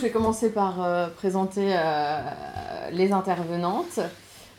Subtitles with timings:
[0.00, 1.76] je vais commencer par euh, présenter
[2.90, 4.00] les intervenantes.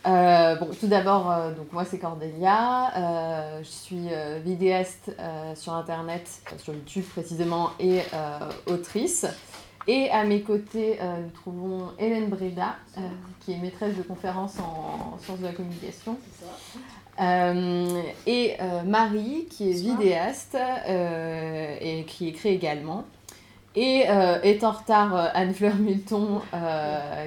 [0.06, 4.10] bon, tout d'abord, donc moi c'est Cordelia, je suis
[4.44, 5.12] vidéaste
[5.56, 8.02] sur internet, sur YouTube précisément, et
[8.68, 9.26] autrice.
[9.88, 12.76] Et à mes côtés, nous trouvons Hélène Breda,
[13.40, 16.18] qui est maîtresse de conférences en sciences de la communication.
[17.20, 23.06] Euh, et euh, Marie, qui est vidéaste euh, et qui écrit également.
[23.76, 26.42] Et est en retard Anne-Fleur Milton,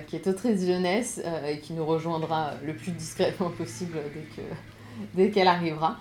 [0.07, 3.99] qui est autrice jeunesse et qui nous rejoindra le plus discrètement possible
[5.15, 5.97] dès qu'elle arrivera.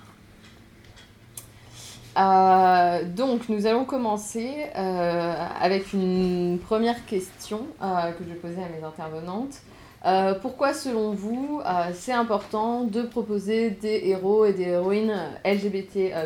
[3.15, 9.61] donc, nous allons commencer avec une première question que je poser à mes intervenantes.
[10.05, 16.11] Euh, pourquoi, selon vous, euh, c'est important de proposer des héros et des héroïnes LGBT
[16.13, 16.25] euh,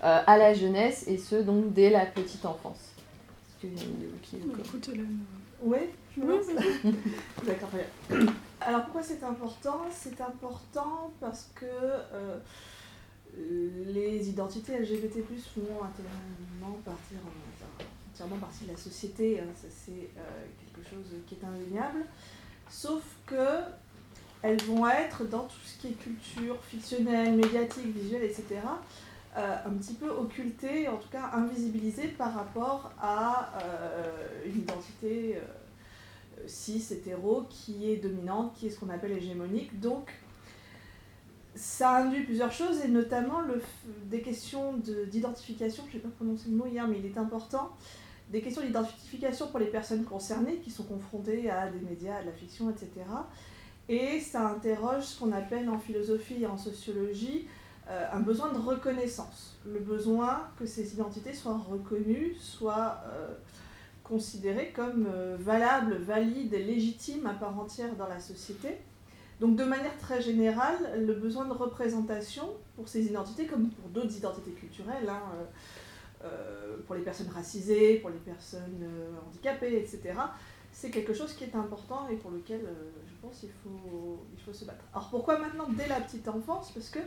[0.00, 2.87] à la jeunesse, et ce, donc, dès la petite enfance?
[5.62, 5.78] Oui,
[6.16, 6.38] je me
[7.46, 7.70] D'accord,
[8.60, 9.82] Alors, pourquoi c'est important?
[9.92, 11.66] C'est important parce que
[13.36, 17.18] les identités LGBT font entièrement partir,
[18.12, 19.40] entièrement partie de la société.
[19.40, 19.44] Hein.
[19.54, 20.10] ça, c'est
[20.74, 22.04] quelque chose qui est indéniable.
[22.70, 23.60] Sauf que
[24.42, 28.60] elles vont être dans tout ce qui est culture fictionnelle, médiatique, visuelle, etc.,
[29.38, 35.36] euh, un petit peu occultées, en tout cas invisibilisées par rapport à euh, une identité
[35.36, 39.78] euh, cis, hétéro, qui est dominante, qui est ce qu'on appelle hégémonique.
[39.78, 40.10] Donc,
[41.54, 43.42] ça induit plusieurs choses, et notamment
[44.06, 44.74] des questions
[45.08, 47.70] d'identification, je n'ai pas prononcé le mot hier, mais il est important,
[48.30, 52.26] des questions d'identification pour les personnes concernées qui sont confrontées à des médias, à de
[52.26, 52.90] la fiction, etc.
[53.88, 57.46] Et ça interroge ce qu'on appelle en philosophie et en sociologie
[57.90, 59.56] euh, un besoin de reconnaissance.
[59.64, 63.34] Le besoin que ces identités soient reconnues, soient euh,
[64.04, 68.76] considérées comme euh, valables, valides légitimes à part entière dans la société.
[69.40, 74.14] Donc de manière très générale, le besoin de représentation pour ces identités, comme pour d'autres
[74.14, 75.22] identités culturelles, hein,
[76.86, 78.84] pour les personnes racisées, pour les personnes
[79.28, 80.14] handicapées, etc.
[80.72, 82.62] C'est quelque chose qui est important et pour lequel
[83.06, 84.82] je pense qu'il faut, il faut se battre.
[84.92, 86.72] Alors pourquoi maintenant dès la petite enfance?
[86.72, 86.98] Parce que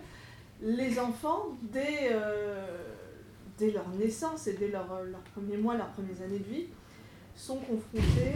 [0.62, 2.12] les enfants, dès,
[3.58, 6.66] dès leur naissance et dès leurs leur premiers mois, leurs premières années de vie,
[7.36, 8.34] sont confrontés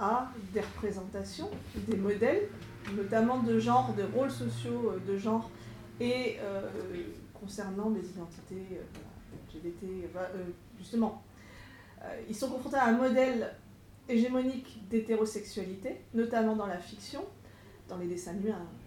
[0.00, 1.50] à, des représentations,
[1.88, 2.48] des modèles,
[2.94, 5.50] notamment de genre, de rôles sociaux de genre
[6.00, 6.38] et
[7.34, 8.80] concernant des identités
[10.16, 10.44] euh,
[10.78, 11.22] justement,
[12.02, 13.54] euh, ils sont confrontés à un modèle
[14.08, 17.24] hégémonique d'hétérosexualité, notamment dans la fiction,
[17.88, 18.85] dans les dessins on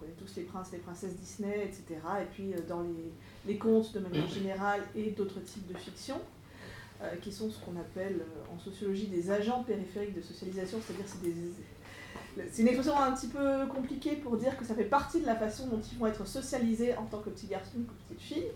[0.00, 3.12] connaît tous les princes, les princesses Disney, etc., et puis euh, dans les,
[3.46, 6.20] les contes de manière générale et d'autres types de fiction,
[7.22, 8.20] qui sont ce qu'on appelle
[8.54, 11.16] en sociologie des agents périphériques de socialisation, c'est-à-dire c'est.
[12.52, 15.36] C'est une expression un petit peu compliquée pour dire que ça fait partie de la
[15.36, 18.50] façon dont ils vont être socialisés en tant que petits garçons ou petites filles.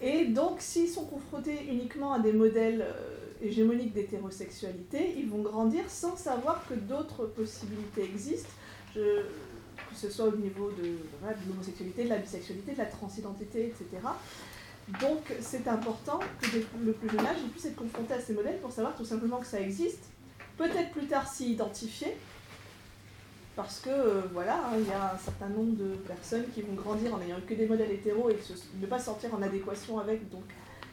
[0.00, 5.88] Et donc, s'ils sont confrontés uniquement à des modèles euh, hégémoniques d'hétérosexualité, ils vont grandir
[5.88, 8.50] sans savoir que d'autres possibilités existent,
[9.92, 10.96] que ce soit au niveau de,
[11.48, 13.86] l'homosexualité, de la bisexualité, de la transidentité, etc.
[15.00, 16.46] Donc, c'est important que
[16.84, 19.38] le plus jeune âge, ils puissent être confrontés à ces modèles pour savoir tout simplement
[19.38, 20.04] que ça existe,
[20.56, 22.16] peut-être plus tard s'y identifier,
[23.54, 26.72] parce que euh, voilà, hein, il y a un certain nombre de personnes qui vont
[26.72, 28.38] grandir en n'ayant que des modèles hétéros et
[28.80, 30.44] ne pas sortir en adéquation avec, donc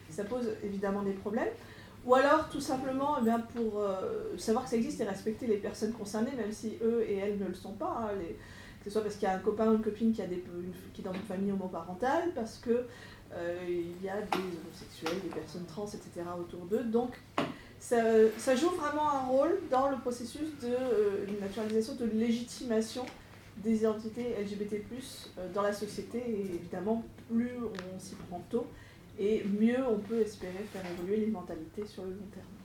[0.09, 1.49] ça pose évidemment des problèmes.
[2.05, 5.57] Ou alors tout simplement eh bien, pour euh, savoir que ça existe et respecter les
[5.57, 8.09] personnes concernées, même si eux et elles ne le sont pas.
[8.09, 8.15] Hein,
[8.85, 10.44] ce soit parce qu'il y a un copain ou une copine qui, a des,
[10.94, 12.84] qui est dans une famille homoparentale, parce qu'il
[13.34, 16.25] euh, il y a des homosexuels, des personnes trans, etc.
[16.40, 16.84] autour d'eux.
[16.84, 17.19] Donc
[17.79, 23.06] ça, joue vraiment un rôle dans le processus de euh, naturalisation, de légitimation
[23.57, 24.84] des identités LGBT+,
[25.38, 27.51] euh, dans la société, et évidemment, plus
[27.94, 28.68] on s'y prend tôt,
[29.19, 32.58] et mieux on peut espérer faire évoluer les mentalités sur le long terme.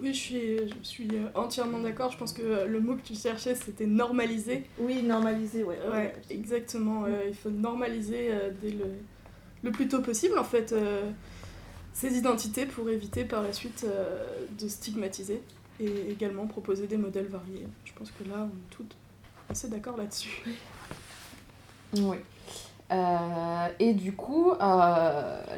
[0.00, 2.10] Oui, je suis, je suis euh, entièrement d'accord.
[2.10, 4.64] Je pense que le mot que tu cherchais, c'était normaliser.
[4.78, 5.78] Oui, normaliser, ouais.
[5.92, 7.04] ouais, exactement.
[7.06, 8.30] il faut normaliser
[8.60, 8.86] dès le,
[9.62, 10.74] le, plus tôt possible, en fait
[11.92, 14.24] ces identités pour éviter par la suite euh,
[14.58, 15.42] de stigmatiser
[15.80, 17.66] et également proposer des modèles variés.
[17.84, 18.94] Je pense que là, on est toutes
[19.48, 20.42] assez d'accord là-dessus.
[21.96, 22.16] Oui.
[22.92, 24.56] Euh, et du coup, euh,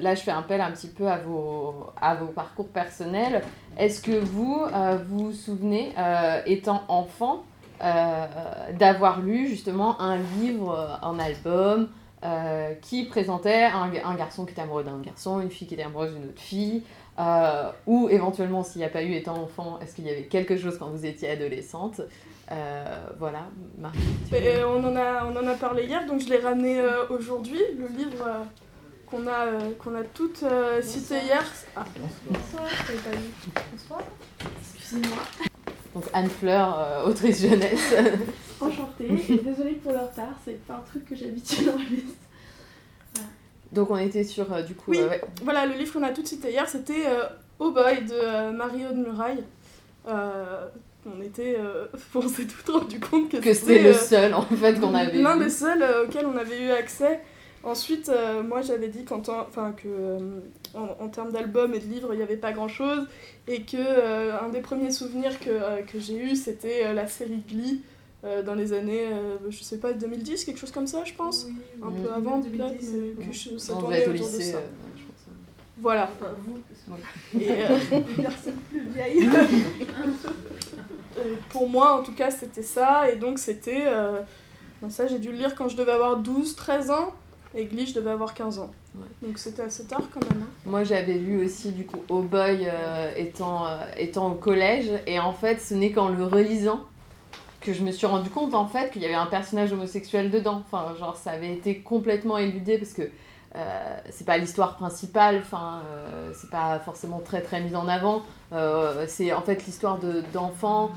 [0.00, 3.42] là, je fais appel un petit peu à vos, à vos parcours personnels.
[3.76, 4.62] Est-ce que vous,
[5.06, 5.92] vous vous souvenez,
[6.46, 7.42] étant enfant,
[7.80, 11.88] d'avoir lu justement un livre, un album,
[12.24, 16.14] euh, qui présentait un, garçon qui était amoureux d'un garçon, une fille qui était amoureuse
[16.14, 16.82] d'une autre fille,
[17.18, 20.56] euh, ou éventuellement s'il n'y a pas eu étant enfant, est-ce qu'il y avait quelque
[20.56, 22.00] chose quand vous étiez adolescente?
[23.18, 23.46] Voilà,
[23.78, 23.98] Marie.
[24.64, 26.80] on, en a, on en a parlé hier, donc je l'ai ramené
[27.10, 28.46] aujourd'hui, le livre
[29.06, 29.46] qu'on a,
[29.78, 30.44] qu'on a toutes
[30.82, 31.44] cité hier.
[31.76, 32.68] Ah, bonsoir,
[33.72, 34.02] bonsoir.
[34.74, 35.18] Excusez-moi.
[35.94, 37.94] Donc Anne Fleur, autrice jeunesse.
[38.60, 39.08] Enchantée,
[39.44, 42.16] désolée pour le retard, c'est pas un truc que j'habitue dans la liste.
[43.74, 44.92] Donc on était sur euh, du coup.
[44.92, 47.24] Oui, euh, voilà, le livre qu'on a tout cité hier, c'était euh,
[47.58, 49.44] Oh Boy de Marie-Aude Muraille.
[51.06, 51.56] On était,
[52.14, 55.20] on s'est tout rendu compte que, que c'était le seul en fait qu'on avait.
[55.20, 57.20] L'un des seuls auxquels on avait eu accès.
[57.62, 58.10] Ensuite,
[58.46, 60.18] moi j'avais dit qu'en enfin que
[60.74, 63.06] en, termes d'albums et de livres, il n'y avait pas grand chose
[63.48, 67.82] et que un des premiers souvenirs que, que j'ai eu, c'était la série Glee.
[68.24, 71.46] Euh, dans les années, euh, je sais pas, 2010, quelque chose comme ça, je pense.
[71.82, 72.82] un peu avant, peut-être,
[73.18, 74.56] mais que je, ça tournait autour de ça.
[74.56, 74.60] Euh,
[75.78, 76.10] voilà.
[76.18, 77.48] Enfin, vous, Et,
[78.22, 79.28] personne plus vieille.
[81.50, 83.10] pour moi, en tout cas, c'était ça.
[83.10, 83.84] Et donc, c'était.
[84.88, 87.12] ça, j'ai dû le lire quand je devais avoir 12, 13 ans.
[87.56, 88.70] Et Glee, je devais avoir 15 ans.
[89.22, 90.42] Donc c'était assez tard quand même.
[90.42, 90.48] Hein.
[90.66, 92.68] Moi j'avais lu aussi du coup Oh Boy
[93.16, 93.66] étant,
[93.96, 96.80] étant au collège et en fait ce n'est qu'en le relisant
[97.64, 100.62] que je me suis rendu compte en fait qu'il y avait un personnage homosexuel dedans.
[100.64, 103.02] Enfin, genre ça avait été complètement éludé parce que
[103.56, 108.22] euh, c'est pas l'histoire principale, enfin euh, c'est pas forcément très très mis en avant.
[108.52, 109.98] Euh, c'est en fait l'histoire
[110.32, 110.90] d'enfants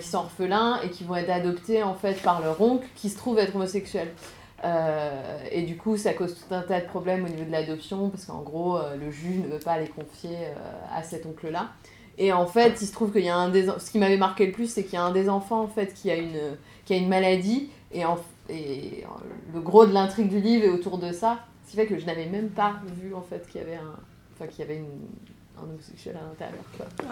[0.00, 3.18] qui sont orphelins et qui vont être adoptés en fait par leur oncle qui se
[3.18, 4.08] trouve être homosexuel.
[5.52, 8.24] et du coup, ça cause tout un tas de problèmes au niveau de l'adoption parce
[8.24, 10.36] qu'en gros, le juge ne veut pas les confier
[10.94, 11.68] à cet oncle-là.
[12.18, 13.68] Et en fait, il se trouve qu'il y a un des...
[13.78, 15.94] Ce qui m'avait marqué le plus, c'est qu'il y a un des enfants, en fait,
[15.94, 17.70] qui a une, qui a une maladie.
[17.92, 18.04] Et
[19.54, 21.38] le gros de l'intrigue du livre est autour de ça.
[21.70, 23.94] Ce qui fait que je n'avais même pas vu, en fait, qu'il y avait un...
[24.34, 24.88] Enfin, qu'il y avait une
[25.56, 26.64] un homosexuel à l'intérieur.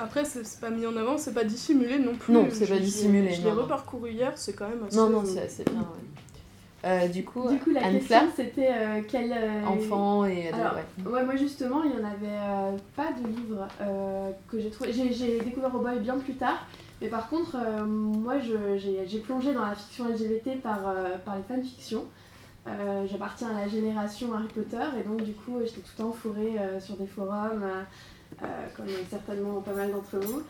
[0.02, 2.32] Après, c'est pas mis en avant, c'est pas dissimulé non plus.
[2.32, 3.34] Non, c'est pas dissimulé.
[3.34, 4.96] Je l'ai reparcouru hier, c'est quand même assez.
[4.96, 6.08] Non, non, c'est assez bien, ouais.
[6.84, 10.75] Euh, du coup, du coup, la question c'était euh, quel euh, enfant et Alors,
[11.06, 11.25] ouais.
[11.25, 13.69] moi justement, il y en avait pas de livre
[14.49, 14.93] que j'ai trouvé.
[14.93, 16.66] J'ai découvert Boy bien plus tard,
[17.00, 20.94] mais par contre, moi j'ai plongé dans la fiction LGBT par,
[21.25, 22.05] par les fanfictions.
[23.11, 26.56] J'appartiens à la génération Harry Potter et donc du coup j'étais tout le temps fourrée
[26.81, 27.65] sur des forums,
[28.76, 30.43] comme certainement pas mal d'entre vous.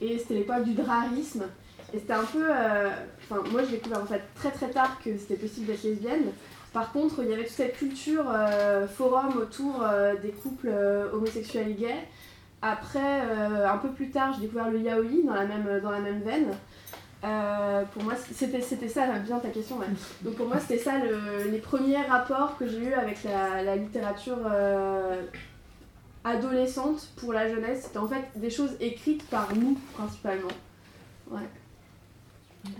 [0.00, 1.44] Et c'était l'époque du drarisme.
[1.94, 2.44] Et c'était un peu.
[2.44, 2.90] Euh,
[3.22, 6.32] enfin, moi, j'ai découvert en fait très très tard que c'était possible d'être lesbienne.
[6.72, 10.70] Par contre, il y avait toute cette culture euh, forum autour euh, des couples
[11.12, 12.04] homosexuels et gays.
[12.62, 13.20] Après,
[13.64, 16.48] un peu plus tard, j'ai découvert le yaoi dans la même, dans la même veine.
[17.92, 19.78] Pour moi, c'était, c'était ça, bien ta question.
[20.22, 20.92] Donc pour moi, c'était ça
[21.50, 24.38] les premiers rapports que j'ai eus avec la, la littérature
[26.26, 27.84] adolescente pour la jeunesse.
[27.84, 30.48] C'était en fait des choses écrites par nous, principalement.
[31.30, 31.40] Ouais.
[32.66, 32.70] Euh,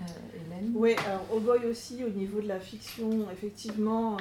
[0.74, 4.16] oui, alors au boy aussi, au niveau de la fiction, effectivement,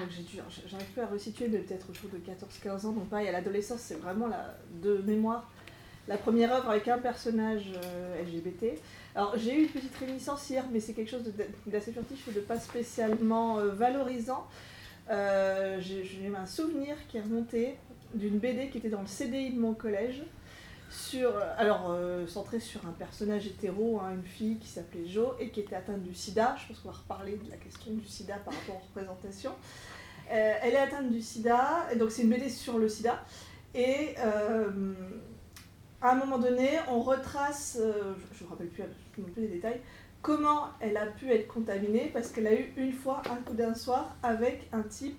[0.68, 3.96] j'arrive plus à resituer de peut-être autour de 14-15 ans, donc pareil, à l'adolescence, c'est
[3.96, 5.50] vraiment la, de mémoire
[6.08, 8.80] la première œuvre avec un personnage euh, LGBT.
[9.16, 11.24] Alors j'ai eu une petite réminiscence hier, mais c'est quelque chose
[11.66, 14.46] d'assez furtif et de pas spécialement euh, valorisant.
[15.10, 17.78] j'ai eu un souvenir qui est remonté
[18.14, 20.24] d'une BD qui était dans le CDI de mon collège
[20.90, 25.50] sur, alors euh, centré sur un personnage hétéro, hein, une fille qui s'appelait Jo et
[25.50, 26.56] qui était atteinte du sida.
[26.62, 29.54] Je pense qu'on va reparler de la question du sida par rapport aux représentations.
[30.32, 33.24] Euh, elle est atteinte du sida, donc c'est une BD sur le sida.
[33.74, 34.94] Et euh,
[36.02, 38.84] à un moment donné, on retrace, je ne me rappelle plus,
[39.38, 39.82] les détails,
[40.22, 42.10] comment elle a pu être contaminée?
[42.14, 45.18] Parce qu'elle a eu une fois un coup d'un soir avec un type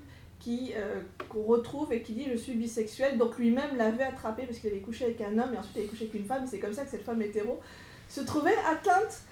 [0.48, 3.18] euh, qu'on retrouve et qui dit je suis bisexuel.
[3.18, 5.88] Donc lui-même l'avait attrapé parce qu'il avait couché avec un homme et ensuite il avait
[5.88, 6.46] couché avec une femme.
[6.46, 7.60] C'est comme ça que cette femme hétéro
[8.08, 9.22] se trouvait atteinte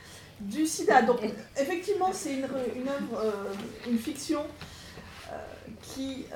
[0.40, 1.02] du sida.
[1.02, 1.20] Donc
[1.56, 3.32] effectivement c'est une, une œuvre, euh,
[3.88, 4.40] une fiction
[5.30, 5.36] euh,
[5.82, 6.26] qui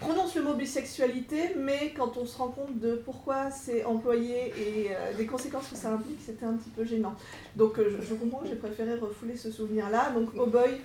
[0.00, 4.90] prononce le mot bisexualité, mais quand on se rend compte de pourquoi c'est employé et
[5.16, 7.14] des conséquences que ça implique, c'était un petit peu gênant.
[7.56, 10.10] Donc je, je comprends, j'ai préféré refouler ce souvenir-là.
[10.10, 10.80] Donc Oh Boy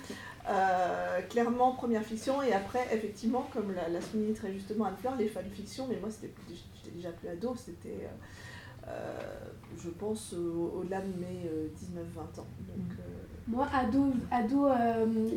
[0.48, 5.26] euh, clairement, première fiction, et après, effectivement, comme l'a, la souligné très justement Anne-Fleur, les
[5.26, 9.18] fanfictions, mais moi, c'était, j'étais déjà plus ado, c'était, euh, euh,
[9.76, 12.46] je pense, au-delà de mes 19-20 ans.
[12.68, 13.48] Donc, mm.
[13.48, 14.68] Moi, ado, ado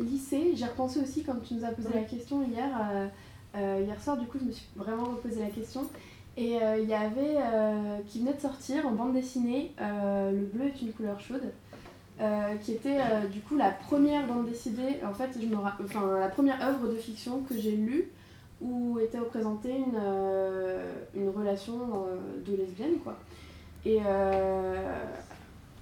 [0.00, 3.10] lycée, j'ai repensé aussi, quand tu nous as posé la question hier,
[3.54, 5.82] hier soir, du coup, je me suis vraiment reposé la question.
[6.36, 7.36] Et il y avait,
[8.06, 11.52] qui venait de sortir en bande dessinée, Le bleu est une couleur chaude.
[12.20, 16.18] Euh, qui était euh, du coup la première bande dessinée, en fait, je me enfin,
[16.20, 18.10] la première œuvre de fiction que j'ai lue
[18.60, 19.98] où était représentée une,
[21.14, 21.78] une relation
[22.44, 23.16] de lesbienne, quoi.
[23.86, 24.00] Et,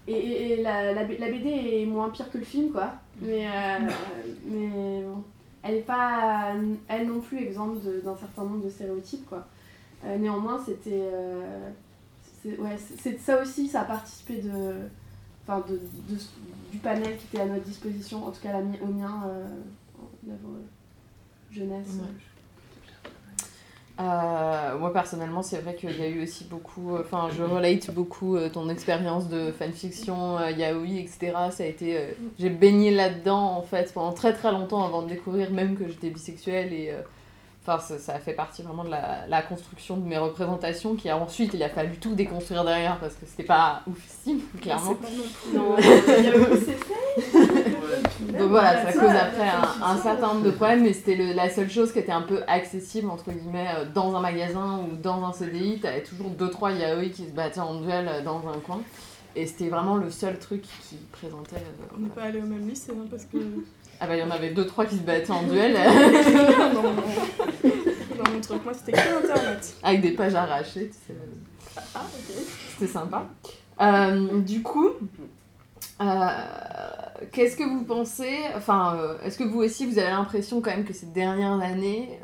[0.07, 1.49] et, et la, la, BD
[1.83, 2.93] est moins pire que le film, quoi.
[3.21, 3.49] Mais,
[4.47, 5.25] mais bon,
[5.63, 6.55] elle n'est pas,
[6.89, 9.47] elle non plus, exempte d'un certain nombre de stéréotypes, quoi.
[10.05, 11.11] néanmoins, c'était
[12.45, 14.75] ouais, c'est ça aussi, ça a participé de,
[15.47, 16.21] enfin de, de,
[16.71, 20.33] du panel qui était à notre disposition, en tout cas la, au mien, euh,
[21.51, 21.99] jeunesse.
[24.01, 27.91] Euh, moi personnellement, c'est vrai qu'il y a eu aussi beaucoup, euh, enfin je relate
[27.91, 31.33] beaucoup euh, ton expérience de fanfiction, yaoi, etc.
[31.51, 35.51] Ça a été, j'ai baigné là-dedans en fait pendant très très longtemps avant de découvrir
[35.51, 36.95] même que j'étais bisexuelle et
[37.71, 41.53] Enfin, ça, a fait partie vraiment de la, construction de mes représentations qui a ensuite
[41.53, 44.97] il a fallu tout déconstruire derrière parce que c'était pas oufissime clairement.
[45.53, 45.77] Non,
[48.33, 49.49] Donc voilà, ça cause après
[49.83, 53.11] un, certain nombre de problèmes, mais c'était la seule chose qui était un peu accessible
[53.11, 55.81] entre guillemets euh, dans un magasin ou dans un CDI.
[55.81, 58.81] T'avais toujours deux trois yaoi qui se battaient en duel euh, dans un coin.
[59.37, 61.57] Et c'était vraiment le seul truc qui présentait.
[61.57, 63.39] Euh, On n'est pas allé au même lycée hein, parce que
[64.01, 65.75] ah bah il y en avait deux trois qui se battaient en duel.
[66.75, 66.95] dans, mon...
[68.25, 69.75] dans mon truc, moi c'était que internet.
[69.83, 71.19] Avec des pages arrachées, tu sais.
[71.95, 72.37] Ah ok.
[72.75, 73.27] C'était sympa.
[73.81, 74.91] Euh, du coup,
[76.01, 76.29] euh,
[77.33, 80.85] qu'est-ce que vous pensez Enfin, euh, est-ce que vous aussi vous avez l'impression quand même
[80.85, 82.19] que ces dernières années,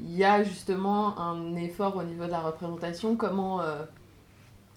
[0.00, 3.16] il y a justement un effort au niveau de la représentation?
[3.16, 3.60] Comment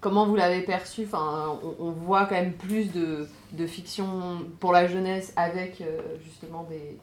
[0.02, 1.04] comment vous l'avez perçu?
[1.06, 6.64] Enfin, on, voit quand même plus de, de fiction pour la jeunesse avec euh, justement
[6.64, 6.98] des,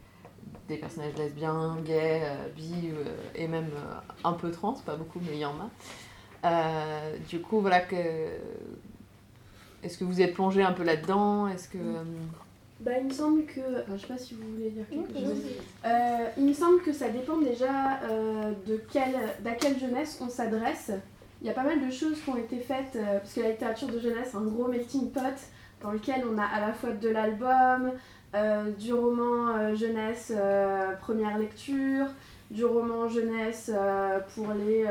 [0.67, 3.71] des, personnages lesbiens, gays, euh, bi euh, et même
[4.23, 5.55] un peu trans, pas beaucoup mais il y en
[6.43, 7.17] a.
[7.27, 7.95] du coup, voilà que.
[9.83, 11.47] Est-ce que vous êtes plongé un peu là-dedans?
[11.47, 11.77] Est-ce que.
[12.81, 13.59] Bah, il me semble que.
[13.81, 15.41] Enfin, je sais pas si vous voulez dire quelque chose.
[16.37, 17.99] il me semble que ça dépend déjà
[18.67, 20.91] de quelle, d'à quelle jeunesse on s'adresse
[21.41, 23.51] il y a pas mal de choses qui ont été faites, euh, parce que la
[23.51, 25.21] littérature de jeunesse, c'est un gros melting pot
[25.81, 27.93] dans lequel on a à la fois de l'album,
[28.35, 30.33] euh, du roman euh, jeunesse
[31.01, 32.07] première lecture,
[32.51, 33.71] du roman jeunesse
[34.33, 34.85] pour les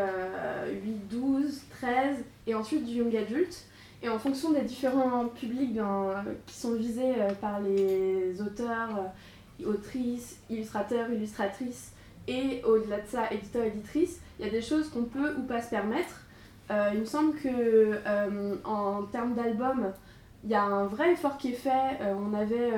[0.84, 2.16] 8, 12, 13,
[2.46, 3.64] et ensuite du young adult.
[4.02, 5.78] Et en fonction des différents publics
[6.46, 9.12] qui sont visés par les auteurs,
[9.64, 11.92] autrices, illustrateurs, illustratrices,
[12.28, 15.62] et au-delà de ça, éditeurs, éditrices, il y a des choses qu'on peut ou pas
[15.62, 16.26] se permettre.
[16.70, 19.92] Euh, il me semble que euh, en termes d'album,
[20.44, 21.96] il y a un vrai effort qui est fait.
[22.02, 22.70] Euh, on avait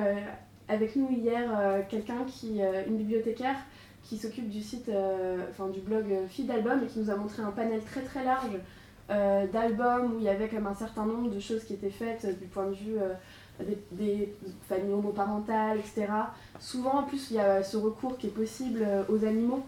[0.69, 1.51] avec nous hier
[1.89, 3.57] quelqu'un qui, une bibliothécaire,
[4.03, 4.89] qui s'occupe du site,
[5.49, 6.05] enfin du blog
[6.39, 8.57] d'album et qui nous a montré un panel très très large
[9.09, 12.47] d'albums où il y avait comme un certain nombre de choses qui étaient faites du
[12.47, 12.95] point de vue
[13.59, 14.33] des, des,
[14.69, 16.07] familles homoparentales, etc.
[16.59, 19.63] Souvent en plus il y a ce recours qui est possible aux animaux.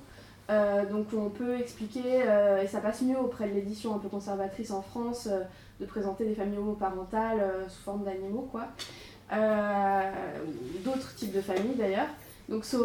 [0.49, 4.09] Euh, donc on peut expliquer, euh, et ça passe mieux auprès de l'édition un peu
[4.09, 5.41] conservatrice en France, euh,
[5.79, 8.67] de présenter des familles homoparentales sous forme d'animaux, quoi.
[10.83, 12.07] D'autres types de familles d'ailleurs.
[12.49, 12.77] Donc ça,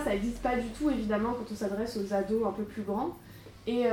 [0.00, 3.16] ça n'existe pas du tout évidemment quand on s'adresse aux ados un peu plus grands.
[3.66, 3.84] Et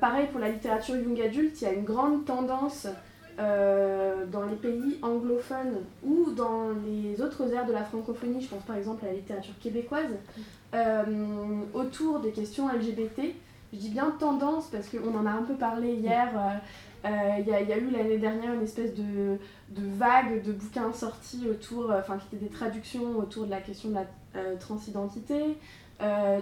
[0.00, 2.86] pareil pour la littérature young adulte, il y a une grande tendance
[3.38, 8.76] dans les pays anglophones ou dans les autres aires de la francophonie, je pense par
[8.76, 10.12] exemple à la littérature québécoise,
[10.74, 11.04] euh,
[11.74, 13.34] autour des questions LGBT.
[13.72, 16.28] Je dis bien tendance parce qu'on en a un peu parlé hier.
[16.34, 19.38] Euh, euh, il y, a eu l'année dernière une espèce de,
[19.70, 23.94] vague de bouquins sortis autour, enfin qui étaient des traductions autour de la question de
[23.94, 25.56] la transidentité.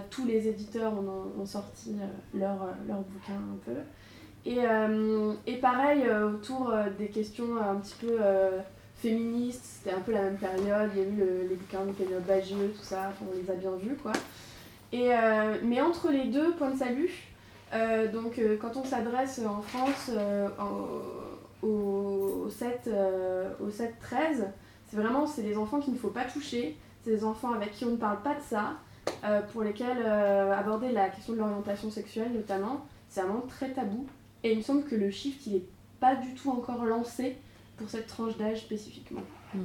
[0.09, 1.95] Tous les éditeurs ont, sorti
[2.33, 3.77] leurs leur bouquins un peu.
[4.45, 4.59] Et,
[5.51, 8.17] et pareil, autour des questions un petit peu
[8.97, 12.25] féministes, c'était un peu la même période, il y a eu les bouquins de Pénélope
[12.25, 14.13] Bagieux, tout ça, on les a bien vus quoi.
[14.91, 17.11] Et, euh, mais entre les deux points de salut,
[17.73, 20.11] euh, donc euh, quand on s'adresse en France
[21.61, 22.89] au, 7,
[23.59, 24.45] au 7-13,
[24.87, 27.85] c'est vraiment c'est les enfants qu'il ne faut pas toucher, c'est des enfants avec qui
[27.85, 28.75] on ne parle pas de ça,
[29.51, 34.05] pour lesquels aborder la question de l'orientation sexuelle notamment, c'est vraiment très tabou.
[34.43, 35.63] Et il me semble que le shift il n'est
[35.99, 37.37] pas du tout encore lancé
[37.77, 39.23] pour cette tranche d'âge spécifiquement.
[39.53, 39.63] Mm.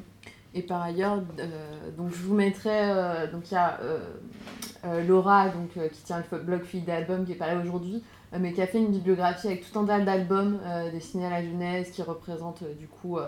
[0.54, 5.48] Et par ailleurs, euh, donc je vous mettrai, euh, donc il y a euh, Laura
[5.48, 8.02] donc, qui tient le blog Fille d'album qui est pareil aujourd'hui,
[8.36, 10.58] mais qui a fait une bibliographie avec tout un tas d'albums
[10.92, 13.18] destinés à la jeunesse qui représentent du coup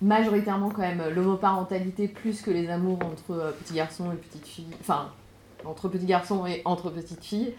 [0.00, 5.10] majoritairement quand même l'homoparentalité plus que les amours entre petits garçons et petites filles, enfin
[5.64, 7.52] entre petits garçons et entre petites filles.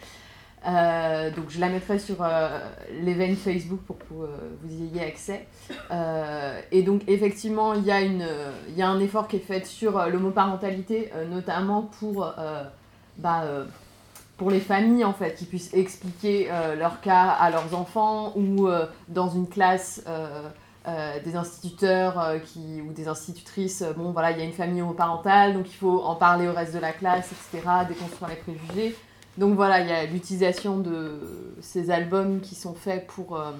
[0.67, 2.59] Euh, donc je la mettrai sur euh,
[3.01, 4.27] l'event Facebook pour que euh,
[4.61, 5.47] vous y ayez accès.
[6.71, 8.27] et donc effectivement, il y, a une,
[8.75, 12.33] y a un effort qui est fait sur l'homoparentalité, notamment pour,
[13.17, 13.43] bah,
[14.37, 18.69] pour les familles en fait, qui puissent expliquer leur cas à leurs enfants ou
[19.07, 20.03] dans une classe.
[20.85, 25.69] Des instituteurs qui, ou des institutrices, bon voilà, il y a une famille homoparentale, donc
[25.69, 28.95] il faut en parler au reste de la classe, etc., déconstruire les préjugés.
[29.37, 33.51] Donc voilà, il y a l'utilisation de ces albums qui sont faits pour euh,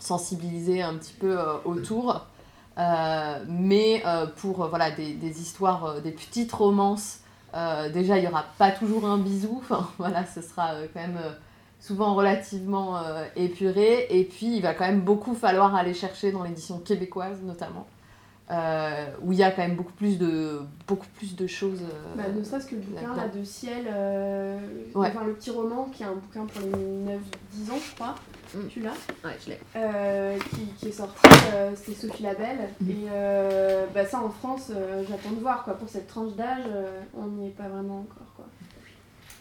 [0.00, 2.26] sensibiliser un petit peu euh, autour,
[2.78, 4.02] euh, mais
[4.36, 7.20] pour voilà, des, des histoires, des petites romances.
[7.92, 9.62] déjà, il n'y aura pas toujours un bisou,
[9.98, 11.20] voilà, ce sera quand même
[11.84, 12.98] souvent relativement
[13.36, 17.86] épuré, et puis il va quand même beaucoup falloir aller chercher dans l'édition québécoise notamment.
[18.50, 21.80] Euh, où il y a quand même beaucoup plus de, beaucoup plus de choses.
[21.80, 24.58] Euh, bah, ne serait-ce que le bouquin là, de Ciel, euh,
[24.94, 28.14] enfin, le petit roman qui est un bouquin pour les 9-10 ans, je crois.
[28.54, 28.66] Mm.
[28.68, 28.90] Tu l'as
[29.24, 30.38] Ouais, je l'ai.
[30.50, 31.26] Qui, qui, est sorti,
[31.74, 32.68] c'est Sophie Labelle.
[32.82, 32.90] Mm.
[32.90, 33.06] Et
[33.94, 34.70] bah, ça en France,
[35.08, 35.64] j'attends de voir.
[35.64, 35.72] Quoi.
[35.78, 36.66] Pour cette tranche d'âge,
[37.16, 38.33] on n'y est pas vraiment encore.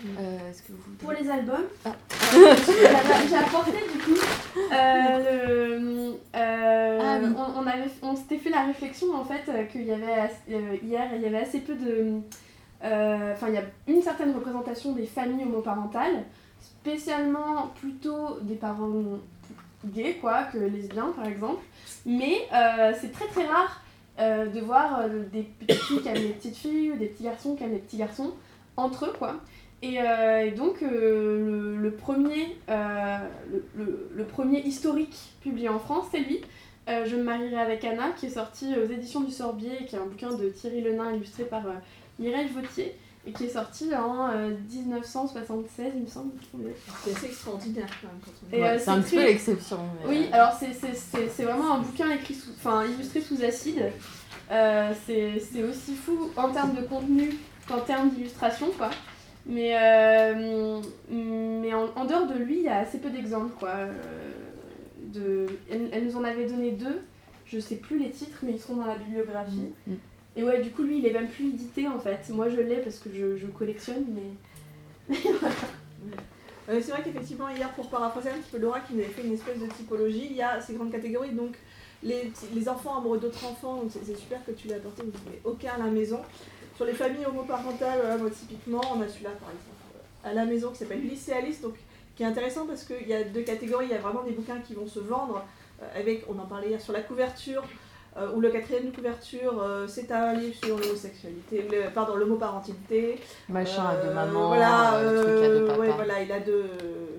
[0.03, 0.11] Quoi.
[0.19, 0.95] Euh, que vous...
[0.99, 1.95] Pour les albums, ah.
[3.29, 4.19] j'ai apporté du coup.
[4.73, 7.19] Euh, euh, ah
[7.55, 11.25] on, avait, on s'était fait la réflexion en fait qu'il y avait hier il y
[11.25, 12.19] avait assez peu de.
[12.81, 16.25] Enfin, il y a une certaine représentation des familles homoparentales,
[16.59, 19.19] spécialement plutôt des parents
[19.85, 21.63] gays quoi, que lesbiens par exemple.
[22.05, 22.49] Mais
[22.99, 23.81] c'est très très rare
[24.19, 27.63] de voir des petites filles qui aiment les petites filles ou des petits garçons qui
[27.63, 28.33] aiment les petits garçons
[28.75, 29.37] entre eux quoi.
[29.83, 33.17] Euh, et, donc, euh, le, premier, euh,
[33.75, 36.41] le, premier historique publié en France, c'est lui.
[36.87, 40.05] je me marierai avec Anna, qui est sorti aux éditions du Sorbier, qui est un
[40.05, 41.63] bouquin de Thierry Lenain illustré par
[42.19, 44.29] Mireille Vautier, et qui est sorti en
[44.69, 46.31] 1976, il me semble.
[47.03, 48.79] C'est assez extraordinaire quand même.
[48.79, 49.79] c'est un petit peu l'exception.
[50.07, 53.91] Oui, alors c'est vraiment un bouquin écrit sous, enfin, illustré sous acide.
[54.49, 57.33] c'est aussi fou en termes de contenu
[57.67, 58.89] qu'en termes d'illustration, quoi.
[59.45, 63.53] Mais, euh, mais en, dehors de lui, il y a assez peu d'exemples.
[63.59, 63.69] quoi.
[63.69, 63.91] Euh,
[65.01, 67.01] de, elle, nous en avait donné deux.
[67.45, 69.71] Je sais plus les titres, mais ils seront dans la bibliographie.
[69.85, 69.97] Mm, mm.
[70.35, 72.29] Et ouais, du coup, lui, il est même plus édité en fait.
[72.29, 75.17] Moi, je l'ai parce que je, je collectionne, mais.
[76.69, 79.25] Euh, c'est vrai qu'effectivement, hier, pour paraphraser un petit peu Laura qui nous avait fait
[79.25, 81.31] une espèce de typologie, il y a ces grandes catégories.
[81.31, 81.57] Donc,
[82.01, 85.73] les, les enfants amoureux d'autres enfants, c'est super que tu l'aies apporté, vous n'avez aucun
[85.73, 86.21] à la maison.
[86.75, 89.73] Sur les familles homoparentales, moi typiquement, on a celui-là par exemple
[90.23, 91.01] à la maison qui s'appelle
[91.35, 91.75] Alice, donc
[92.15, 94.59] qui est intéressant parce qu'il y a deux catégories, il y a vraiment des bouquins
[94.59, 95.43] qui vont se vendre
[95.81, 97.63] euh, avec, on en parlait hier sur la couverture,
[98.15, 103.19] euh, ou le quatrième de couverture, euh, c'est un livre sur l'homosexualité, pardon, l'homoparentalité.
[103.49, 105.79] Machin à deux mamans, voilà, le truc à deux papas.
[105.79, 106.69] Ouais, voilà, il a deux,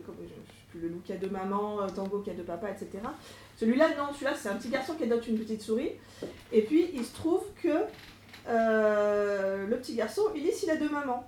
[0.07, 0.35] comme, je, sais
[0.71, 2.91] plus, le look à deux mamans, tango qui a deux papas, etc.
[3.57, 5.93] Celui-là, non, celui-là, c'est un petit garçon qui adopte une petite souris.
[6.53, 7.87] Et puis, il se trouve que
[8.49, 11.25] euh, le petit garçon, Ulysse, il a deux mamans.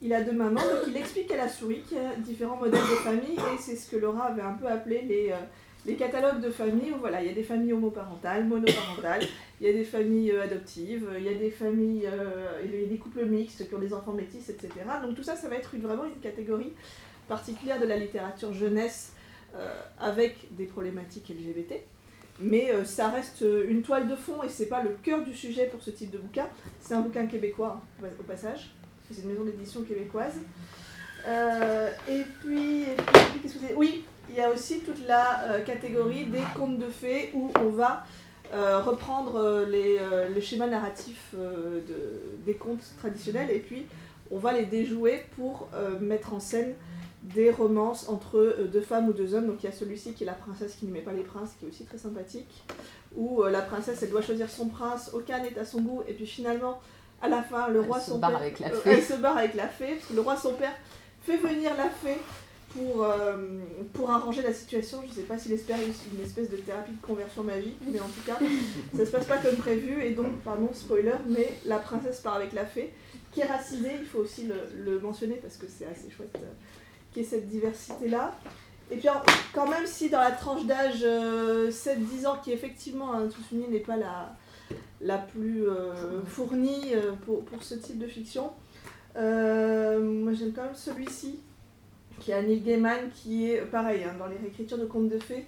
[0.00, 2.80] Il a deux mamans, donc il explique à la souris qu'il y a différents modèles
[2.80, 5.36] de famille, et c'est ce que Laura avait un peu appelé les, euh,
[5.86, 9.22] les catalogues de famille, où voilà, il y a des familles homoparentales, monoparentales,
[9.60, 12.08] il y a des familles euh, adoptives, il y a des familles,
[12.62, 14.70] il y a des couples mixtes qui ont des enfants métis, etc.
[15.02, 16.72] Donc tout ça, ça va être vraiment une catégorie
[17.26, 19.14] particulière de la littérature jeunesse
[19.98, 21.82] avec des problématiques LGBT.
[22.40, 25.34] Mais euh, ça reste euh, une toile de fond et c'est pas le cœur du
[25.34, 26.46] sujet pour ce type de bouquin.
[26.80, 28.70] C'est un bouquin québécois au passage.
[29.10, 30.34] C'est une maison d'édition québécoise.
[31.26, 32.84] Euh, et puis,
[33.42, 37.70] que Oui, il y a aussi toute la catégorie des contes de fées où on
[37.70, 38.04] va
[38.52, 39.98] reprendre les,
[40.32, 41.82] le schéma narratif de,
[42.46, 43.86] des contes traditionnels et puis
[44.30, 45.68] on va les déjouer pour
[46.00, 46.74] mettre en scène
[47.22, 49.46] des romances entre euh, deux femmes ou deux hommes.
[49.46, 51.50] Donc il y a celui-ci qui est la princesse qui ne met pas les princes,
[51.58, 52.64] qui est aussi très sympathique.
[53.16, 56.02] Où euh, la princesse, elle doit choisir son prince, aucun n'est à son goût.
[56.06, 56.80] Et puis finalement,
[57.20, 58.36] à la fin, le roi, son père...
[58.36, 60.74] Avec la euh, elle se barre avec la fée, parce que le roi, son père,
[61.22, 62.18] fait venir la fée
[62.70, 63.06] pour,
[63.94, 65.02] pour arranger la situation.
[65.04, 68.06] Je ne sais pas s'il espère une, espèce de thérapie de conversion magique, mais en
[68.06, 68.38] tout cas,
[68.96, 70.02] ça se passe pas comme prévu.
[70.02, 72.92] Et donc, pardon, spoiler, mais la princesse part avec la fée,
[73.32, 74.54] qui est racisée, il faut aussi le,
[74.84, 76.38] le mentionner parce que c'est assez chouette
[77.12, 78.32] qui est cette diversité-là.
[78.90, 79.08] Et puis
[79.52, 83.68] quand même si dans la tranche d'âge 7-10 euh, ans, qui effectivement, hein, tout souligné,
[83.68, 84.34] n'est pas la,
[85.00, 88.50] la plus euh, fournie euh, pour, pour, ce type de fiction,
[89.14, 91.40] moi j'aime quand même celui-ci,
[92.20, 95.44] qui est Annie Gaiman, qui est pareil, hein, dans les réécritures de contes de fées,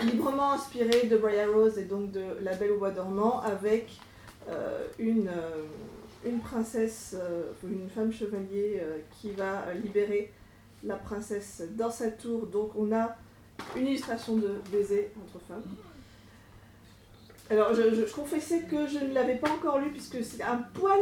[0.00, 4.00] librement inspiré de Briar Rose et donc de La Belle au Bois dormant, avec
[4.98, 5.30] une
[6.24, 10.32] une princesse, euh, une femme chevalier euh, qui va euh, libérer
[10.84, 12.46] la princesse dans sa tour.
[12.46, 13.16] Donc on a
[13.76, 15.62] une illustration de baiser entre femmes.
[17.50, 21.00] Alors je, confessais que je ne l'avais pas encore lu puisque c'est un poil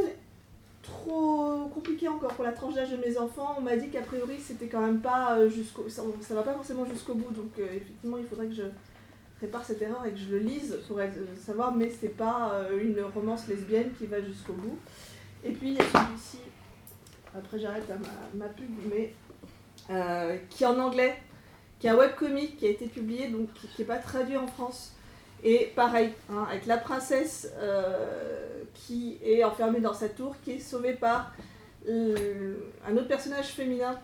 [0.82, 3.56] trop compliqué encore pour la tranche d'âge de mes enfants.
[3.58, 5.88] On m'a dit qu'a priori c'était quand même pas jusqu'au.
[5.88, 8.62] Ça, ça va pas forcément jusqu'au bout, donc effectivement il faudrait que je
[9.42, 10.98] répare cette erreur et que je le lise pour
[11.44, 14.78] savoir, mais c'est pas une romance lesbienne qui va jusqu'au bout.
[15.44, 16.38] Et puis il y a celui-ci,
[17.36, 17.84] après j'arrête
[18.34, 19.14] ma, pub, mais
[19.90, 21.16] euh, qui est en anglais,
[21.78, 24.94] qui est un webcomic qui a été publié, donc qui n'est pas traduit en France.
[25.44, 30.58] Et pareil, hein, avec la princesse euh, qui est enfermée dans sa tour, qui est
[30.58, 31.32] sauvée par
[31.88, 33.98] un autre personnage féminin.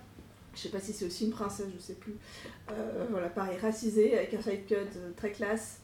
[0.54, 2.16] Je sais pas si c'est aussi une princesse, je sais plus.
[2.70, 4.76] Euh, voilà, pareil, racisée, avec un side cut
[5.16, 5.80] très classe,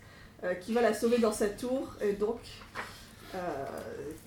[0.63, 2.39] qui va la sauver dans sa tour, et donc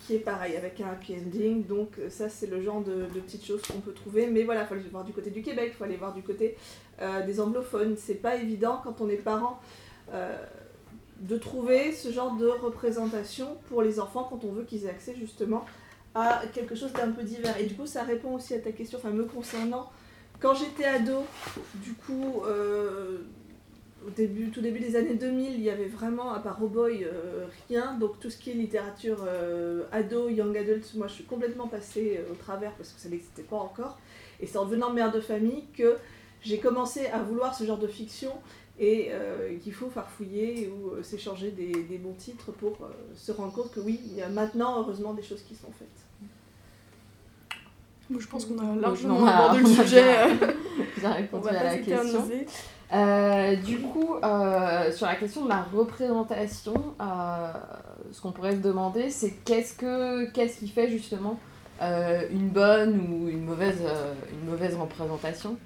[0.05, 1.65] qui est pareil, avec un happy ending.
[1.65, 4.27] Donc euh, ça, c'est le genre de, petites choses qu'on peut trouver.
[4.27, 6.21] Mais voilà, il faut aller voir du côté du Québec, il faut aller voir du
[6.21, 6.57] côté
[7.01, 7.95] euh, des anglophones.
[7.97, 9.59] C'est pas évident quand on est parent.
[10.13, 10.35] euh,
[11.19, 15.15] de trouver ce genre de représentation pour les enfants quand on veut qu'ils aient accès
[15.15, 15.63] justement
[16.15, 17.57] à quelque chose d'un peu divers.
[17.59, 19.89] Et du coup, ça répond aussi à ta question, enfin me concernant.
[20.41, 21.23] Quand j'étais ado,
[21.75, 23.19] du coup, euh,
[24.05, 27.03] au début, tout début des années 2000, il y avait vraiment, à part Oh Boy,
[27.05, 27.95] euh, rien.
[27.99, 32.19] Donc tout ce qui est littérature euh, ado, young adult, moi je suis complètement passée
[32.19, 33.97] euh, au travers parce que ça n'existait pas encore.
[34.39, 35.95] Et c'est en devenant mère de famille que
[36.41, 38.31] j'ai commencé à vouloir ce genre de fiction
[38.79, 43.31] et euh, qu'il faut farfouiller ou euh, s'échanger des, des bons titres pour euh, se
[43.31, 45.87] rendre compte que oui, il y a maintenant heureusement des choses qui sont faites.
[48.19, 50.03] Je pense qu'on a largement on a- abordé le sujet.
[50.37, 50.47] bien-
[50.97, 52.29] Bien on répondu va à pas la question.
[52.93, 57.51] Euh, du coup, euh, sur la question de la représentation, euh,
[58.12, 61.39] ce qu'on pourrait se demander, c'est qu'est-ce que qu'est-ce qui fait justement
[61.82, 63.82] une bonne ou une mauvaise
[64.32, 65.58] une mauvaise représentation?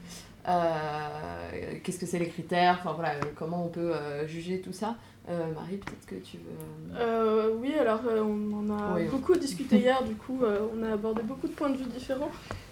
[0.46, 2.80] Qu'est-ce que c'est les critères?
[2.80, 3.94] Enfin voilà, comment on peut
[4.26, 4.96] juger tout ça?
[5.28, 7.52] Marie, peut-être que tu veux.
[7.62, 9.06] Oui, alors on en a Oui.
[9.12, 10.40] beaucoup discuté hier, du coup,
[10.74, 12.32] on a abordé beaucoup de points de vue différents.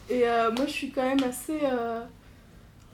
[0.10, 0.24] Et
[0.56, 1.60] moi, je suis quand même assez,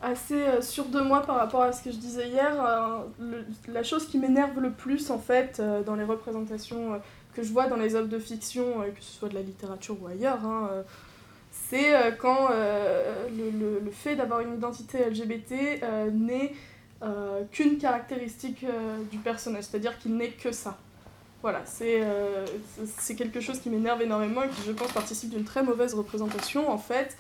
[0.01, 2.53] assez euh, sûre de moi par rapport à ce que je disais hier.
[2.63, 6.99] Euh, la chose qui m'énerve le plus, en fait, euh, dans les représentations
[7.35, 10.07] que je vois dans les œuvres de fiction, que ce soit de la littérature ou
[10.07, 10.69] ailleurs, hein,
[11.51, 16.53] c'est quand le, le- fait d'avoir une identité LGBT n'est
[17.53, 18.65] qu'une caractéristique
[19.11, 20.77] du personnage, c'est-à-dire qu'il n'est que ça.
[21.41, 22.03] Voilà, c'est-
[22.99, 26.69] c'est quelque chose qui m'énerve énormément et qui, je pense, participe d'une très mauvaise représentation,
[26.69, 27.15] en fait.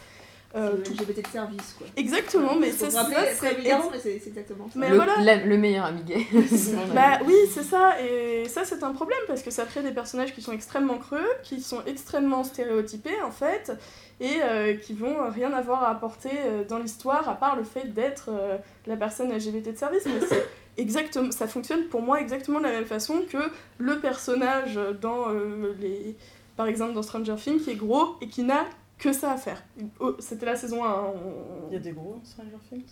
[0.53, 1.87] Euh, tout- LGBT de service quoi.
[1.95, 4.77] Exactement, mais ça, rappeler c'est c'est exactement ça.
[4.79, 5.15] Mais le, voilà.
[5.21, 6.25] la- le meilleur ami gay.
[6.93, 10.33] Bah oui, c'est ça, et ça c'est un problème parce que ça crée des personnages
[10.33, 13.71] qui sont extrêmement creux, qui sont extrêmement stéréotypés en fait,
[14.19, 17.93] et euh, qui vont rien avoir à apporter euh, dans l'histoire à part le fait
[17.93, 20.03] d'être euh, la personne LGBT de service.
[20.05, 20.45] Mais c'est
[20.77, 23.37] exactement, ça fonctionne pour moi exactement de la même façon que
[23.77, 26.15] le personnage dans euh, les.
[26.57, 28.65] Par exemple dans Stranger Things qui est gros et qui n'a
[29.01, 29.61] que ça à faire.
[29.99, 30.87] Oh, C'était la saison 1.
[30.87, 32.85] hein, on- Il y a des gros Stranger Things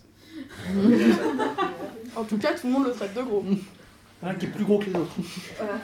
[2.16, 3.44] En tout cas, tout le monde le traite de gros.
[4.22, 5.14] Un qui est plus gros que les autres.
[5.56, 5.78] Voilà.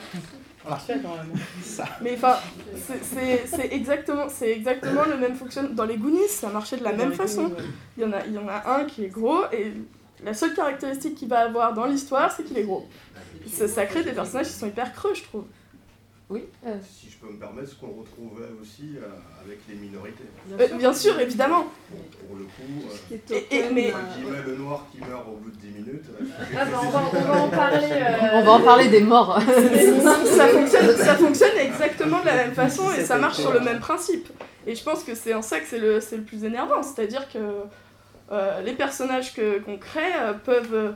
[0.65, 1.33] On l'a refait quand même.
[1.63, 1.85] Ça.
[2.03, 2.37] Mais enfin,
[2.77, 5.73] c'est- c'est c'est exactement, c'est exactement le même fonctionnement.
[5.75, 7.53] Dans les Goonies, ça marchait de la même façon.
[7.97, 9.73] Il y, en a, il y en a un qui est gros et
[10.25, 12.85] la seule caractéristique qu'il va avoir dans l'histoire, c'est qu'il est gros.
[13.47, 15.45] Ça, ça crée des personnages qui sont hyper creux, je trouve.
[16.29, 16.43] Oui.
[16.67, 19.07] euh, Si je peux me permettre, ce qu'on retrouvait aussi euh,
[19.45, 20.25] avec les minorités.
[20.59, 21.67] Euh, bien sûr, évidemment.
[22.27, 25.37] Pour le coup, euh, Qui est Et- et- mais- euh, le noir qui meurt au
[25.37, 26.05] bout de 10 minutes.
[26.57, 27.89] Ah bah, on, va, on va en parler.
[28.33, 29.39] On va en parler des morts.
[29.41, 33.79] ça, fonctionne, ça fonctionne exactement de la même façon et ça marche sur le même
[33.79, 34.29] principe.
[34.67, 37.29] Et je pense que c'est en ça que c'est le, c'est le plus énervant, c'est-à-dire
[37.33, 37.39] que
[38.33, 40.95] euh, les personnages que, qu'on crée euh, peuvent...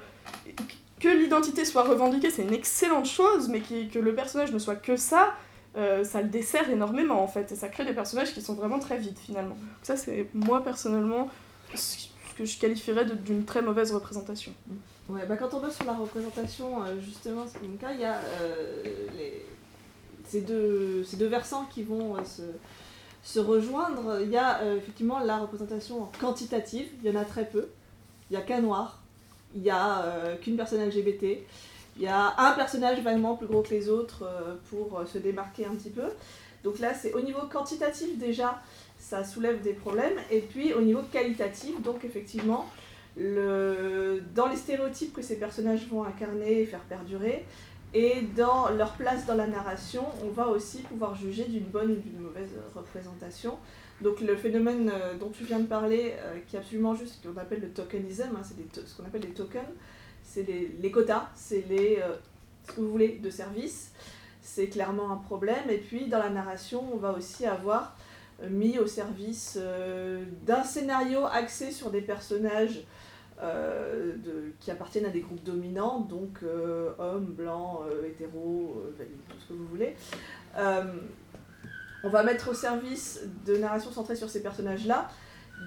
[1.00, 4.96] que l'identité soit revendiquée, c'est une excellente chose, mais que le personnage ne soit que
[4.96, 5.34] ça,
[5.76, 8.78] euh, ça le dessert énormément en fait, et ça crée des personnages qui sont vraiment
[8.78, 9.54] très vides finalement.
[9.54, 11.28] Donc ça c'est moi personnellement
[11.74, 14.52] ce que je qualifierais d'une très mauvaise représentation.
[15.08, 18.84] Ouais, bah quand on va sur la représentation, euh, justement, il y a euh,
[20.28, 22.42] ces, deux, ces deux versants qui vont se,
[23.24, 24.20] se rejoindre.
[24.22, 27.68] Il y a effectivement la représentation quantitative, il y en a très peu.
[28.30, 28.99] Il n'y a qu'un noir,
[29.54, 31.38] il n'y a euh, qu'une personne LGBT,
[31.96, 35.18] il y a un personnage vaguement plus gros que les autres euh, pour euh, se
[35.18, 36.08] démarquer un petit peu.
[36.64, 38.60] Donc là, c'est au niveau quantitatif déjà,
[38.98, 40.18] ça soulève des problèmes.
[40.30, 42.66] Et puis au niveau qualitatif, donc effectivement,
[43.16, 47.44] dans les stéréotypes que ces personnages vont incarner et faire perdurer,
[47.92, 51.96] et dans leur place dans la narration, on va aussi pouvoir juger d'une bonne ou
[51.96, 53.58] d'une mauvaise représentation.
[54.00, 57.38] Donc le phénomène euh, dont tu viens de parler, euh, qui est absolument juste, qu'on
[57.38, 59.66] appelle le tokenism, hein, c'est ce qu'on appelle des tokens,
[60.22, 62.14] c'est les, les quotas, c'est les, euh,
[62.66, 63.92] ce que vous voulez, de service.
[64.42, 65.68] C'est clairement un problème.
[65.68, 67.96] Et puis dans la narration, on va aussi avoir
[68.48, 72.82] mis au service euh, d'un scénario axé sur des personnages euh,
[73.42, 79.20] de- qui appartiennent à des groupes dominants, donc euh, hommes, blancs, euh, hétéros, euh, valides,
[79.28, 79.96] tout ce que vous voulez.
[80.56, 80.84] Euh,
[82.02, 85.08] on va mettre au service de narrations centrées sur ces personnages-là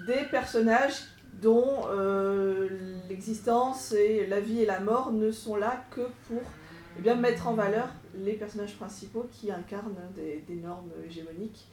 [0.06, 1.04] des personnages
[1.40, 2.68] dont euh,
[3.08, 6.42] l'existence et la vie et la mort ne sont là que pour
[6.98, 11.68] eh bien, mettre en valeur les personnages principaux qui incarnent des, normes hégémoniques.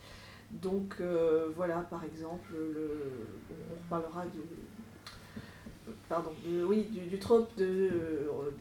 [0.52, 3.12] Donc euh, voilà, par exemple, le,
[3.72, 4.40] on parlera du,
[6.12, 6.32] pardon,
[6.68, 7.90] oui, du, trope de,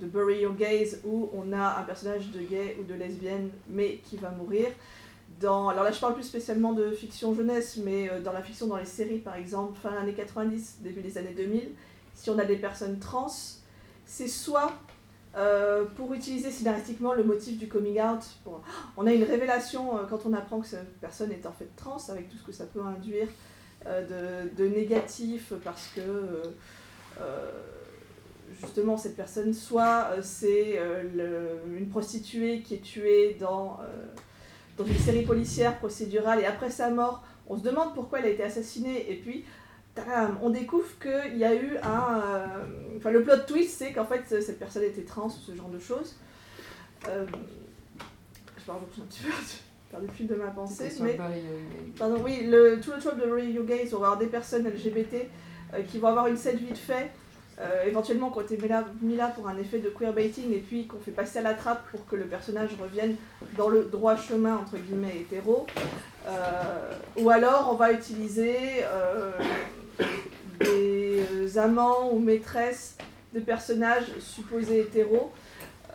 [0.03, 4.17] Bury Your Gaze où on a un personnage de gay ou de lesbienne mais qui
[4.17, 4.69] va mourir.
[5.41, 8.69] Dans, alors là, je parle plus spécialement de fiction jeunesse, mais euh, dans la fiction,
[8.69, 11.71] dans les séries par exemple, fin années 90, début des années 2000,
[12.15, 13.33] si on a des personnes trans,
[14.07, 14.73] c'est soit
[15.37, 18.23] euh, pour utiliser scénaristiquement le motif du coming out.
[18.97, 21.99] On a une révélation euh, quand on apprend que cette personne est en fait trans,
[22.11, 23.27] avec tout ce que ça peut induire
[23.87, 26.03] de, de négatif, parce que
[28.61, 34.07] justement cette personne, soit euh, c'est euh, une prostituée qui est tuée dans, euh,
[34.77, 38.31] dans une série policière procédurale, et après sa mort, on se demande pourquoi elle a
[38.31, 39.45] été assassinée, et puis
[39.95, 42.21] tadam, on découvre qu'il y a eu un...
[42.21, 42.47] euh,
[42.97, 45.79] Enfin, le plot twist, c'est qu'en fait, cette personne était trans ou ce genre de
[45.79, 46.17] choses.
[47.09, 47.25] Euh,
[48.59, 49.31] je parle un petit peu
[49.91, 51.15] perdu le fil de ma pensée, mais...
[51.99, 55.15] Pardon, oui, le, tout le trope de Your Gaze, on va avoir des personnes LGBT
[55.15, 55.25] euh,
[55.89, 57.11] qui vont avoir une scène vite fait,
[57.61, 58.59] euh, éventuellement qui ont été
[59.03, 61.91] mis là, pour un effet de queerbaiting, et puis qu'on fait passer à la trappe
[61.91, 63.17] pour que le personnage revienne
[63.57, 65.67] dans le droit chemin, entre guillemets, hétéro.
[66.27, 69.33] Euh, ou alors on va utiliser euh,
[70.61, 72.97] des euh, amants ou maîtresses
[73.35, 75.33] de personnages supposés hétéros
[75.91, 75.95] euh,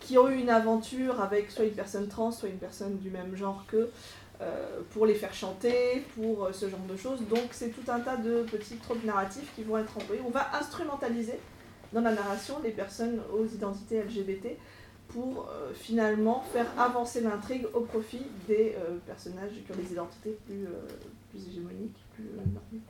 [0.00, 3.36] qui ont eu une aventure avec soit une personne trans, soit une personne du même
[3.36, 3.90] genre qu'eux, euh,
[4.90, 7.20] pour les faire chanter, pour euh, ce genre de choses.
[7.28, 10.22] Donc c'est tout un tas de petits tropes narratifs qui vont être employés.
[10.26, 11.38] On va instrumentaliser
[11.92, 14.56] dans la narration les personnes aux identités LGBT
[15.08, 20.36] pour euh, finalement faire avancer l'intrigue au profit des euh, personnages qui ont des identités
[20.46, 20.88] plus, euh,
[21.30, 22.82] plus hégémoniques, plus euh, normées.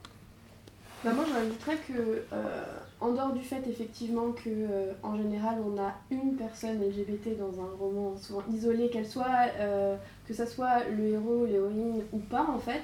[1.07, 2.65] Bah, moi, je rajouterais que, euh,
[3.01, 7.63] en dehors du fait effectivement que, euh, en général, on a une personne LGBT dans
[7.63, 9.95] un roman, souvent isolée, qu'elle soit, euh,
[10.27, 12.83] que ça soit le héros, l'héroïne ou pas, en fait.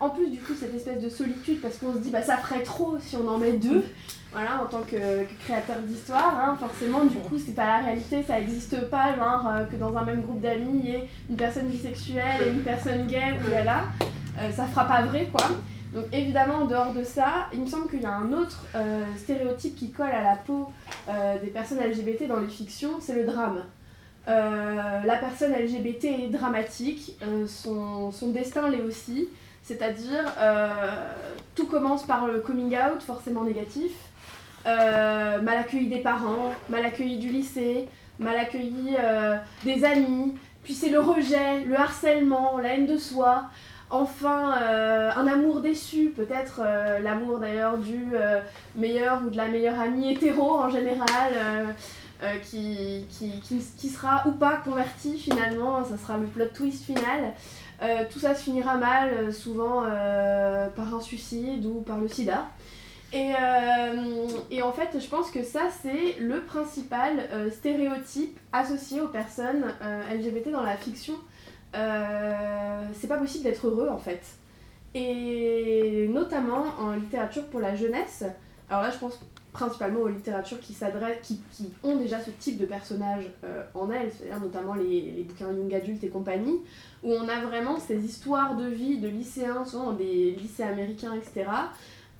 [0.00, 2.62] en plus, du coup, cette espèce de solitude, parce qu'on se dit, bah ça ferait
[2.62, 3.82] trop si on en met deux,
[4.32, 8.38] voilà, en tant que, créateur d'histoire, hein, forcément, du coup, c'est pas la réalité, ça
[8.38, 12.42] existe pas, genre, que dans un même groupe d'amis, il y ait une personne bisexuelle
[12.46, 13.84] et une personne gay, ou là là,
[14.52, 15.46] ça fera pas vrai, quoi.
[15.92, 19.04] Donc évidemment, en dehors de ça, il me semble qu'il y a un autre euh,
[19.16, 20.70] stéréotype qui colle à la peau
[21.08, 23.64] euh, des personnes LGBT dans les fictions, c'est le drame.
[24.28, 29.28] Euh, la personne LGBT est dramatique, son, destin l'est aussi,
[29.62, 30.24] c'est-à-dire
[31.56, 33.92] tout commence par le coming out, forcément négatif,
[34.64, 37.88] mal accueilli des parents, mal accueilli du lycée,
[38.20, 38.96] mal accueilli
[39.64, 43.46] des amis, puis c'est le rejet, le harcèlement, la haine de soi,
[43.90, 48.40] enfin euh, un amour déçu, peut-être euh, l'amour d'ailleurs du euh,
[48.76, 51.32] meilleur ou de la meilleure amie hétéro en général,
[52.44, 53.06] qui,
[53.92, 57.32] sera ou pas converti finalement, ça sera le plot twist final.
[58.10, 59.84] Tout ça se finira mal, souvent
[60.76, 62.46] par un suicide ou par le sida.
[63.14, 63.32] Et,
[64.62, 69.64] en fait, je pense que ça, c'est le principal stéréotype associé aux personnes
[70.12, 71.14] LGBT dans la fiction.
[71.74, 74.22] Euh, c'est pas possible d'être heureux en fait.
[74.94, 78.24] Et notamment en littérature pour la jeunesse.
[78.68, 79.20] Alors là, je pense
[79.52, 83.90] principalement aux littératures qui s'adressent, qui, qui ont déjà ce type de personnage euh, en
[83.90, 86.58] elles, c'est-à-dire notamment les, les bouquins young adultes et compagnie,
[87.02, 91.46] où on a vraiment ces histoires de vie de lycéens, souvent des lycées américains, etc.,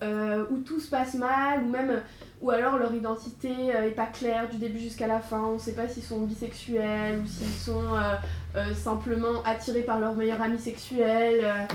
[0.02, 2.02] euh, où tout se passe mal, ou même,
[2.40, 5.74] ou alors leur identité euh, est pas claire du début jusqu'à la fin, on sait
[5.74, 8.14] pas s'ils sont bisexuels ou s'ils sont euh,
[8.56, 11.40] euh, simplement attirés par leur meilleur ami sexuel.
[11.44, 11.66] euh,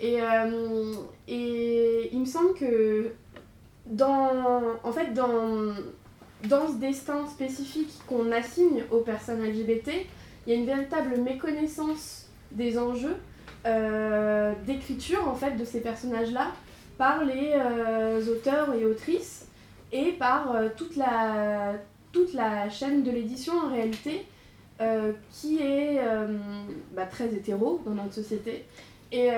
[0.00, 0.94] et, euh,
[1.26, 3.10] et il me semble que
[3.86, 5.74] dans, en fait, dans,
[6.48, 9.90] dans ce destin spécifique qu'on assigne aux personnes LGBT,
[10.46, 13.16] il y a une véritable méconnaissance des enjeux
[13.66, 16.52] euh, d'écriture en fait de ces personnages-là
[16.96, 19.47] par les euh, auteurs et autrices
[19.92, 21.74] et par euh, toute, la,
[22.12, 24.26] toute la chaîne de l'édition en réalité
[24.80, 26.38] euh, qui est euh,
[26.94, 28.64] bah, très hétéro dans notre société.
[29.10, 29.30] Et,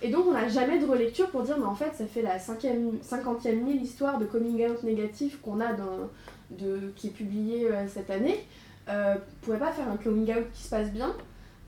[0.00, 2.38] et donc on n'a jamais de relecture pour dire mais en fait ça fait la
[2.38, 6.08] cinquième, cinquantième mille histoire de coming out négatif qu'on a dans,
[6.48, 8.46] de, qui est publiée cette année.
[8.88, 11.14] Euh, vous pouvez pas faire un coming out qui se passe bien.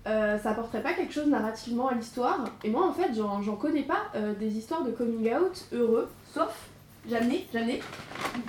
[0.07, 2.43] ça apporterait pas quelque chose narrativement à l'histoire.
[2.65, 4.11] Et moi, en fait, j'en connais pas
[4.41, 6.72] des histoires de coming out heureux, sauf
[7.09, 7.81] Jamais, jamais.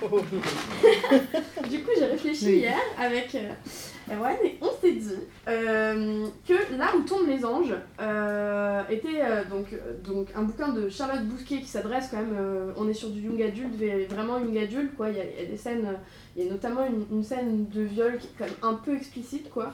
[1.68, 2.52] du coup, j'ai réfléchi Oui.
[2.58, 3.50] hier avec euh,
[4.14, 5.14] Erwan et on s'est dit
[5.48, 9.66] euh, que Là où tombent les anges euh, était euh, donc,
[10.04, 12.72] donc un bouquin de Charlotte Bousquet qui s'adresse quand même.
[12.76, 13.74] on est sur du young adulte,
[14.10, 15.10] vraiment young adulte quoi.
[15.10, 15.88] Il y a, il y a des scènes,
[16.36, 18.94] il y a notamment une, une scène de viol qui est quand même un peu
[18.96, 19.72] explicite quoi.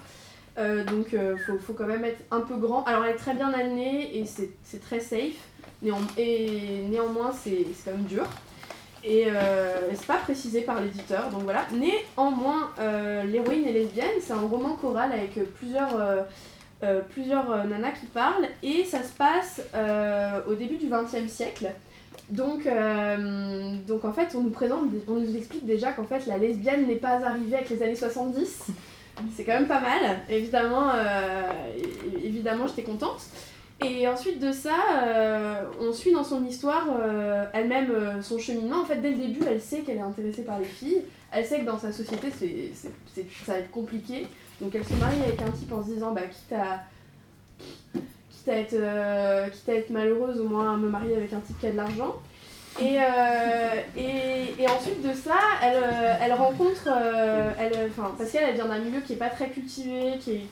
[0.56, 1.16] Donc
[1.46, 2.84] faut, faut quand même être un peu grand.
[2.84, 5.36] Alors elle est très bien amenée et c'est très safe.
[6.18, 8.26] Et néanmoins c'est c'est quand même dur.
[9.02, 11.66] Et euh, c'est pas précisé par l'éditeur, donc voilà.
[11.72, 16.26] Néanmoins, euh, l'héroïne est lesbienne, c'est un roman choral avec euh, plusieurs,
[17.10, 19.62] plusieurs nanas qui parlent, et ça se passe
[20.48, 21.70] au début du XXe siècle.
[22.28, 22.68] Donc,
[23.86, 26.96] donc en fait, on nous présente, on nous explique déjà qu'en fait la lesbienne n'est
[26.96, 28.66] pas arrivée avec les années 70.
[29.36, 30.20] C'est quand même pas mal.
[30.30, 30.90] Évidemment,
[32.22, 33.20] évidemment, j'étais contente.
[33.82, 38.82] Et ensuite de ça, euh, on suit dans son histoire euh, elle-même euh, son cheminement.
[38.82, 41.02] En fait, dès le début, elle sait qu'elle est intéressée par les filles.
[41.32, 44.26] Elle sait que dans sa société, c'est, c'est- c'est- ça va être compliqué.
[44.60, 46.80] Donc elle se marie avec un type en se disant, bah, quitte à,
[48.30, 51.66] quitte à, être, quitte à être malheureuse, au moins me marier avec un type qui
[51.66, 52.16] a de l'argent.
[52.80, 52.96] Et,
[53.96, 55.82] et, ensuite de ça, elle,
[56.22, 56.88] elle rencontre,
[57.58, 60.46] elle, parce qu'elle elle vient d'un milieu qui est pas très cultivé, qui est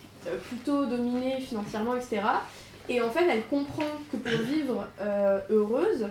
[0.49, 2.21] plutôt dominé financièrement, etc.
[2.88, 6.07] Et en fait, elle comprend que pour vivre euh, heureuse,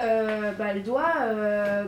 [0.00, 1.84] euh, bah, elle doit, euh,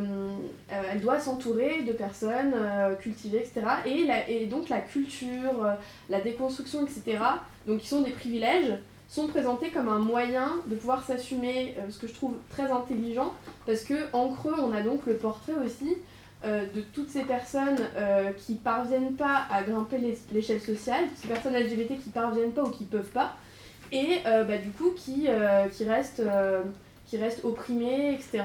[0.92, 2.54] elle doit s'entourer de personnes
[3.00, 3.60] cultivées, etc.
[3.86, 5.66] Et, la- et donc la culture,
[6.08, 7.18] la déconstruction, etc.,
[7.66, 8.72] donc qui sont des privilèges,
[9.08, 13.32] sont présentés comme un moyen de pouvoir s'assumer, ce que je trouve très intelligent,
[13.66, 15.96] parce que en creux, on a donc le portrait aussi
[16.44, 19.98] de toutes ces personnes euh, qui parviennent pas à grimper
[20.32, 23.34] l'échelle sociale, ces personnes LGBT qui parviennent pas ou qui peuvent pas,
[23.92, 26.62] et euh, bah, du coup qui, euh, qui, restent, euh,
[27.06, 28.44] qui restent opprimées, etc.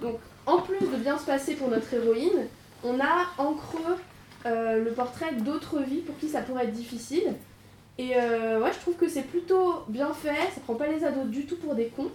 [0.00, 2.46] Donc en plus de bien se passer pour notre héroïne,
[2.82, 3.96] on a en creux
[4.46, 7.32] le portrait d'autres vies pour qui ça pourrait être difficile.
[7.96, 11.46] Et ouais, je trouve que c'est plutôt bien fait, ça prend pas les ados du
[11.46, 12.10] tout pour des cons.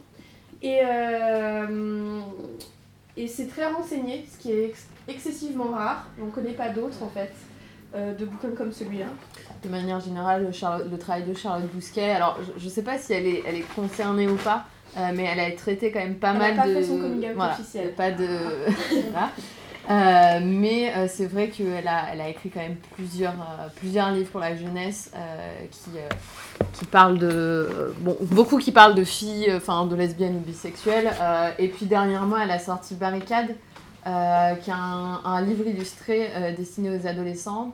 [0.61, 0.81] Et,
[3.17, 6.05] et c'est très renseigné, ce qui est ex- excessivement rare.
[6.21, 7.31] On connaît pas d'autres en fait,
[7.93, 9.05] de bouquins comme celui-là.
[9.63, 13.25] De manière générale, le, travail de Charlotte Bousquet, alors je, je sais pas si elle
[13.25, 14.65] est, elle est concernée ou pas,
[14.97, 16.73] euh, mais elle a traité quand même pas Elle mal pas de.
[16.75, 17.91] fait son coming out voilà, officiel.
[17.93, 18.27] Pas de.
[19.11, 19.29] voilà.
[19.89, 24.11] Euh, mais euh, c'est vrai qu'elle a, elle a écrit quand même plusieurs, euh, plusieurs
[24.11, 26.07] livres pour la jeunesse euh, qui, euh,
[26.73, 27.27] qui parlent de.
[27.27, 31.09] euh, bon, beaucoup qui parlent de filles, enfin de lesbiennes ou bisexuelles.
[31.19, 33.55] euh, et puis dernièrement, elle a sorti Barricade,
[34.09, 37.73] euh, qui est un, un livre illustré euh, destiné aux adolescents.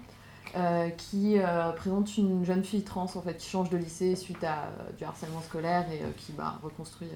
[0.57, 1.35] euh, qui
[1.75, 5.41] présente une jeune fille trans en fait qui change de lycée suite à du harcèlement
[5.41, 7.09] scolaire et qui bah, reconstruit,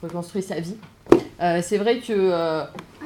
[0.00, 0.76] reconstruit sa vie.
[1.62, 2.30] C'est vrai que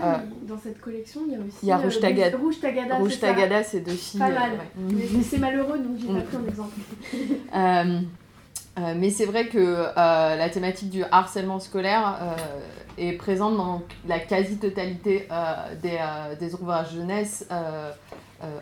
[0.02, 2.36] Ah, dans cette collection, il y a aussi il y a Rouge Tagada.
[2.36, 3.26] Rouge Tagada, Rouge c'est ça.
[3.28, 4.20] Tagada, c'est deux filles.
[4.20, 4.50] Pas mal.
[4.52, 4.58] ouais.
[4.92, 6.22] Mais c'est- c'est malheureux, donc j'ai pas Mm.
[6.24, 6.74] pris un exemple.
[8.96, 12.34] Mais c'est vrai que la thématique du harcèlement scolaire
[12.98, 17.90] est présente dans la quasi-totalité euh, des, euh, des ouvrages jeunesse, euh,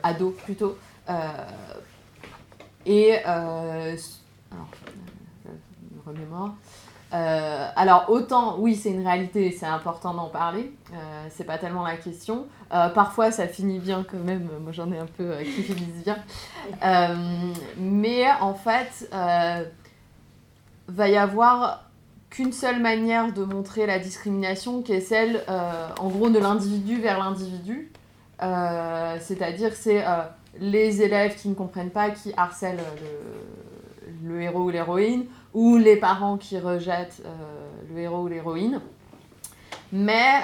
[0.03, 0.77] ados plutôt.
[2.87, 4.69] Et alors,
[5.43, 6.55] je remémore.
[7.13, 10.73] Alors autant, oui, c'est une réalité, c'est important d'en parler,
[11.31, 12.47] c'est pas tellement la question.
[12.69, 16.19] Parfois, ça finit bien quand même, moi j'en ai un peu qui finissent bien.
[17.77, 19.11] Mais en fait,
[20.87, 21.90] va y avoir
[22.31, 27.01] qu'une seule manière de montrer la discrimination, qui est celle, euh, en gros, de l'individu
[27.01, 27.91] vers l'individu.
[28.43, 30.23] Euh, C'est-à-dire, c'est euh,
[30.59, 32.81] les élèves qui ne comprennent pas, qui harcèlent
[34.25, 37.23] le, héros ou l'héroïne, ou les parents qui rejettent
[37.93, 38.81] le héros ou l'héroïne.
[39.93, 40.41] Mais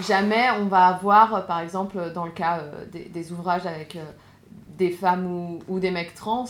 [0.00, 3.96] jamais on va avoir, par exemple, dans le cas des, ouvrages avec
[4.76, 6.46] des femmes ou, des mecs trans,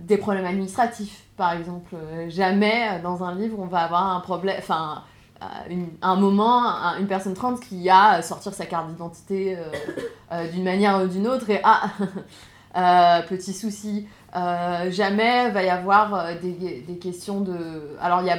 [0.00, 1.94] des problèmes administratifs, par exemple.
[1.94, 5.02] Euh, jamais euh, dans un livre on va avoir un problème, enfin,
[5.42, 5.46] euh,
[6.02, 9.70] un moment, un- une personne trans qui a sortir sa carte d'identité euh,
[10.32, 11.90] euh, d'une manière ou d'une autre et ah,
[12.76, 14.06] euh, petit souci.
[14.36, 17.96] Euh, jamais va y avoir euh, des, questions de.
[18.00, 18.38] Alors il y a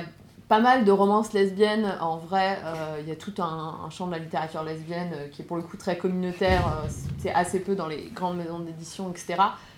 [0.50, 4.12] pas mal de romances lesbiennes, en vrai, euh, il y a tout un, champ de
[4.14, 6.90] la littérature lesbienne euh, qui est pour le coup très communautaire, euh,
[7.20, 9.36] c'est assez peu dans les grandes maisons d'édition, etc.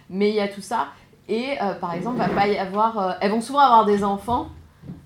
[0.09, 0.87] Mais il y a tout ça.
[1.29, 4.49] Et euh, par exemple, va pas y avoir, euh, elles vont souvent avoir des enfants,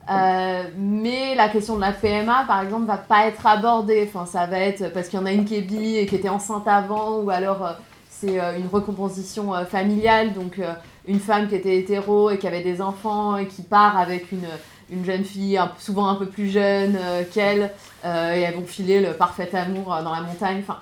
[0.09, 4.07] euh, mais la question de la PMA, par exemple, va pas être abordée.
[4.07, 6.16] Enfin, ça va être parce qu'il y en a une qui est bi et qui
[6.16, 7.76] était enceinte avant, ou alors
[8.09, 10.61] c'est une recomposition familiale, donc
[11.05, 14.47] une femme qui était hétéro et qui avait des enfants et qui part avec une,
[14.89, 16.97] une jeune fille souvent un peu plus jeune
[17.34, 17.72] qu'elle,
[18.05, 20.59] et elles vont filer le parfait amour dans la montagne.
[20.61, 20.80] Enfin,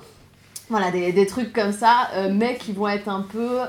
[0.69, 3.61] voilà, des, des trucs comme ça, mais qui vont être un peu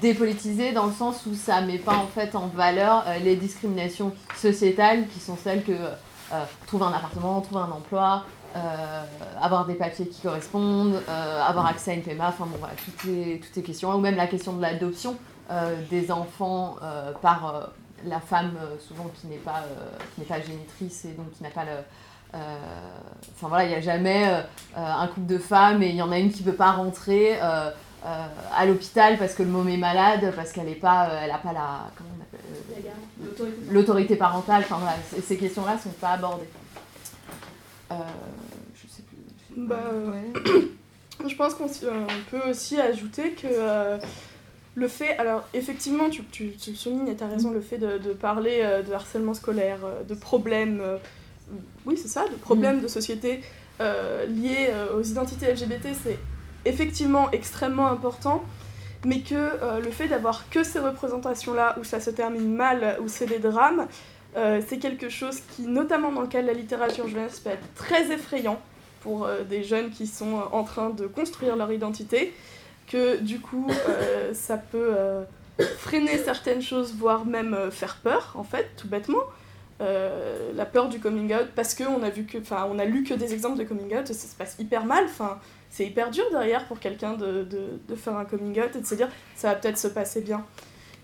[0.00, 4.12] dépolitisés dans le sens où ça met pas en fait en valeur euh, les discriminations
[4.36, 9.04] sociétales qui sont celles que euh, trouver un appartement, trouver un emploi, euh,
[9.40, 13.40] avoir des papiers qui correspondent, avoir accès à une PMA, enfin bon voilà, toutes ces,
[13.42, 15.16] toutes ces questions, ou même la question de l'adoption
[15.90, 16.76] des enfants
[17.20, 17.70] par
[18.06, 19.64] la femme souvent qui n'est pas,
[20.14, 22.38] qui n'est pas génitrice et donc qui n'a pas le...
[23.34, 24.24] Enfin voilà, il n'y a jamais
[24.74, 27.38] un couple de femmes et il y en a une qui ne peut pas rentrer
[28.04, 31.30] euh, à l'hôpital parce que le môme est malade, parce qu'elle n'a pas, euh, elle
[31.30, 31.90] a pas la...
[31.96, 32.40] Comment on appelle
[33.40, 34.16] euh, L'autorité.
[34.16, 36.48] parentale, enfin voilà, ces questions-là sont pas abordées.
[37.90, 37.94] Euh,
[38.74, 39.18] je sais plus.
[39.56, 39.76] Bah,
[40.06, 40.62] Ouais.
[41.28, 41.68] Je pense qu'on
[42.32, 43.96] peut aussi ajouter que euh,
[44.74, 48.12] le fait, alors effectivement, tu, tu, soulignes et tu as raison, le fait de, de
[48.12, 49.78] parler euh, de harcèlement scolaire,
[50.08, 50.96] de problèmes, euh,
[51.86, 53.40] oui c'est ça, de problèmes de société
[53.80, 56.18] euh, liés euh, aux identités LGBT, c'est
[56.64, 58.42] effectivement extrêmement important,
[59.04, 63.08] mais que euh, le fait d'avoir que ces représentations-là, où ça se termine mal, où
[63.08, 63.86] c'est des drames,
[64.36, 67.74] euh, c'est quelque chose qui, notamment dans le cas de la littérature jeunesse, peut être
[67.74, 68.60] très effrayant
[69.00, 72.32] pour euh, des jeunes qui sont en train de construire leur identité,
[72.86, 73.70] que du coup
[74.34, 74.94] ça peut
[75.78, 79.22] freiner certaines choses, voire même faire peur, en fait, tout bêtement.
[79.80, 83.14] La peur du coming out, parce qu'on a, vu que, 'fin, on a lu que
[83.14, 85.38] des exemples de coming out, ça se passe hyper mal, enfin,
[85.72, 88.86] c'est hyper dur derrière pour quelqu'un de, de, de faire un coming out et de
[88.86, 90.44] se dire ça va peut-être se passer bien.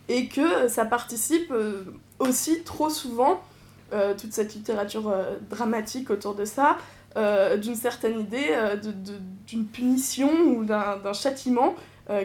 [0.09, 1.85] Et que euh, ça participe euh,
[2.19, 3.41] aussi trop souvent,
[3.95, 5.13] euh, toute cette littérature
[5.49, 6.77] dramatique autour de ça,
[7.17, 8.55] d'une certaine idée
[9.47, 11.75] d'une punition ou d'un châtiment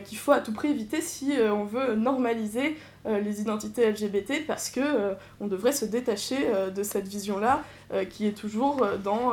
[0.06, 5.16] qu'il faut à tout prix éviter si on veut normaliser les identités LGBT parce que
[5.40, 6.38] on devrait se détacher
[6.76, 7.64] de cette vision-là
[8.12, 9.32] qui est toujours dans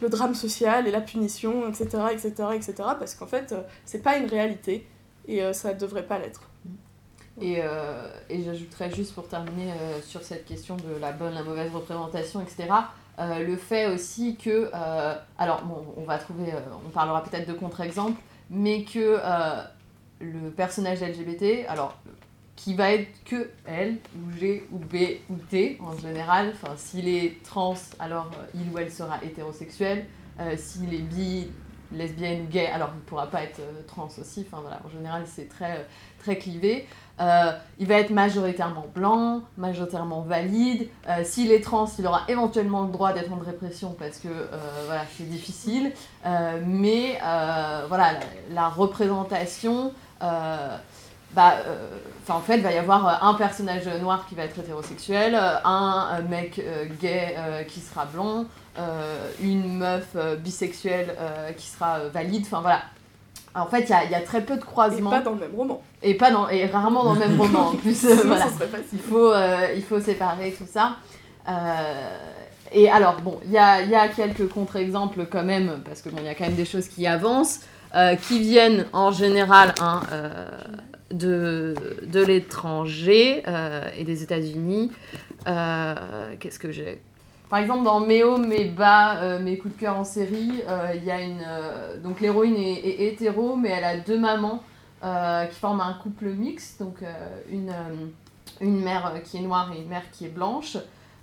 [0.00, 4.16] le drame social et la punition, etc., etc., etc., parce qu'en fait, euh, c'est pas
[4.16, 4.86] une réalité
[5.26, 6.42] et euh, ça devrait pas l'être.
[7.40, 9.72] Et, euh, et j'ajouterais juste pour terminer
[10.02, 12.68] sur cette question de la bonne, la mauvaise représentation, etc.
[13.18, 14.68] le fait aussi que,
[15.38, 16.52] alors bon, on va trouver,
[16.84, 18.20] on parlera peut-être de contre-exemples,
[18.50, 19.20] mais que
[20.18, 21.96] le personnage LGBT, alors
[22.58, 27.08] qui va être que L ou G ou B ou T en général, enfin s'il
[27.08, 30.04] est trans, alors euh, il ou elle sera hétérosexuel,
[30.40, 31.46] euh, s'il est bi,
[31.92, 34.90] lesbienne ou gay, alors il ne pourra pas être euh, trans aussi, enfin voilà, en
[34.90, 35.82] général c'est très, euh,
[36.18, 36.86] très clivé.
[37.80, 40.86] Il va être majoritairement blanc, majoritairement valide.
[41.24, 44.28] S'il est trans, il aura éventuellement le droit d'être en répression parce que
[44.86, 45.90] voilà, c'est difficile.
[46.64, 47.18] Mais
[47.88, 48.20] voilà,
[48.52, 49.92] la, représentation,
[51.34, 51.76] bah, euh,
[52.28, 55.56] en fait, il va y avoir euh, un personnage noir qui va être hétérosexuel, euh,
[55.64, 58.06] un, mec euh, gay euh, qui sera
[58.78, 61.14] euh, une meuf bisexuelle
[61.56, 62.44] qui sera valide.
[62.46, 62.82] Enfin voilà.
[63.54, 65.10] En fait, il y a, il y a très peu de Et croisements.
[65.10, 65.82] pas dans le même roman.
[66.02, 68.04] Et, pas dans, et rarement dans le même roman en plus.
[68.04, 68.46] voilà.
[68.92, 69.32] il, faut,
[69.74, 70.96] il faut séparer tout ça.
[72.70, 76.18] Et alors, bon, il y a, y a quelques contre-exemples quand même, parce que bon,
[76.20, 77.60] il y a quand même des choses qui avancent,
[78.22, 80.02] qui viennent en général hein,
[81.10, 81.74] de,
[82.06, 84.90] de l'étranger euh, et des États-Unis.
[85.46, 87.00] Euh, Qu'est-ce que j'ai?
[87.48, 90.62] Par exemple, dans Mes hauts, mes bas, euh, mes coups de cœur en série,
[90.94, 91.44] il y a une.
[92.02, 94.62] donc, l'héroïne est, hétéro, mais elle a deux mamans
[95.00, 96.80] qui forment un couple mixte.
[96.80, 96.96] Donc,
[97.50, 97.72] une,
[98.60, 100.76] une mère qui est noire et une mère qui est blanche.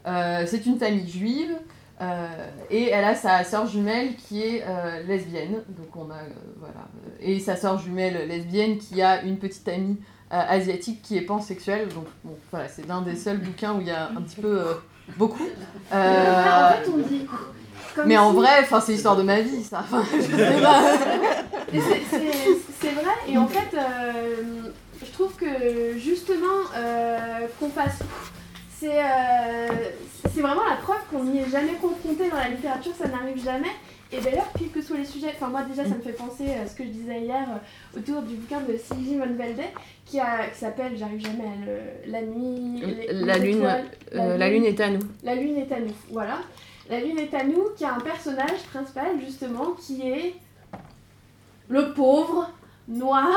[0.04, 1.56] C'est une famille juive.
[2.02, 2.28] Euh,
[2.70, 5.64] et elle a sa sœur jumelle qui est euh, lesbienne.
[5.70, 6.16] Donc, on a.
[6.16, 6.28] euh,
[6.60, 6.88] voilà.
[7.20, 9.98] Et sa sœur jumelle lesbienne qui a une petite amie
[10.30, 11.88] asiatique qui est pansexuelle.
[11.90, 14.62] Donc, bon, voilà, c'est l'un des seuls bouquins où il y a un petit peu.
[15.18, 15.44] beaucoup.
[15.92, 17.26] En fait, on dit.
[17.96, 19.80] comme mais en vrai, enfin, c'est l'histoire de ma vie, ça.
[19.80, 20.04] Enfin,
[21.72, 24.12] c'est- vrai, et en fait, euh,
[25.06, 28.00] je trouve que justement, euh, qu'on fasse.
[28.86, 29.68] C'est euh,
[30.32, 33.72] c'est vraiment la preuve qu'on n'y est jamais confronté dans la littérature, ça n'arrive jamais.
[34.12, 36.68] Et d'ailleurs, quels que soient les sujets, enfin moi déjà ça me fait penser à
[36.68, 39.62] ce que je disais hier euh, autour du bouquin de Sylvie von Velde
[40.06, 42.12] qui, a- qui s'appelle, j'arrive jamais à le.
[42.12, 42.84] La nuit.
[42.86, 45.00] les- La les lune, étoiles, euh, la lune est à nous.
[45.24, 46.38] la lune est à nous, voilà.
[46.90, 50.36] La lune est à nous, qui a un personnage principal justement qui est
[51.70, 52.52] le pauvre,
[52.88, 53.30] noir,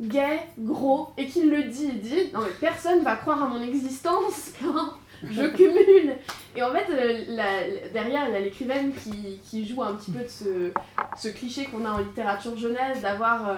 [0.00, 3.62] gay, gros, et qui le dit, il dit non mais personne va croire à mon
[3.62, 6.16] existence quand je cumule.
[6.56, 10.10] Et en fait, euh, la- derrière, il y a l'écrivaine qui, qui joue un petit
[10.10, 10.70] peu de ce,
[11.16, 13.54] ce cliché qu'on a en littérature jeunesse d'avoir euh,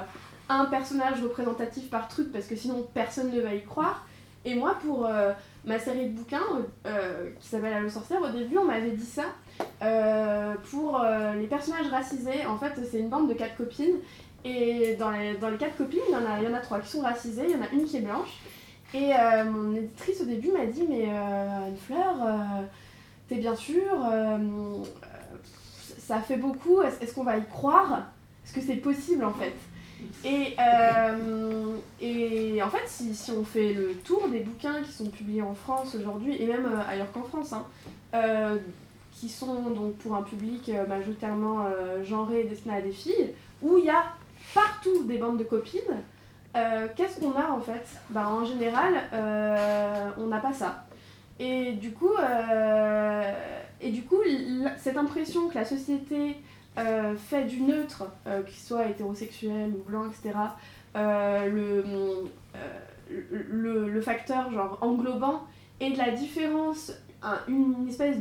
[0.48, 4.04] un personnage représentatif par truc parce que sinon personne ne va y croire.
[4.44, 5.32] Et moi, pour euh,
[5.64, 6.40] ma série de bouquins
[7.40, 9.24] qui s'appelle Allo sorcière, au début, on m'avait dit ça.
[9.82, 13.96] Euh, pour euh, les personnages racisés, en fait, c'est une bande de quatre copines.
[14.44, 16.80] Et dans les, dans les quatre copines, il y, en a, y en a trois
[16.80, 18.38] qui sont racisées, il y en a une qui est blanche.
[18.94, 22.62] Et euh, mon éditrice au début m'a dit Mais euh, Anne-Fleur, euh,
[23.28, 24.38] t'es bien sûre euh,
[25.98, 28.06] Ça fait beaucoup, est-ce qu'on va y croire?
[28.44, 29.54] Est-ce que c'est possible en fait?
[30.24, 30.56] Et,
[32.00, 35.54] et en fait, si, si on fait le tour des bouquins qui sont publiés en
[35.54, 38.58] France aujourd'hui, et même ailleurs qu'en France, hein,
[39.12, 41.66] qui sont donc pour un public majoritairement
[42.04, 44.04] genré destiné à des filles, où il y a
[44.62, 45.80] partout des bandes de copines,
[46.56, 47.86] euh, qu'est-ce qu'on a en fait?
[48.10, 50.84] Bah, En général, euh, on n'a pas ça.
[51.38, 53.32] Et du coup, euh,
[53.80, 54.16] et du coup
[54.76, 56.36] cette impression que la société
[57.28, 58.04] fait du neutre,
[58.46, 60.34] qu'il soit hétérosexuel ou blanc, etc.,
[60.94, 61.84] le,
[63.50, 65.42] le, facteur genre englobant
[65.80, 66.92] et de la différence,
[67.22, 68.16] un- une espèce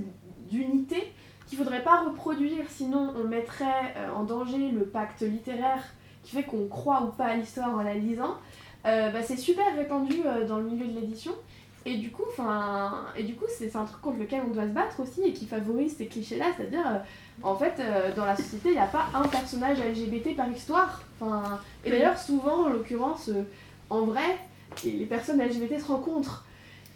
[0.51, 1.11] d'unité
[1.47, 5.83] qu'il faudrait pas reproduire, sinon on mettrait en danger le pacte littéraire
[6.27, 8.35] qui fait qu'on croit ou pas à l'histoire en la lisant,
[8.85, 11.31] euh, bah, c'est super répandu euh, dans le milieu de l'édition.
[11.85, 12.23] Et du coup,
[13.15, 15.45] et du coup, c'est un truc contre lequel on doit se battre aussi et qui
[15.45, 16.97] favorise ces clichés-là, c'est-à-dire, euh,
[17.43, 17.81] en fait,
[18.17, 21.01] dans la société, il n'y a pas un personnage LGBT par histoire.
[21.17, 23.29] 'Fin, et d'ailleurs, souvent, en l'occurrence,
[23.89, 24.37] en vrai,
[24.83, 26.43] les personnes LGBT se rencontrent.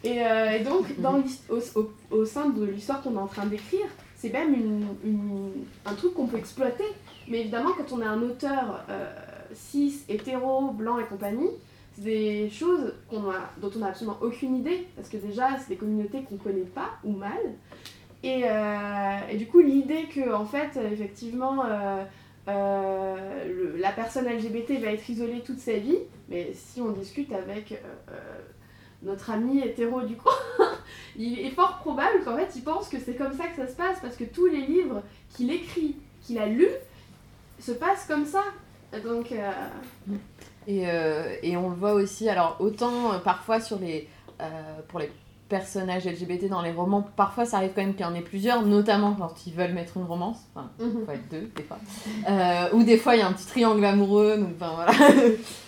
[0.04, 3.46] Et, et donc, dans l'his- au, au- au sein de l'histoire qu'on est en train
[3.46, 5.52] d'écrire, c'est même une, une-
[5.86, 6.84] un truc qu'on peut exploiter.
[7.28, 9.12] Mais évidemment, quand on est un auteur euh,
[9.54, 11.50] cis, hétéro, blanc et compagnie,
[11.94, 16.22] c'est des choses dont on n'a absolument aucune idée, parce que déjà, c'est des communautés
[16.22, 17.38] qu'on connaît pas ou mal.
[18.22, 21.64] Et, euh, et du coup, l'idée que, en fait, effectivement,
[22.48, 25.98] euh, la personne LGBT va être isolée toute sa vie,
[26.28, 27.82] mais si on discute avec
[29.02, 30.32] notre ami hétéro du coin,
[31.16, 33.76] il est fort probable qu'en fait, il pense que c'est comme ça que ça se
[33.76, 36.68] passe, parce que tous les livres qu'il écrit, qu'il a lus,
[37.62, 38.42] se passent comme ça.
[39.04, 39.50] Donc, euh,
[40.66, 44.08] Et, euh, et on le voit aussi, alors autant euh, parfois sur les,
[44.88, 45.10] pour les
[45.48, 48.62] personnages LGBT dans les romans, parfois ça arrive quand même qu'il y en ait plusieurs,
[48.62, 51.78] notamment quand ils veulent mettre une romance, enfin, il faut être deux des fois,
[52.28, 54.92] Euh, ou des fois il y a un petit triangle amoureux, donc enfin voilà.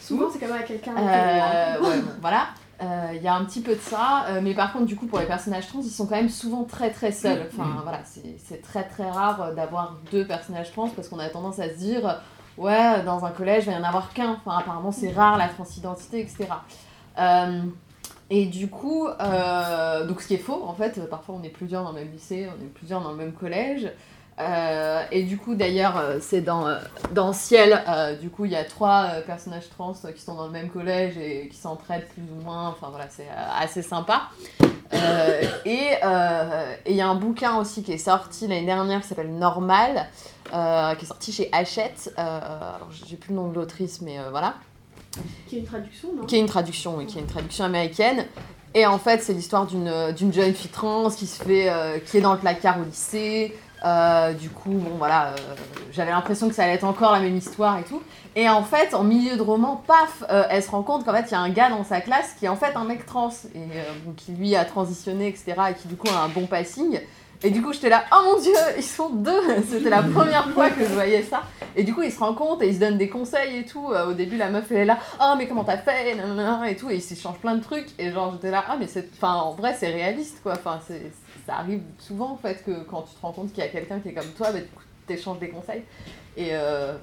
[0.01, 0.95] souvent, c'est quand même avec quelqu'un.
[0.97, 2.49] Euh, ouais, bon, voilà.
[2.83, 5.07] Euh, Il y a un petit peu de ça, euh, mais par contre, du coup,
[5.07, 7.47] pour les personnages trans, ils sont quand même souvent très très seuls.
[7.53, 11.61] Enfin, voilà, c'est très très rare euh, d'avoir deux personnages trans parce qu'on a tendance
[11.61, 12.14] à se dire, euh,
[12.59, 14.39] ouais, dans un collège, il va y en avoir qu'un.
[14.45, 16.47] Enfin, apparemment, c'est rare la transidentité, etc.
[17.18, 17.62] Euh,
[18.31, 21.85] et du coup, euh, donc ce qui est faux, en fait, parfois on est plusieurs
[21.85, 23.93] dans le même lycée, on est plusieurs dans le même collège.
[24.41, 26.78] Euh, et du coup, d'ailleurs, euh, c'est dans, euh,
[27.12, 30.47] dans Ciel, euh, du coup, il y a trois euh, personnages trans qui sont dans
[30.47, 32.68] le même collège et qui s'entraident plus ou moins.
[32.68, 34.22] Enfin voilà, c'est assez sympa.
[35.64, 35.91] Et
[36.87, 40.07] il y a un bouquin aussi qui est sorti l'année dernière qui s'appelle Normal,
[40.47, 42.12] qui est sorti chez Hachette.
[42.16, 44.55] Alors, j'ai plus le nom de l'autrice, mais voilà
[45.49, 46.26] Qui est une traduction, non?
[46.26, 48.26] Qui est une traduction, oui, qui est une traduction américaine.
[48.74, 52.20] Et en fait, c'est l'histoire d'une d'une jeune fille trans qui se fait, qui est
[52.20, 53.57] dans le placard au lycée.
[53.85, 55.55] Euh, du coup, bon voilà, euh,
[55.93, 58.03] j'avais l'impression que ça allait être encore la même histoire et tout.
[58.35, 61.27] Et en fait, en milieu de roman, paf, euh, elle se rend compte qu'en fait,
[61.29, 63.31] il y a un gars dans sa classe qui est en fait un mec trans
[63.55, 63.61] et
[64.16, 65.55] qui lui a transitionné, etc.
[65.70, 66.99] Et qui du coup a un bon passing.
[67.43, 70.70] Et du coup, j'étais là, oh mon dieu, ils sont deux C'était la première fois
[70.70, 71.43] que je voyais ça.
[71.77, 73.87] Et du coup, ils se rendent compte et ils se donnent des conseils et tout.
[74.09, 76.16] Au début, la meuf, elle est là, oh, mais comment t'as fait?
[76.70, 77.89] Et tout, et ils s'échangent plein de trucs.
[77.99, 79.11] Et genre, j'étais là, ah, mais c'est.
[79.14, 80.53] Enfin, en vrai, c'est réaliste, quoi.
[80.55, 81.12] Enfin, c'est-
[81.47, 84.01] ça arrive souvent, en fait, que quand tu te rends compte qu'il y a quelqu'un
[84.01, 85.82] qui est comme toi, bah, du coup, t'échanges des conseils.
[86.36, 86.49] Et.
[86.53, 86.95] Euh...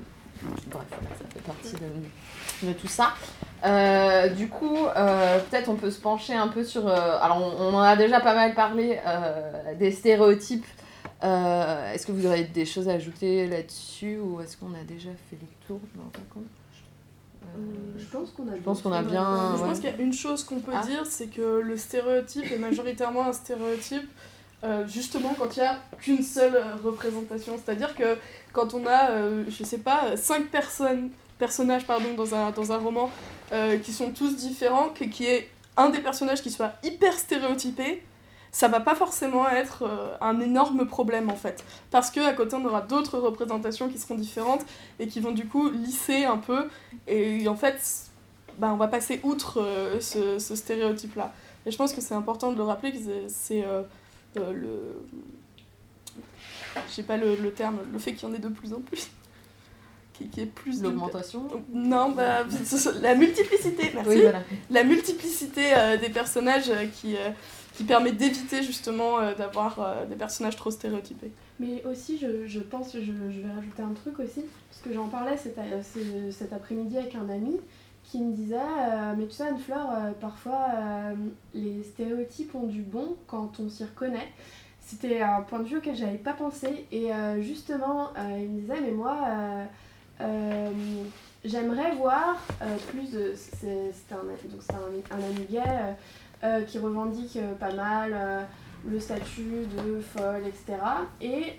[0.72, 1.74] Bref, voilà, ça fait partie
[2.64, 3.14] de, de tout ça.
[3.64, 6.88] Euh, du coup, euh, peut-être on peut se pencher un peu sur.
[6.88, 10.66] euh, alors, on, on en a déjà pas mal parlé euh, des stéréotypes.
[11.24, 15.12] Euh, est-ce que vous aurez des choses à ajouter là-dessus ou est-ce qu'on a déjà
[15.30, 15.80] fait le tour?
[15.96, 16.46] Non, pas compte.
[17.44, 19.68] Euh, Je pense qu'on a, Je pense qu'on a bien- Je ouais.
[19.70, 20.84] pense qu'il y a une chose qu'on peut Ah.
[20.88, 24.10] dire, c'est que le stéréotype est majoritairement un stéréotype
[24.64, 27.54] euh, justement quand il n'y a qu'une seule euh, représentation.
[27.64, 28.18] C'est-à-dire que
[28.54, 31.10] quand on a, euh, je sais pas, cinq personnes,
[31.40, 33.10] personnages pardon, dans, un, dans un roman
[33.52, 38.04] euh, qui sont tous différents, que- qui est un des personnages qui soit hyper stéréotypé,
[38.52, 39.90] ça va pas forcément être
[40.20, 41.64] un énorme problème en fait.
[41.90, 44.66] Parce qu'à côté on aura d'autres représentations qui seront différentes
[45.00, 46.68] et qui vont du coup lisser un peu
[47.08, 47.80] et en fait
[48.60, 49.66] bah, on va passer outre
[50.02, 51.32] ce, ce stéréotype-là.
[51.66, 52.98] Et je pense que c'est important de le rappeler que
[53.30, 53.64] c'est
[54.38, 54.78] euh, le...
[56.88, 58.80] Je sais pas le, le terme, le fait qu'il y en ait de plus en
[58.80, 59.10] plus.
[60.14, 62.46] qui, qui est plus de- L'augmentation Non, bah,
[63.02, 64.10] la multiplicité, merci.
[64.10, 64.42] Oui, voilà.
[64.70, 67.30] La multiplicité euh, des personnages euh, qui, euh,
[67.74, 71.32] qui permet d'éviter justement euh, d'avoir euh, des personnages trop stéréotypés.
[71.60, 75.08] Mais aussi, je, je pense, je, je vais rajouter un truc aussi, parce que j'en
[75.08, 75.58] parlais cet,
[75.94, 77.58] ce- cet après-midi avec un ami
[78.12, 81.14] qui me disait euh, Mais tu sais, Anne-Fleur, euh, parfois euh,
[81.54, 84.28] les stéréotypes ont du bon quand on s'y reconnaît.
[84.82, 86.86] C'était un point de vue auquel j'avais pas pensé.
[86.92, 89.16] Et justement, il me disait Mais moi,
[91.46, 92.36] j'aimerais voir
[92.90, 93.34] plus de.
[93.36, 98.46] c'est- un, un, un ami gay qui revendique pas mal.
[98.86, 100.74] le statut de folle, etc.
[101.22, 101.54] Et,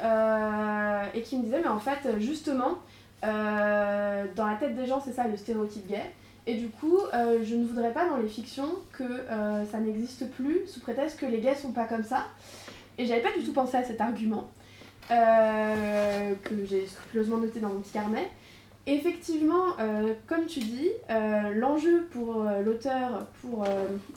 [1.17, 2.79] et qui me disait, mais en fait, justement,
[3.23, 6.11] dans la tête des gens, c'est ça le stéréotype gay.
[6.47, 10.29] Et du coup, euh, je ne voudrais pas dans les fictions que euh, ça n'existe
[10.33, 12.27] plus sous prétexte que les gays sont pas comme ça.
[12.99, 14.51] Et j'avais pas du tout pensé à cet argument,
[15.11, 18.29] euh, que j'ai scrupuleusement noté dans mon petit carnet.
[18.85, 19.77] Effectivement,
[20.27, 20.89] comme tu dis,
[21.55, 23.65] l'enjeu pour l'auteur, pour,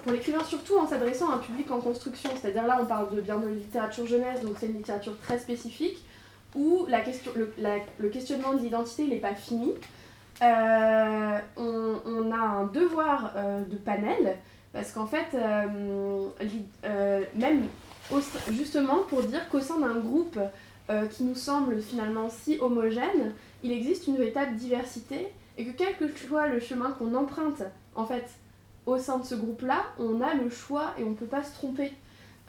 [0.02, 3.22] pour l'écrivain surtout en s'adressant à un public en construction, c'est-à-dire là on parle de
[3.22, 6.04] bien de littérature jeunesse, donc c'est une littérature très spécifique,
[6.56, 7.54] où la question, le,
[8.00, 9.72] le questionnement de l'identité n'est pas fini.
[10.42, 14.38] Euh, on, a un devoir euh, de panel,
[14.74, 16.30] parce qu'en fait, euh,
[17.36, 17.64] même
[18.52, 20.40] justement pour dire qu'au sein d'un groupe
[21.12, 23.34] qui nous semble finalement si homogène,
[23.64, 27.64] il existe une véritable diversité et que quel que soit le chemin qu'on emprunte,
[27.96, 28.26] en fait,
[28.86, 31.54] au sein de ce groupe-là, on a le choix et on ne peut pas se
[31.54, 31.92] tromper.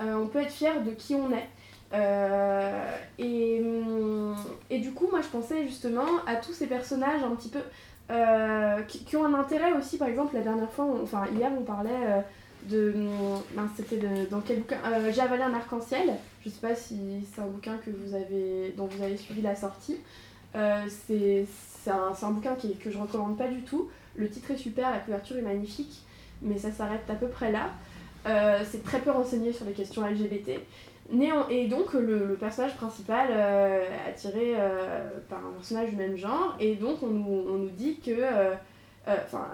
[0.01, 1.49] On peut être fier de qui on est.
[1.93, 4.35] Euh, et, hum,
[4.71, 7.61] et du coup, moi, je pensais justement à tous ces personnages un petit peu
[8.11, 9.99] euh, qui, qui ont un intérêt aussi.
[9.99, 12.21] Par exemple, la dernière fois, on- enfin hier, on parlait euh,
[12.65, 12.93] de.
[13.55, 13.99] mince, c'était
[14.31, 14.77] dans quel bouquin
[15.13, 16.11] J'ai avalé un arc-en-ciel.
[16.45, 16.99] Je sais pas si
[17.35, 19.97] c'est un bouquin que vous avez, dont vous avez suivi la sortie.
[20.55, 21.47] C'est
[21.91, 23.89] un, un bouquin qui, que je recommande pas du tout.
[24.17, 26.01] Le titre est super, la couverture est magnifique,
[26.43, 27.71] mais ça s'arrête à peu près là.
[28.65, 30.61] C'est très peu renseigné sur les questions LGBT.
[31.13, 35.97] Néan- et donc le, le personnage principal euh, est attiré euh, par un personnage du
[35.97, 38.53] même genre, et donc on nous, on nous dit que euh,
[39.09, 39.47] euh, enfin,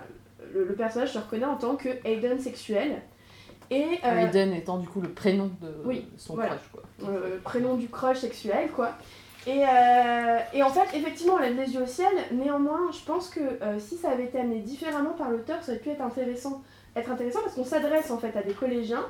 [0.55, 3.03] le, le personnage se reconnaît en tant que Aiden sexuel.
[3.71, 6.51] Et, Aiden étant du coup le prénom de Oui, son voilà.
[6.57, 6.83] crush, quoi.
[7.11, 8.91] euh, prénom du crush sexuel, quoi.
[9.47, 9.63] Et,
[10.55, 12.13] et en fait, effectivement, on lève les yeux au ciel.
[12.33, 13.41] Néanmoins, je pense que
[13.81, 16.63] si ça avait été amené différemment par l'auteur, ça aurait pu être intéressant.
[16.95, 19.05] Être intéressant parce qu'on s'adresse en fait à des collégiens.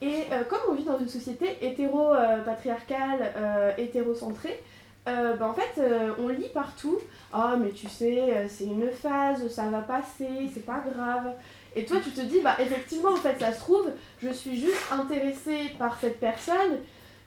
[0.00, 4.62] Et euh, comme on vit dans une société hétéro-patriarcale, euh, hétérocentrée,
[5.08, 6.98] euh, bah, en fait, euh, on lit partout
[7.32, 11.32] Ah, mais tu sais, euh, c'est une phase, ça va passer, c'est pas grave.
[11.74, 13.90] Et toi, tu te dis Bah, effectivement, en fait, ça se trouve,
[14.22, 16.78] je suis juste intéressée par cette personne,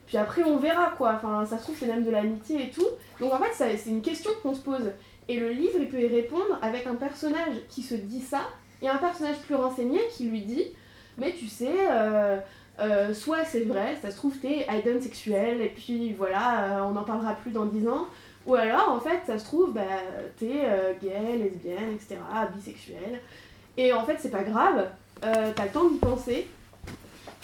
[0.06, 1.14] puis après, on verra quoi.
[1.16, 2.86] Enfin, ça se trouve, c'est même de l'amitié et tout.
[3.18, 4.92] Donc, en fait, c'est une question qu'on se pose.
[5.28, 8.42] Et le livre, il peut y répondre avec un personnage qui se dit ça,
[8.80, 10.66] et un personnage plus renseigné qui lui dit
[11.18, 11.72] Mais tu sais,
[12.82, 16.92] euh, soit c'est vrai, ça se trouve, t'es Aiden sexuel, et puis voilà, euh, on
[16.92, 18.06] n'en parlera plus dans 10 ans.
[18.46, 19.82] Ou alors, en fait, ça se trouve, bah,
[20.36, 22.16] t'es euh, gay, lesbienne, etc.,
[22.54, 23.20] bisexuel.
[23.76, 24.88] Et en fait, c'est pas grave,
[25.20, 26.48] t'as le temps d'y penser.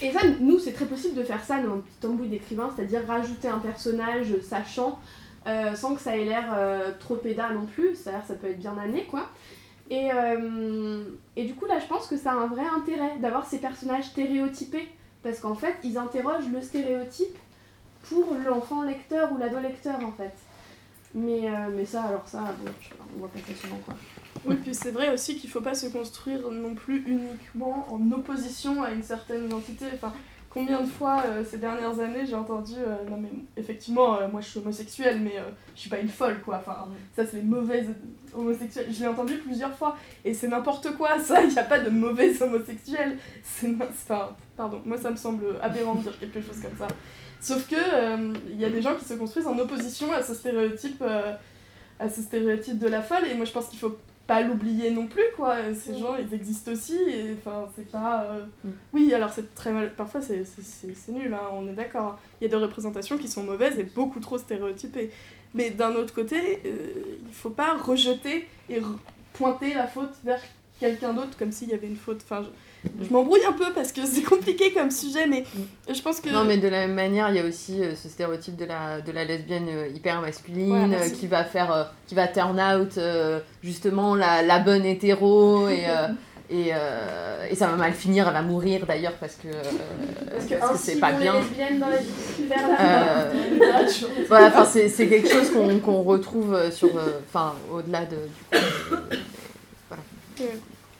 [0.03, 3.07] Et ça, nous, c'est très possible de faire ça dans notre petit embouille d'écrivain, c'est-à-dire
[3.07, 4.99] rajouter un personnage sachant,
[5.75, 6.55] sans que ça ait l'air
[7.01, 9.31] trop pédale non plus, c'est-à-dire ça peut être bien amené, quoi.
[9.89, 10.11] Et,
[11.37, 14.05] et du coup, là, je pense que ça a un vrai intérêt d'avoir ces personnages
[14.05, 14.89] stéréotypés,
[15.23, 17.37] parce qu'en fait, ils interrogent le stéréotype
[18.09, 20.33] pour l'enfant lecteur ou l'ado lecteur, en fait.
[21.15, 23.95] Mais, euh, mais ça, alors ça, bon, je- on voit pas ça souvent, quoi.
[24.45, 28.83] Oui, puis c'est vrai aussi qu'il faut pas se construire non plus uniquement en opposition
[28.83, 29.87] à une certaine identité.
[29.95, 30.13] Enfin,
[30.51, 34.49] combien de fois euh, ces dernières années j'ai entendu euh, non mais effectivement moi je
[34.49, 35.35] suis homosexuelle mais
[35.75, 36.57] je suis pas une folle quoi.
[36.61, 37.89] Enfin ça c'est les mauvaises
[38.35, 38.87] homosexuelles.
[38.91, 41.43] Je l'ai entendu plusieurs fois et c'est n'importe quoi ça.
[41.43, 43.19] Il n'y a pas de mauvaises homosexuelles.
[43.43, 46.89] C'est enfin pardon moi ça me semble aberrant de dire quelque chose comme ça.
[47.41, 50.35] Sauf que euh, il y a des gens qui se construisent en opposition à ce
[50.35, 51.33] stéréotype euh,
[52.01, 53.97] à ce stéréotype de la folle et moi je pense qu'il faut
[54.27, 55.57] pas l'oublier non plus quoi.
[55.75, 58.69] Ces gens ils existent aussi et enfin c'est pas euh, Mm.
[58.93, 62.19] oui alors c'est très mal parfois c'est c'est- c'est c'est nul hein, on est d'accord.
[62.41, 65.11] Il y a des représentations qui sont mauvaises et beaucoup trop stéréotypées.
[65.55, 68.99] Mais d'un autre côté il faut pas rejeter et re-
[69.33, 70.41] pointer la faute vers
[70.81, 72.21] quelqu'un d'autre comme s'il y avait une faute.
[72.25, 72.49] Enfin je,
[72.85, 75.45] je m'embrouille un peu parce que c'est compliqué comme sujet mais
[75.93, 78.09] je pense que Non, mais de la même manière, il y a aussi euh, ce
[78.09, 81.85] stéréotype de la, de la lesbienne euh, hyper masculine Ouais, euh, qui va faire, euh,
[82.07, 86.09] qui va turn out euh, justement la, la bonne hétéro et, euh,
[86.51, 89.63] Et, euh, et ça va mal finir, elle va mourir d'ailleurs parce que euh,
[90.33, 91.35] Parce que, parce que c'est pas bien.
[91.35, 92.07] les lesbiennes dans la vie
[92.49, 93.33] vers la Euh,
[94.29, 98.17] voilà, enfin c'est c'est quelque chose qu'on qu'on retrouve sur, euh, enfin au-delà de.
[100.39, 100.45] du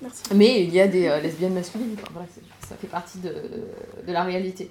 [0.03, 0.23] Merci.
[0.35, 3.31] Mais il y a des euh, lesbiennes masculines, enfin, voilà, c'est- ça fait partie de,
[4.07, 4.71] de la réalité.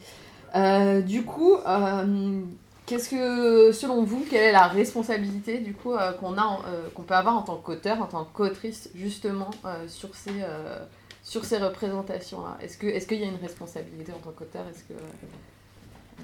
[0.55, 2.41] Euh, du coup, euh,
[2.85, 6.87] qu'est-ce que, selon vous, quelle est la responsabilité du coup euh, qu'on a, en- euh,
[6.93, 10.79] qu'on peut avoir en tant qu'auteur, en tant qu'autrice, justement euh, sur ces euh,
[11.23, 12.57] sur ces représentations-là?
[12.61, 14.63] Est-ce que est-ce qu'il y a une responsabilité en tant qu'auteur?
[14.69, 14.93] Est-ce que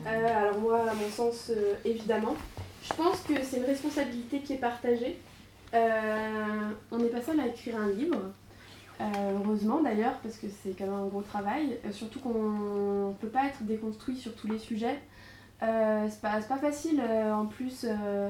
[0.07, 0.09] Euh,
[0.47, 2.35] alors moi, à mon sens, euh, évidemment.
[2.83, 5.17] Je pense que c'est une responsabilité qui est partagée.
[5.73, 8.29] Euh, on n'est pas seul à écrire un livre, euh,
[9.35, 11.77] heureusement d'ailleurs, parce que c'est quand même un gros travail.
[11.85, 14.99] Euh, surtout qu'on ne peut pas être déconstruit sur tous les sujets.
[15.61, 17.01] Euh, c'est pas, pas facile.
[17.01, 18.29] euh, en plus, euh,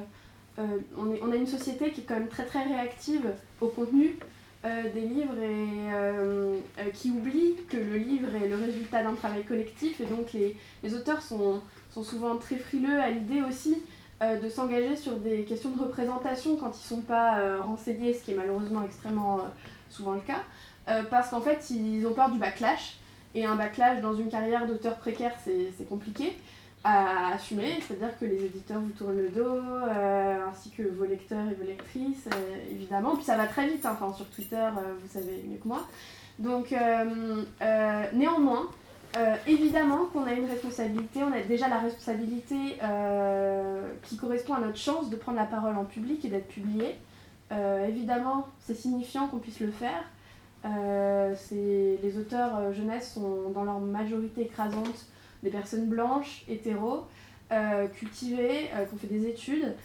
[0.59, 0.63] euh,
[0.97, 3.25] on, est- on a une société qui est quand même très très réactive
[3.61, 4.17] au contenu
[4.65, 9.15] euh, des livres et euh, euh, qui oublie que le livre est le résultat d'un
[9.15, 11.59] travail collectif et donc les, les auteurs sont,
[11.91, 13.77] sont souvent très frileux à l'idée aussi
[14.21, 18.13] euh, de s'engager sur des questions de représentation quand ils ne sont pas euh, renseignés,
[18.13, 19.41] ce qui est malheureusement extrêmément euh,
[19.93, 20.43] souvent le cas,
[20.89, 22.97] euh, parce qu'en fait ils ont peur du backlash,
[23.35, 26.35] et un backlash dans une carrière d'auteur précaire c'est compliqué
[26.83, 31.45] à assumer, c'est-à-dire que les éditeurs vous tournent le dos, euh, ainsi que vos lecteurs
[31.49, 33.15] et vos lectrices, euh, évidemment.
[33.15, 35.87] Puis ça va très vite, hein, enfin, sur Twitter, euh, vous savez mieux que moi.
[36.39, 36.75] Donc,
[38.13, 38.67] néanmoins,
[39.47, 42.79] évidemment qu'on a une responsabilité, on a déjà la responsabilité
[44.01, 46.95] qui correspond à notre chance de prendre la parole en public et d'être publié.
[47.53, 50.03] Euh, évidemment, c'est signifiant qu'on puisse le faire.
[50.65, 55.07] Euh, les auteurs euh, jeunesse sont dans leur majorité écrasante
[55.41, 57.05] des personnes blanches, hétéros,
[57.93, 59.75] cultivées, euh, qui ont fait des études.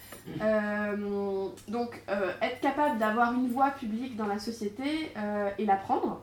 [1.69, 2.03] Donc,
[2.41, 5.12] être capable d'avoir une voix publique dans la société
[5.59, 6.23] et la prendre,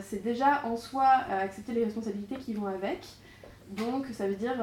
[0.00, 3.06] c'est déjà en soi accepter les responsabilités qui vont avec.
[3.70, 4.56] Donc, ça veut dire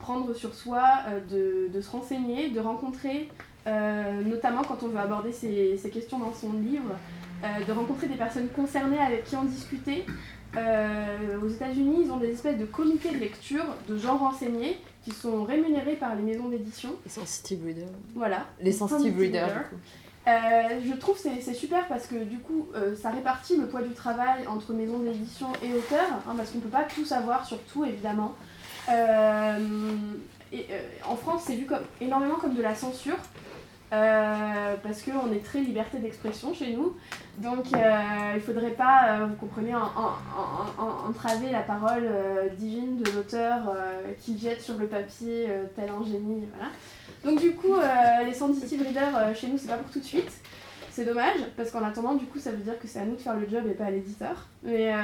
[0.00, 0.82] prendre sur soi
[1.30, 3.28] de se renseigner, de rencontrer,
[3.66, 6.94] euh, notamment quand on veut aborder ces, ces questions dans son livre,
[7.44, 10.06] euh, de rencontrer des personnes concernées avec qui en discuter.
[10.56, 15.10] Euh, aux États-Unis, ils ont des espèces de comités de lecture de gens renseignés qui
[15.10, 16.90] sont rémunérés par les maisons d'édition.
[17.04, 18.46] les sensitive readers Voilà.
[18.60, 19.64] Les sensitive readers.
[20.26, 20.30] Euh,
[20.84, 23.92] je trouve que c'est c'est super parce que du coup, ça répartit le poids du
[23.92, 27.58] travail entre maisons d'édition et auteurs, hein, parce qu'on ne peut pas tout savoir sur
[27.64, 28.34] tout, évidemment.
[30.52, 30.66] Et,
[31.06, 33.18] en France, c'est vu comme, énormément comme de la censure,
[33.90, 36.94] parce qu'on est très liberté d'expression chez nous.
[37.38, 40.14] Donc, euh, il ne faudrait pas, euh, vous comprenez, en- en-
[40.80, 45.46] en- en- entraver la parole euh, divine de l'auteur euh, qui jette sur le papier
[45.48, 46.44] euh, tel un génie.
[46.54, 46.70] Voilà.
[47.24, 50.04] Donc du coup, euh, les sensitive readers euh, chez nous, c'est pas pour tout de
[50.04, 50.30] suite.
[50.90, 53.20] C'est dommage, parce qu'en attendant, du coup, ça veut dire que c'est à nous de
[53.20, 54.46] faire le job et pas à l'éditeur.
[54.62, 54.98] Mais, euh,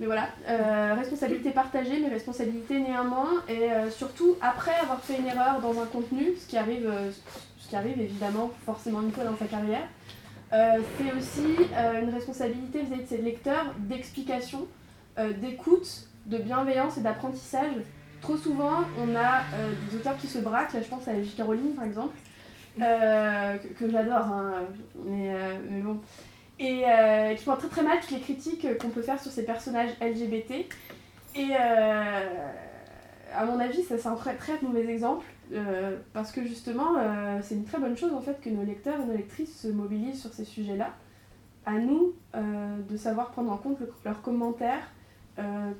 [0.00, 3.42] mais voilà, euh, responsabilité partagée, mais responsabilité néanmoins.
[3.48, 7.10] Et euh, surtout, après avoir fait une erreur dans un contenu, ce qui arrive, euh,
[7.58, 9.86] ce qui arrive évidemment forcément une fois dans sa carrière,
[10.52, 11.46] c'est aussi
[12.02, 14.66] une responsabilité vis-à-vis de ses lecteurs d'explication,
[15.40, 17.70] d'écoute, de bienveillance et d'apprentissage
[18.20, 19.42] trop souvent, on a
[19.88, 21.34] des auteurs qui se braquent, là je pense à J.
[21.36, 22.16] Caroline par exemple,
[22.76, 24.54] que, j'adore, hein,
[25.06, 25.32] mais,
[25.70, 26.00] mais bon,
[26.60, 29.44] et euh, qui prend très très mal toutes les critiques qu'on peut faire sur ces
[29.44, 30.50] personnages LGBT.
[31.34, 32.20] Et euh,
[33.34, 36.94] à mon avis, ça c'est un très très mauvais exemple, euh, parce que justement,
[37.42, 40.20] c'est une très bonne chose en fait que nos lecteurs et nos lectrices se mobilisent
[40.20, 40.90] sur ces sujets-là.
[41.66, 42.14] À nous
[42.88, 44.88] de savoir prendre en compte le- leurs commentaires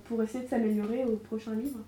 [0.05, 1.79] pour essayer de s'améliorer au prochain livre.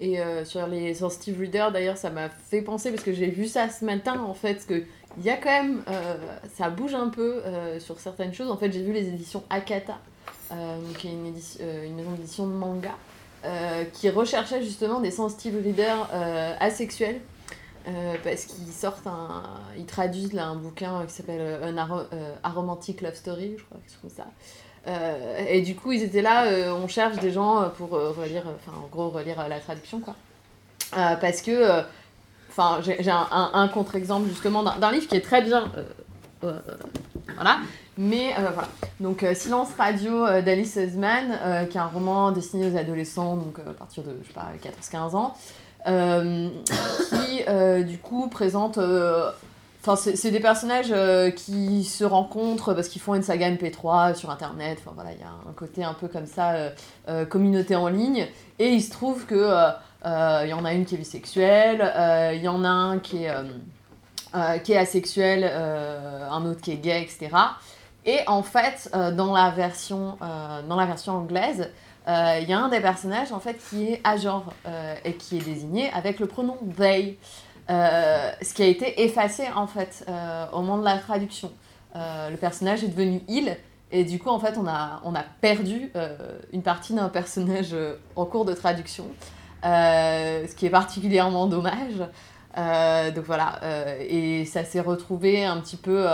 [0.00, 3.68] Et sur les sensitive readers, d'ailleurs, ça m'a fait penser, parce que j'ai vu ça
[3.68, 4.82] ce matin, en fait, que
[5.18, 6.14] il y a quand même, euh,
[6.56, 8.50] ça bouge un peu euh, sur certaines choses.
[8.50, 9.98] En fait, j'ai vu les éditions Akata,
[10.52, 12.90] euh, qui est une, édition- euh, maison d'édition de manga,
[13.44, 17.20] euh, qui recherchait justement des sensitive readers euh, asexuels.
[17.88, 19.42] euh, parce qu'ils sortent un.
[19.78, 23.64] Ils traduisent là un bouquin qui s'appelle euh, Un Aro- euh, Aromantic Love Story, je
[23.64, 24.26] crois, quelque chose comme ça.
[24.86, 28.46] Euh, et du coup, ils étaient là, euh, on cherche des gens pour euh, relire,
[28.46, 30.14] euh, enfin, en gros, relire euh, la traduction, quoi.
[30.96, 31.82] Euh, parce que, euh,
[32.50, 35.84] enfin, j'ai un, contre-exemple justement d'un livre qui est très bien, euh,
[36.44, 36.58] euh,
[37.34, 37.58] voilà,
[37.98, 38.68] mais euh, voilà.
[38.98, 43.72] Donc, Silence Radio d'Alice Oseman, euh, qui est un roman destiné aux adolescents, donc à
[43.72, 45.34] partir de, je sais pas, 14-15 ans,
[47.10, 48.78] qui, du coup, présente.
[49.82, 50.92] Enfin, c'est des personnages
[51.36, 54.78] qui se rencontrent parce qu'ils font une saga MP3 sur internet.
[54.82, 56.54] Enfin voilà, il y a un côté un peu comme ça,
[57.30, 58.26] communauté en ligne.
[58.58, 59.72] Et il se trouve que
[60.04, 63.24] il y en a une qui est bisexuelle, euh, il y en a un qui
[63.24, 63.42] est, euh,
[64.34, 67.30] euh, qui est asexuel, euh, un autre qui est gay, etc.
[68.06, 71.70] Et en fait, euh, dans, la version, euh, dans la version anglaise,
[72.08, 74.52] euh, il y a un des personnages en fait qui est à genre
[75.04, 77.18] et qui est désigné avec le pronom they,
[77.68, 80.06] ce qui a été effacé en fait
[80.52, 81.52] au moment de la traduction.
[81.94, 83.54] le personnage est devenu il
[83.92, 85.92] et du coup en fait on a, on a perdu
[86.54, 87.76] une partie d'un personnage
[88.16, 89.04] en cours de traduction,
[89.62, 91.98] ce qui est particulièrement dommage.
[93.14, 93.60] donc voilà,
[94.00, 96.06] et ça s'est retrouvé un petit peu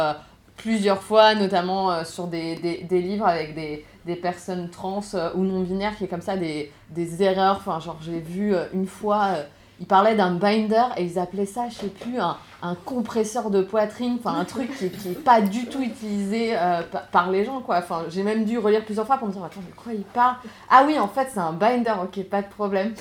[0.56, 5.44] plusieurs fois, notamment euh, sur des, des, livres avec des, des personnes trans euh, ou
[5.44, 6.72] non-binaires qui est comme ça des,
[7.20, 7.56] erreurs.
[7.56, 9.36] Enfin, genre, j'ai vu euh, une fois,
[9.80, 13.62] ils parlaient d'un binder et ils appelaient ça, je sais plus, un, un compresseur de
[13.62, 16.56] poitrine, enfin, un truc qui, qui est pas du tout utilisé
[17.12, 17.78] par, les gens, quoi.
[17.78, 20.36] Enfin, j'ai même dû relire plusieurs fois pour me dire, attends, de quoi ils parlent
[20.70, 22.94] Ah oui, en fait, c'est un binder, ok, pas de problème.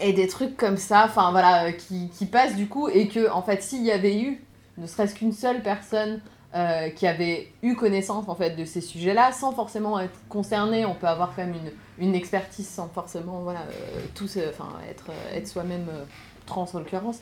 [0.00, 3.42] et des trucs comme ça, enfin, voilà, qui, qui passent du coup, et que, en
[3.42, 4.44] fait, s'il y avait eu
[4.78, 6.20] ne serait-ce qu'une seule personne
[6.54, 10.84] euh, qui avait eu connaissance en fait de ces sujets-là, sans forcément être concernée.
[10.84, 11.54] On peut avoir quand même
[11.98, 16.04] une, une expertise sans forcément voilà, euh, tous, enfin, être, être soi-même euh,
[16.46, 17.18] trans en l'occurrence.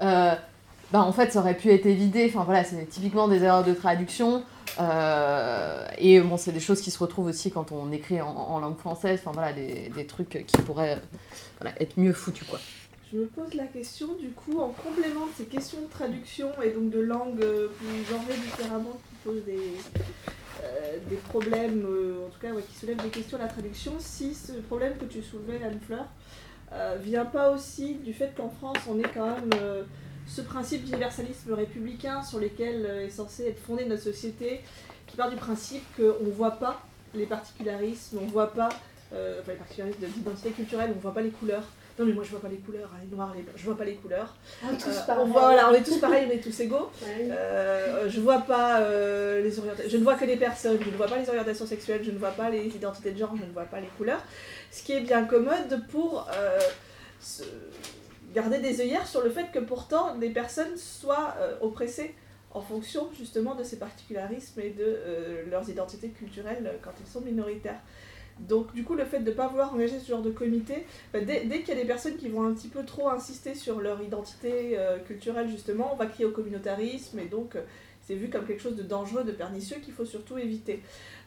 [0.00, 2.26] Ben, en fait, ça aurait pu être évidé.
[2.28, 4.42] Enfin, voilà, c'est typiquement des erreurs de traduction.
[5.98, 9.20] et bon, c'est des choses qui se retrouvent aussi quand on écrit en, langue française.
[9.22, 10.98] Enfin, voilà, des, des trucs qui pourraient
[11.78, 12.58] être mieux foutus, quoi.
[13.12, 16.70] Je me pose la question, du coup, en complément de ces questions de traduction et
[16.70, 19.58] donc de langue euh, plus genrée différemment qui posent des,
[20.64, 24.34] euh, des problèmes, euh, en tout cas qui soulèvent des questions à la traduction, si
[24.34, 26.06] ce problème que tu soulevais, Anne-Fleur,
[27.02, 29.50] vient pas aussi du fait qu'en France, on est quand même
[30.26, 34.62] ce principe d'universalisme républicain sur lequel est censé être fondée notre société,
[35.06, 36.82] qui part du principe qu'on ne voit pas
[37.14, 38.70] les particularismes, on ne voit pas,
[39.10, 41.64] enfin les particularismes d'identité culturelle, on ne voit pas les couleurs.
[42.02, 43.76] Non, mais moi je vois pas les couleurs, hein, les noirs, les blancs, je vois
[43.76, 44.34] pas les couleurs.
[44.60, 46.90] Ah, tous euh, on, voit, voilà, on est tous pareils, on est tous égaux.
[47.30, 50.96] Euh, je vois pas euh, les orientations, je ne vois que les personnes, je ne
[50.96, 53.52] vois pas les orientations sexuelles, je ne vois pas les identités de genre, je ne
[53.52, 54.22] vois pas les couleurs.
[54.70, 56.28] Ce qui est bien commode pour
[57.20, 57.44] se...
[58.34, 62.14] garder des œillères sur le fait que pourtant des personnes soient oppressées
[62.50, 64.98] en fonction justement de ces particularismes et de
[65.50, 67.80] leurs identités culturelles quand elles sont minoritaires.
[68.48, 71.20] Donc du coup, le fait de ne pas vouloir engager ce genre de comité, bah,
[71.20, 74.02] dès, qu'il y a des personnes qui vont un petit peu trop insister sur leur
[74.02, 77.62] identité euh, culturelle, justement, on va crier au communautarisme, et donc euh,
[78.02, 80.82] c'est vu comme quelque chose de dangereux, de pernicieux, qu'il faut surtout éviter.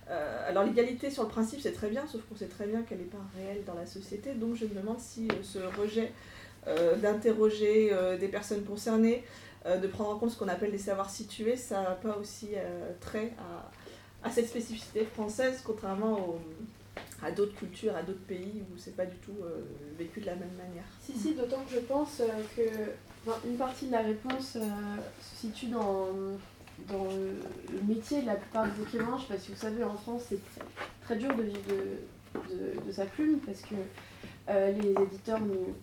[0.10, 3.00] Euh, alors l'égalité sur le principe, c'est très bien, sauf qu'on sait très bien qu'elle
[3.00, 6.12] n'est pas réelle dans la société, donc je me demande si ce rejet
[7.00, 9.24] d'interroger des personnes concernées,
[9.68, 12.54] de prendre en compte ce qu'on appelle les savoirs situés, ça n'a pas aussi
[13.02, 16.40] trait à, à, cette spécificité française, contrairement aux
[17.24, 19.62] à d'autres cultures, à d'autres pays où c'est pas du tout euh,
[19.98, 20.84] vécu de la même manière.
[21.02, 22.26] Si, si, d'autant que je pense euh,
[22.56, 24.62] que une partie de la réponse euh,
[25.22, 26.10] se situe dans,
[26.88, 29.18] dans le, métier de la plupart des écrivains.
[29.18, 30.40] Je sais pas vous savez, en France, c'est
[31.04, 33.76] très dur de vivre de, de, sa plume parce que
[34.48, 35.74] les éditeurs nous.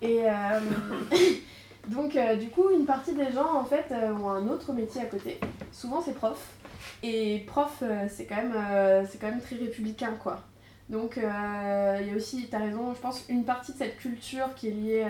[0.00, 0.22] Et
[1.88, 5.38] donc, du coup, une partie des gens, en fait, ont un autre métier à côté.
[5.72, 6.55] Souvent, c'est prof.
[7.02, 10.40] Et prof, euh, c'est quand, même, euh, c'est quand même très républicain, quoi.
[10.88, 13.96] Donc, euh, il y a aussi, tu as raison, je pense, une partie de cette
[13.98, 15.06] culture qui est liée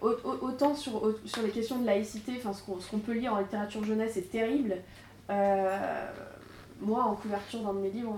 [0.00, 4.30] autant sur, les questions de laïcité, enfin, ce qu'on, peut lire en littérature jeunesse est
[4.30, 4.76] terrible.
[5.28, 8.12] moi, en couverture d'un de mes livres,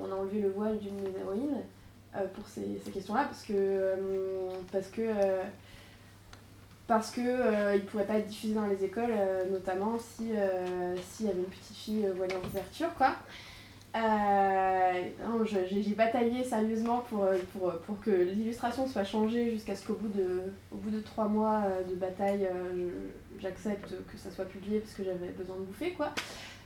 [0.00, 1.62] on a, enlevé le voile d'une de mes héroïnes
[2.34, 3.94] pour ces, ces questions-là, parce que,
[4.72, 5.02] parce que
[6.88, 10.96] parce que euh, il pourrait pas être diffusé dans les écoles, euh, notamment si euh,
[10.96, 13.14] s'il y avait une petite fille voilée en couverture, quoi.
[13.94, 20.44] j'ai bataillé sérieusement pour, pour, pour que l'illustration soit changée jusqu'à ce qu'au bout de,
[20.72, 22.48] au bout de trois mois de bataille,
[23.38, 26.10] j'accepte que ça soit publié parce que j'avais besoin de bouffer, quoi.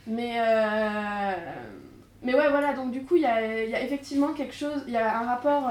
[0.07, 0.39] Mais,
[2.21, 4.93] mais ouais, voilà, donc du coup, il y a, y a, effectivement quelque chose, il
[4.93, 5.69] y a un rapport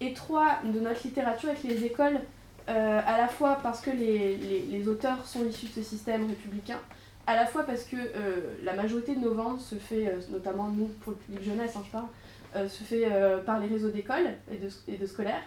[0.00, 2.20] étroit de notre littérature avec les écoles
[2.68, 6.80] euh, à la fois parce que les, les, auteurs sont issus de ce système républicain,
[7.28, 10.68] à la fois parce que euh, la majorité de nos ventes se fait, euh, notamment
[10.68, 13.06] nous pour le public jeunesse, hein, je parle, se fait
[13.44, 15.42] par les réseaux d'écoles et de, et de scolaires,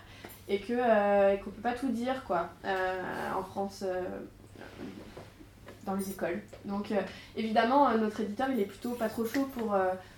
[0.48, 2.50] et qu'on ne peut pas tout dire quoi,
[3.36, 3.84] en France
[5.88, 6.40] dans les écoles.
[6.66, 6.94] Donc
[7.36, 9.76] évidemment, notre éditeur il est plutôt pas trop chaud pour,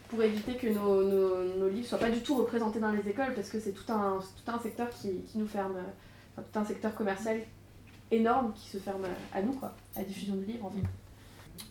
[0.10, 3.34] pour éviter que nos, nos, nos livres soient pas du tout représentés dans les écoles,
[3.36, 5.78] parce que c'est tout un, tout un secteur qui, qui nous ferme
[6.36, 7.38] tout un secteur commercial
[8.12, 10.88] énorme qui se ferme à nous, quoi, à la diffusion de livres en fait.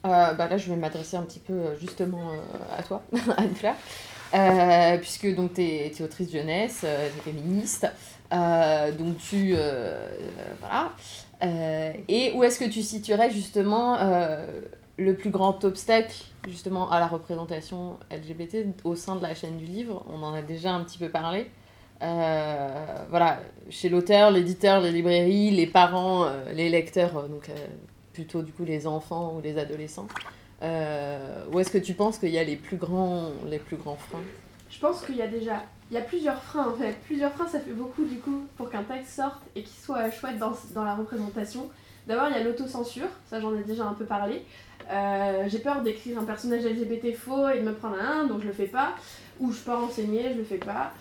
[0.06, 3.02] Euh, bah là, je vais m'adresser un petit peu euh, justement euh, à toi,
[3.36, 3.74] Anne-Fleur,
[4.34, 6.84] euh, puisque donc tu es, autrice jeunesse,
[7.24, 7.86] féministe,
[8.30, 9.54] donc tu.
[10.60, 10.92] voilà.
[12.08, 13.98] et où est-ce que tu situerais justement
[14.96, 19.64] le plus grand obstacle justement à la représentation LGBT au sein de la chaîne du
[19.64, 21.50] livre, on en a déjà un petit peu parlé.
[22.02, 22.68] Euh,
[23.10, 27.50] voilà, chez l'auteur, l'éditeur, les librairies, les parents, euh, les lecteurs, euh, donc
[28.12, 30.08] plutôt du coup les enfants ou les adolescents.
[30.62, 34.22] Où est-ce que tu penses qu'il y a les plus grands, les plus grands freins?
[34.70, 36.96] Je pense qu'il y a déjà il y a plusieurs freins en fait.
[37.06, 40.38] Plusieurs freins, ça fait beaucoup du coup pour qu'un texte sorte et qu'il soit chouette
[40.38, 41.68] dans, dans la représentation.
[42.06, 44.42] D'abord, il y a l'autocensure, ça j'en ai déjà un peu parlé.
[45.48, 48.52] J'ai peur d'écrire un personnage LGBT faux et de me prendre un, donc je le
[48.52, 48.94] fais pas.
[49.40, 50.92] Ou je peux enseigner, je le fais pas.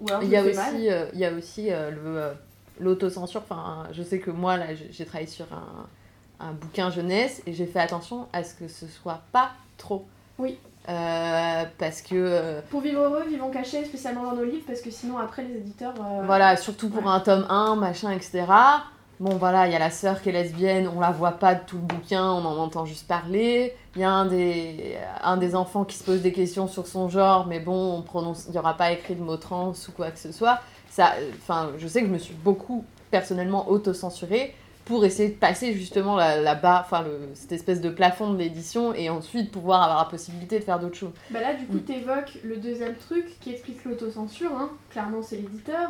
[0.00, 2.32] Ou alors je Il y a aussi, euh, il y a aussi euh, le, euh,
[2.80, 3.42] l'autocensure.
[3.48, 7.66] Enfin, je sais que moi, là, j'ai- travaillé sur un, un bouquin jeunesse et j'ai
[7.66, 10.06] fait attention à ce que ce soit pas trop.
[10.38, 10.58] Oui.
[10.88, 14.90] Euh, parce que, euh, Pour vivre heureux, vivons cachés, spécialement dans nos livres, parce que
[14.90, 15.94] sinon après les éditeurs.
[15.98, 17.10] euh, voilà, surtout pour ouais.
[17.10, 18.44] un tome 1, machin, etc.
[19.18, 21.60] Bon, voilà, il y a la sœur qui est lesbienne, on la voit pas de
[21.64, 23.74] tout le bouquin, on en entend juste parler.
[23.94, 27.08] Il y a un des, un des enfants qui se pose des questions sur son
[27.08, 30.10] genre, mais bon, on prononce, il n'y aura pas écrit de mot trans ou quoi
[30.10, 30.60] que ce soit.
[30.90, 34.54] Ça, enfin, je sais que je me suis beaucoup personnellement auto-censurée
[34.84, 38.38] pour essayer de passer justement la, la barre, enfin, le- cette espèce de plafond de
[38.38, 41.12] l'édition et ensuite pouvoir avoir la possibilité de faire d'autres choses.
[41.30, 41.84] Bah là, du coup, Mm.
[41.84, 44.52] t'évoques le deuxième truc qui explique l'autocensure.
[44.54, 44.68] Hein.
[44.90, 45.88] Clairement, c'est l'éditeur.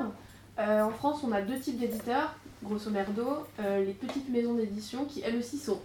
[0.61, 2.33] Euh, en France, on a deux types d'éditeurs,
[2.67, 3.47] grosso merdo.
[3.61, 5.81] Euh, les petites maisons d'édition qui, elles aussi, sont.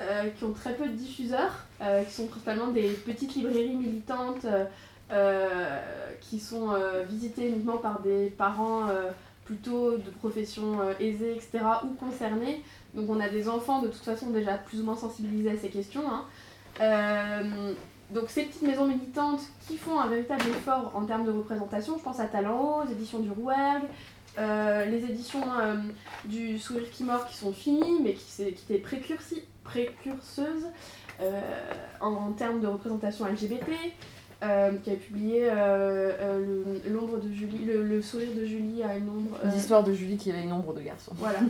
[0.00, 4.46] euh, qui ont très peu de diffuseurs, euh, qui sont principalement des petites librairies militantes
[6.20, 6.68] qui sont
[7.08, 8.88] visitées uniquement par des parents
[9.48, 12.62] plutôt de professions euh, aisées, etc., ou concernés.
[12.92, 15.70] Donc on a des enfants de toute façon déjà plus ou moins sensibilisés à ces
[15.70, 16.02] questions.
[16.06, 16.24] hein.
[18.10, 22.02] Donc ces petites maisons militantes qui font un véritable effort en termes de représentation, je
[22.02, 23.84] pense à Talent les éditions du Rouergue,
[24.38, 25.74] euh, les éditions euh,
[26.24, 28.78] du Sourire qui mord qui sont finies, mais qui, étaient
[29.64, 30.66] précurseuses
[31.20, 31.40] euh,
[32.00, 33.70] en, en termes de représentation LGBT,
[34.40, 39.36] qui a publié le- l'ombre de Julie, le, le sourire de Julie à une ombre.
[39.52, 41.12] L'histoire de Julie qui avait une ombre de garçon.
[41.16, 41.40] voilà.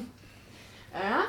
[0.93, 1.27] Voilà.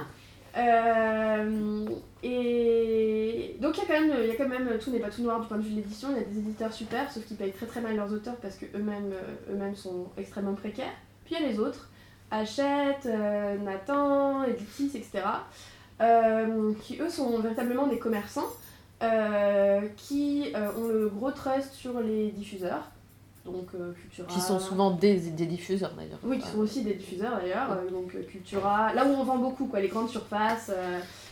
[0.58, 1.86] Euh,
[2.24, 5.10] et donc il y, a quand même, il y a quand même, tout n'est pas
[5.10, 7.26] tout noir du point de vue de l'édition, il y a des éditeurs super, sauf
[7.26, 9.12] qu'ils payent très très mal leurs auteurs parce qu'eux-mêmes
[9.52, 10.94] eux-mêmes sont extrêmement précaires.
[11.30, 11.88] Puis il y a les autres,
[12.32, 15.24] Hachette, euh, Nathan, Editis, etc.,
[16.02, 18.48] euh, qui eux sont véritablement des commerçants,
[19.04, 22.90] euh, qui ont le gros trust sur les diffuseurs,
[23.46, 23.68] donc
[24.02, 24.28] Cultura...
[24.28, 26.18] Qui sont souvent des, des diffuseurs d'ailleurs.
[26.24, 29.82] Oui, qui sont aussi des diffuseurs d'ailleurs, donc Cultura, là où on vend beaucoup, quoi,
[29.82, 30.72] les grandes surfaces,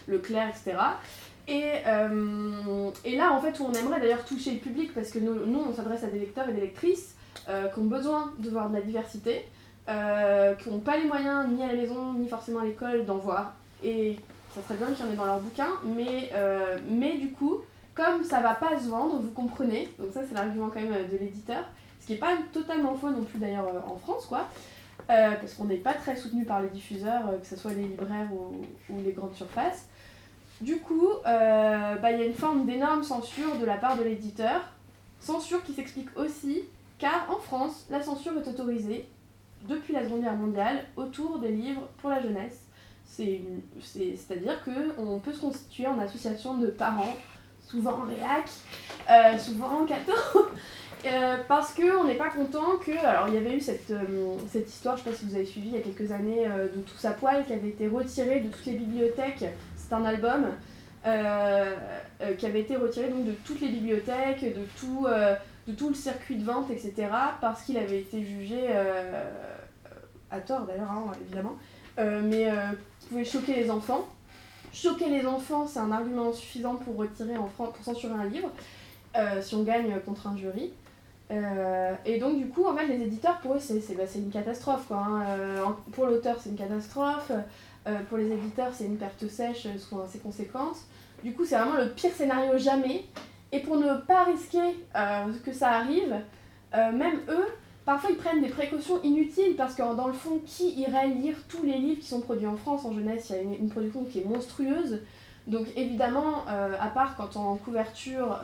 [0.07, 0.77] Leclerc, etc.
[1.47, 5.19] Et, euh, et là, en fait, où on aimerait d'ailleurs toucher le public, parce que
[5.19, 7.15] nous, nous on s'adresse à des lecteurs et des lectrices
[7.47, 9.45] euh, qui ont besoin de voir de la diversité,
[9.89, 13.17] euh, qui n'ont pas les moyens, ni à la maison, ni forcément à l'école, d'en
[13.17, 13.53] voir.
[13.83, 14.17] Et
[14.53, 17.59] ça serait bien qu'il y en ait dans leurs bouquins, mais, euh, mais du coup,
[17.95, 21.07] comme ça va pas se vendre, vous comprenez, donc ça c'est l'argument quand même euh,
[21.07, 21.63] de l'éditeur,
[22.01, 24.47] ce qui n'est pas totalement faux non plus d'ailleurs en France, quoi.
[25.07, 29.01] Parce qu'on n'est pas très soutenu par les diffuseurs, que ce soit les libraires ou,
[29.05, 29.87] les grandes surfaces.
[30.59, 34.59] Du coup, bah, il y a une forme d'énorme censure de la part de l'éditeur,
[35.21, 36.63] censure qui s'explique aussi
[36.99, 39.07] car en France, la censure est autorisée
[39.67, 42.61] depuis la Seconde Guerre mondiale autour des livres pour la jeunesse.
[43.05, 47.15] C'est une- c'est- C'est-à-dire qu'on peut se constituer en association de parents,
[47.65, 48.49] souvent en réac,
[49.09, 50.11] euh, souvent en catho,
[51.05, 52.91] euh, parce qu'on n'est pas content que.
[53.05, 55.35] Alors, il y avait eu cette, euh, cette histoire, je ne sais pas si vous
[55.35, 58.41] avez suivi il y a quelques années, euh, de Tous poil qui avait été retiré
[58.41, 59.45] de toutes les bibliothèques.
[59.75, 60.47] C'est un album
[62.37, 65.07] qui avait été retiré donc, de toutes les bibliothèques, de tout,
[65.67, 66.93] de tout le circuit de vente, etc.,
[67.41, 69.23] parce qu'il avait été jugé, euh,
[70.31, 71.55] à tort d'ailleurs, hein, évidemment,
[71.99, 72.71] euh, mais euh,
[73.09, 74.07] pouvait choquer les enfants.
[74.73, 77.35] Choquer les enfants, c'est un argument suffisant pour retirer
[77.81, 78.49] censurer un livre,
[79.15, 80.71] euh, si on gagne contre un jury.
[82.05, 84.85] Et donc du coup, en fait, les éditeurs, pour eux, c'est bah, une catastrophe.
[84.87, 85.75] Quoi, hein.
[85.91, 87.31] Pour l'auteur, c'est une catastrophe.
[88.07, 90.77] Pour les éditeurs, c'est une perte sèche, sont assez conséquentes.
[91.23, 93.03] Du coup, c'est vraiment le pire scénario jamais.
[93.51, 96.15] Et pour ne pas risquer euh, que ça arrive,
[96.75, 97.47] euh, même eux,
[97.85, 101.63] parfois ils prennent des précautions inutiles parce que dans le fond, qui irait lire tous
[101.63, 102.83] les livres qui sont produits en France?
[102.85, 105.01] En jeunesse Il y a une, production qui est monstrueuse.
[105.47, 108.37] Donc évidemment, euh, à part quand en couverture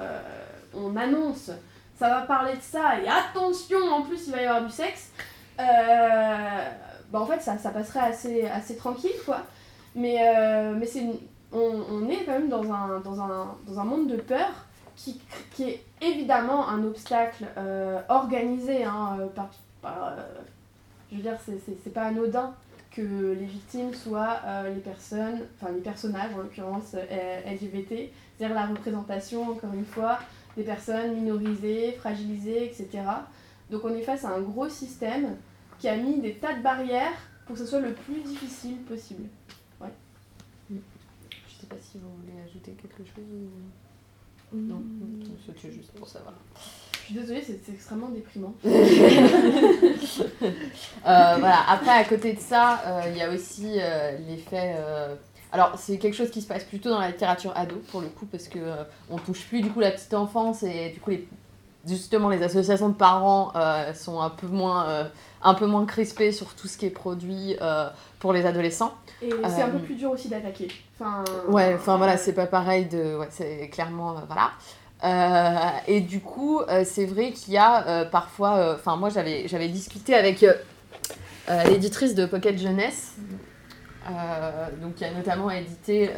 [0.73, 1.51] on annonce
[1.95, 5.11] ça va parler de ça et attention en plus il va y avoir du sexe,
[5.57, 9.41] bah en fait ça, ça passerait assez, assez tranquille quoi.
[9.95, 10.17] Mais,
[10.79, 11.03] mais c'est
[11.51, 14.65] on, on est quand même dans un, dans un, dans un monde de peur
[14.95, 15.19] qui,
[15.55, 19.49] qui est évidemment un obstacle euh, organisé hein, euh, par,
[19.85, 20.23] euh,
[21.11, 22.53] je veux dire c'est- pas anodin
[22.91, 23.01] que
[23.33, 26.93] les victimes soient les personnes, enfin les personnages en l'occurrence
[27.43, 30.19] LGBT, c'est-à-dire la représentation, encore une fois,
[30.55, 33.01] des personnes minorisées, fragilisées, etc.
[33.71, 35.37] Donc on est face à un gros système
[35.79, 37.13] qui a mis des tas de barrières
[37.47, 39.23] pour que ce soit le plus difficile possible.
[40.69, 40.75] Je
[41.59, 43.23] sais pas si vous voulez ajouter quelque chose.
[44.53, 44.81] Non,
[45.45, 46.33] c'était juste pour savoir.
[47.01, 48.53] Je suis désolée, c'est extrêmement déprimant.
[51.05, 51.59] Euh, voilà.
[51.69, 54.75] Après, à côté de ça, euh, il y a aussi euh, l'effet.
[55.51, 58.25] Alors, c'est quelque chose qui se passe plutôt dans la littérature ado, pour le coup,
[58.25, 61.27] parce que euh, on touche plus du coup la petite enfance et du coup, les...
[61.85, 64.87] justement, les associations de parents euh, sont un peu moins.
[64.89, 65.03] euh,
[65.43, 67.89] un peu moins crispées sur tout ce qui est produit euh,
[68.19, 68.93] pour les adolescents.
[69.21, 70.67] Et c'est un peu Euh, plus dur aussi d'attaquer.
[70.99, 73.17] Enfin, Ouais, enfin voilà, c'est pas pareil de.
[73.17, 74.11] Ouais, c'est clairement.
[74.17, 74.51] euh, voilà.
[75.03, 78.73] Euh, et du coup, euh, c'est vrai qu'il y a euh, parfois.
[78.75, 80.45] Enfin, moi, j'avais j'avais discuté avec
[81.69, 83.13] l'éditrice de Pocket Jeunesse.
[84.81, 86.09] donc, qui a notamment édité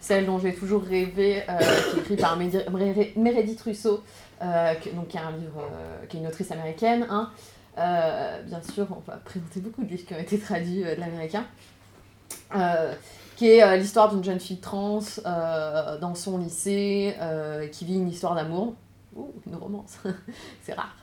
[0.00, 1.42] celle dont j'ai toujours rêvé,
[1.90, 4.02] qui est écrite par Meredith Russo,
[4.40, 5.62] que- donc qui est un livre,
[6.08, 7.06] qui est une autrice américaine.
[7.10, 7.30] hein.
[7.80, 11.00] Euh, bien sûr, on va présenter beaucoup de livres qui ont été traduits euh, de
[11.00, 11.44] l'américain.
[12.54, 12.94] Euh,
[13.36, 17.16] qui est l'histoire d'une jeune fille trans dans son lycée
[17.72, 18.74] qui vit une histoire d'amour.
[19.16, 19.96] Ouh, une romance,
[20.62, 20.94] c'est rare.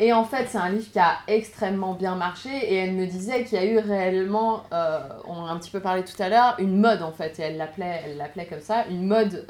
[0.00, 3.44] Et en fait, c'est un livre qui a extrêmement bien marché et elle me disait
[3.44, 6.56] qu'il y a eu réellement, on en a un petit peu parlé tout à l'heure,
[6.58, 9.46] une mode en fait, et elle l'appelait, elle l'appelait comme ça, une mode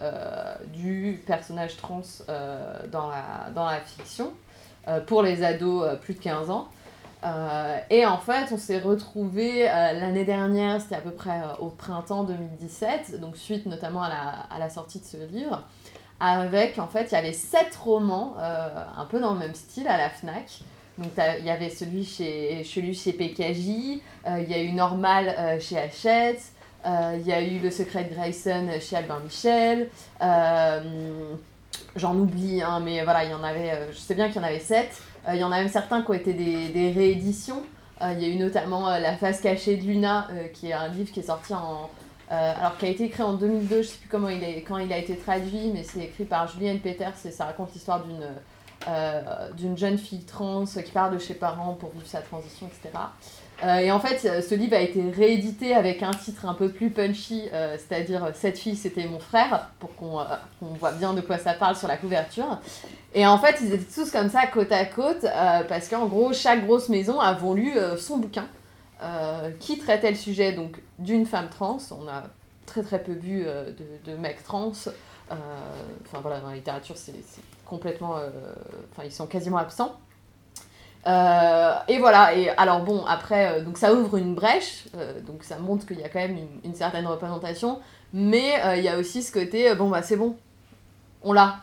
[0.75, 2.03] du personnage trans
[2.91, 4.35] dans, la, dans la fiction
[5.07, 6.69] pour les ados euh, plus de 15 ans.
[7.25, 11.55] Euh, et en fait, on s'est retrouvés euh, l'année dernière, c'était à peu près euh,
[11.61, 15.63] au printemps 2017, donc suite notamment à la, à la sortie de ce livre,
[16.19, 19.87] avec en fait, il y avait sept romans, euh, un peu dans le même style
[19.87, 20.63] à la Fnac.
[20.99, 25.35] Donc il y avait celui chez, celui chez PKJ, euh, il y a eu Normal
[25.39, 26.43] euh, chez Hachette,
[26.85, 29.89] euh, il y a eu Le Secret de Grayson chez Albin Michel.
[31.95, 34.39] J'en oublie, hein, mais voilà, il y en avait, euh, je sais bien qu'il y
[34.41, 35.03] en avait sept.
[35.29, 37.63] Euh, il y en a même certains qui ont été des, rééditions.
[38.01, 41.13] Euh, il y a eu notamment La face cachée de Luna, qui est un livre
[41.13, 41.91] qui est sorti en.
[42.31, 44.93] alors, qui a été écrit en 2002, je sais plus comment il est, quand il
[44.93, 48.27] a été traduit, mais c'est écrit par Julienne Peters et ça raconte l'histoire d'une
[49.57, 52.99] d'une jeune fille trans qui part de chez parents pour vivre sa transition, etc.
[53.63, 56.71] Euh, et en fait, euh, ce livre a été réédité avec un titre un peu
[56.71, 60.25] plus punchy, euh, c'est-à-dire Cette fille, c'était mon frère, pour qu'on
[60.81, 62.59] voit bien de quoi ça parle sur la couverture.
[63.15, 65.27] Et en fait, ils étaient tous comme ça, côte à côte,
[65.69, 68.47] parce qu'en gros, chaque grosse maison a voulu son bouquin
[69.61, 71.79] qui traitait le sujet donc d'une femme trans.
[71.91, 72.23] On a
[72.65, 74.73] très très peu vu de, de mecs trans.
[75.31, 77.13] Enfin voilà, dans la littérature, c'est
[77.67, 78.15] complètement.
[78.93, 79.95] Enfin, ils sont quasiment absents.
[81.07, 85.43] Euh, et voilà, et alors bon, après, euh, donc ça ouvre une brèche, euh, donc
[85.43, 87.81] ça montre qu'il y a quand même une, certaine représentation,
[88.13, 90.37] mais il y a aussi ce côté, bon bah c'est bon,
[91.23, 91.57] on l'a.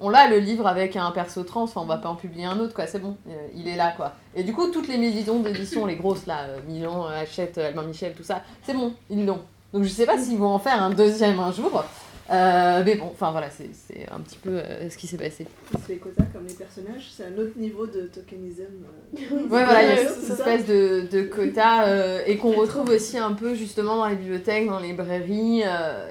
[0.00, 2.58] On l'a le livre avec un perso trans, enfin on va pas en publier un
[2.58, 3.16] autre quoi, c'est bon,
[3.54, 4.14] il est là quoi.
[4.34, 8.24] Et du coup, toutes les maisons d'édition, les grosses là, Milan, Hachette, Albin Michel, tout
[8.24, 9.40] ça, c'est bon, ils l'ont.
[9.72, 11.84] Donc je sais pas s'ils vont en faire un deuxième un jour,
[12.30, 13.68] euh, mais bon, enfin voilà, c'est
[14.10, 15.46] un petit peu euh, ce qui s'est passé.
[15.72, 18.62] C'est les quotas comme les personnages, c'est un autre niveau de tokenism.
[18.62, 19.40] euh.
[19.50, 23.18] Ouais, voilà, il y a cette espèce de, de quota euh, et qu'on retrouve aussi
[23.18, 25.62] un peu justement dans les bibliothèques, dans les librairies,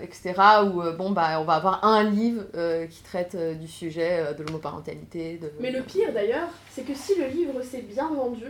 [0.02, 0.34] etc.
[0.66, 2.44] Où bon, bah, on va avoir un livre
[2.90, 5.38] qui traite du sujet de l'homoparentalité.
[5.38, 5.52] De...
[5.60, 8.46] Mais le pire d'ailleurs, c'est que si le livre s'est bien vendu,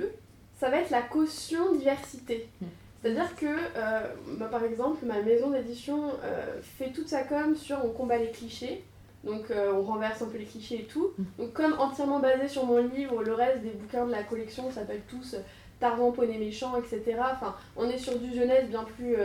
[0.59, 2.47] ça va être la caution diversité.
[2.61, 2.66] Mm.
[3.04, 3.99] C'est-à-dire que, euh,
[4.39, 8.32] bah, par exemple, ma maison d'édition euh, fait toute sa com sur on combat les
[8.32, 8.82] clichés,
[9.26, 11.12] donc euh, on renverse un peu les clichés et tout.
[11.18, 11.24] Mm.
[11.39, 15.04] Donc comme entièrement basé sur mon livre, le reste des bouquins de la collection s'appellent
[15.09, 15.36] tous
[15.82, 17.17] Tarzan, Poney Méchant, etc.
[17.34, 19.17] Enfin, on est sur du jeunesse bien plus,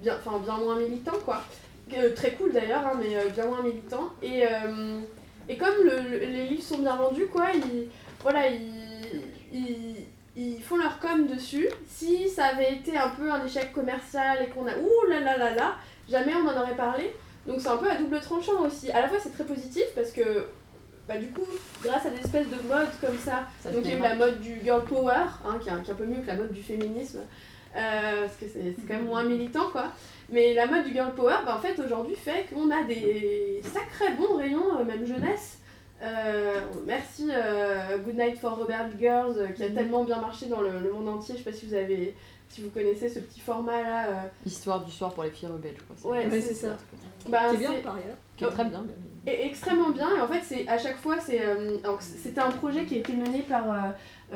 [0.00, 1.42] bien, enfin bien moins militant quoi.
[2.14, 4.10] Très cool d'ailleurs, hein, mais bien moins militant.
[4.22, 4.42] Et,
[5.48, 7.88] et comme le- le- les livres sont bien vendus, quoi, ils,
[8.22, 9.22] voilà, ils,
[9.52, 9.96] ils,
[10.36, 11.68] ils font leur com dessus.
[11.86, 15.36] Si ça avait été un peu un échec commercial et qu'on a ouh là là
[15.36, 15.74] là là,
[16.08, 17.14] jamais on en aurait parlé.
[17.46, 18.90] Donc c'est un peu à double tranchant aussi.
[18.90, 20.46] À la fois c'est très positif parce que
[21.08, 21.42] bah, du coup,
[21.82, 24.40] grâce à des espèces de modes comme ça, donc il y a eu la mode
[24.40, 26.52] du girl power, hein, qui, est un, qui est un peu mieux que la mode
[26.52, 27.20] du féminisme,
[27.76, 29.92] euh, parce que c'est c'est quand même moins militant quoi.
[30.30, 34.14] Mais la mode du girl power, bah, en fait aujourd'hui fait qu'on a des sacrés
[34.14, 35.58] bons rayons, euh, même jeunesse,
[36.02, 39.74] Euh, merci euh, Good Night for Robert Girls euh, qui a Mhm.
[39.74, 41.34] tellement bien marché dans le, le monde entier.
[41.36, 42.16] Je sais pas si vous avez,
[42.48, 44.06] si vous connaissez ce petit format là.
[44.08, 44.12] euh,
[44.44, 46.12] Histoire du soir pour les filles rebelles, je crois.
[46.12, 46.76] Ouais, Ouais, c'est c'est ça.
[47.28, 48.16] bah, C'est bien par ailleurs.
[48.36, 48.84] Qui est très bien.
[49.26, 50.16] Et extrêmement bien.
[50.16, 53.12] Et en fait, c'est à chaque fois, c'est euh, c'était un projet qui a été
[53.12, 53.64] mené par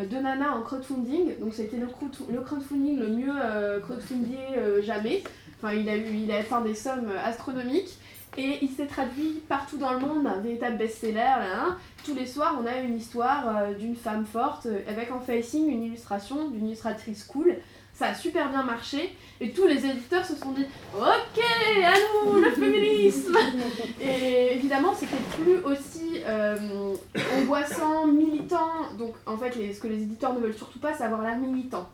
[0.09, 1.41] deux nanas en crowdfunding.
[1.41, 5.25] Donc, c'était le, crowd- le crowdfunding le mieux euh, crowdfundé euh, jamais.
[5.59, 7.99] Enfin, il a eu, il a atteint des sommes astronomiques.
[8.39, 11.15] Et il s'est traduit partout dans le monde, un véritable best-seller.
[11.15, 11.77] là.
[12.05, 15.69] Tous les soirs, on a une histoire euh, d'une femme forte, euh, avec en facing
[15.71, 17.57] une illustration d'une illustratrice cool.
[17.95, 19.17] Ça a super bien marché.
[19.41, 21.43] Et tous les éditeurs se sont dit Ok,
[21.83, 21.95] à
[22.27, 23.39] nous, le féminisme
[24.03, 26.95] Et évidemment, c'était plus aussi euh,
[27.41, 28.71] angoissant, militant.
[28.99, 31.39] Donc, en fait, les- ce que les éditeurs ne veulent surtout pas, c'est avoir l'air
[31.39, 31.89] militant.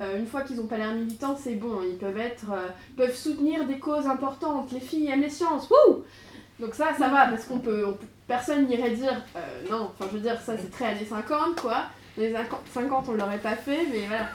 [0.00, 1.80] Euh, une fois qu'ils n'ont pas l'air militant, c'est bon.
[1.82, 4.70] Ils peuvent être, euh, peuvent soutenir des causes importantes.
[4.72, 5.68] Les filles aiment les sciences.
[5.70, 6.04] Wouh
[6.60, 9.40] Donc ça, ça va parce qu'on peut, on peut- personne n'irait dire euh,
[9.70, 9.90] non.
[9.98, 11.84] Enfin, je veux dire, ça c'est très années 50, quoi.
[12.18, 14.28] Les années 50, on l'aurait pas fait, mais voilà.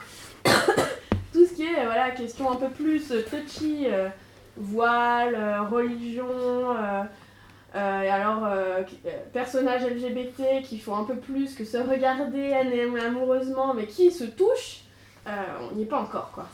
[1.32, 3.86] Tout ce qui est, voilà, question un peu plus touchy,
[4.56, 5.34] voile,
[5.70, 6.26] religion,
[7.74, 8.46] et alors
[9.32, 14.24] personnages LGBT qui font un peu plus que se regarder am- amoureusement, mais qui se
[14.24, 14.82] touchent,
[15.26, 16.46] on n'y est pas encore, quoi.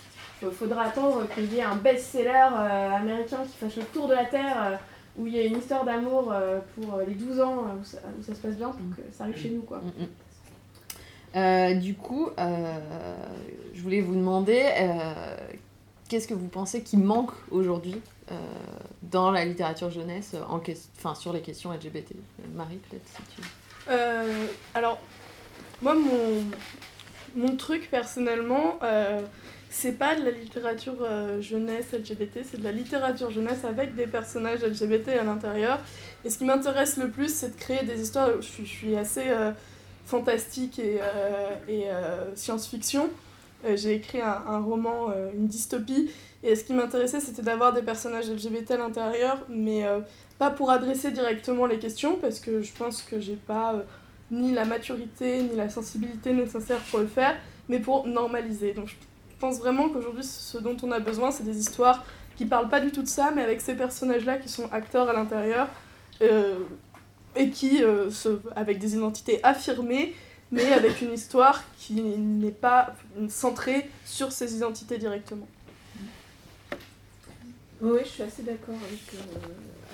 [0.43, 4.15] Il faudra attendre qu'il y ait un best-seller euh, américain qui fasse le tour de
[4.15, 4.77] la Terre, euh,
[5.19, 7.85] où il y a une histoire d'amour euh, pour euh, les 12 ans, euh, où,
[7.85, 9.79] ça, où ça se passe bien, pour que ça arrive chez nous, quoi.
[9.79, 10.09] Mm, mm.
[11.37, 12.79] Euh, du coup, euh,
[13.75, 15.37] je voulais vous demander euh,
[16.09, 18.01] qu'est-ce que vous pensez qui manque aujourd'hui
[18.31, 18.35] euh,
[19.03, 20.61] dans la littérature jeunesse en
[20.97, 23.43] enfin, sur les questions LGBT Euh, Marie, peut-être si tu.
[23.91, 24.99] Euh, alors,
[25.83, 26.45] moi, mon,
[27.37, 29.21] mon truc personnellement, euh,
[29.71, 34.07] c'est pas de la littérature euh, jeunesse LGBT, c'est de la littérature jeunesse avec des
[34.07, 35.81] personnages LGBT à l'intérieur.
[36.25, 38.31] Et ce qui m'intéresse le plus, c'est de créer des histoires.
[38.41, 39.53] Je suis, je suis assez euh,
[40.07, 41.01] fantastique et,
[41.69, 41.85] et
[42.35, 43.11] science-fiction.
[43.75, 46.11] J'ai écrit un, un roman, une dystopie,
[46.43, 49.85] et ce qui m'intéressait, c'était d'avoir des personnages LGBT à l'intérieur, mais
[50.39, 53.85] pas pour adresser directement les questions, parce que je pense que j'ai pas
[54.31, 57.37] ni la maturité, ni la sensibilité nécessaire pour le faire,
[57.69, 58.73] mais pour normaliser.
[58.73, 58.95] Donc je
[59.39, 62.05] pense vraiment qu'aujourd'hui, ce dont on a besoin, c'est des histoires
[62.37, 65.13] qui parlent pas du tout de ça, mais avec ces personnages-là qui sont acteurs à
[65.13, 65.69] l'intérieur,
[66.23, 66.59] euh,
[67.37, 68.11] et qui, euh,
[68.57, 70.15] avec des identités affirmées,
[70.51, 72.95] mais avec une histoire qui n'est pas
[73.29, 75.47] centrée sur ces identités directement.
[77.81, 79.39] Oui, je suis assez d'accord avec, euh,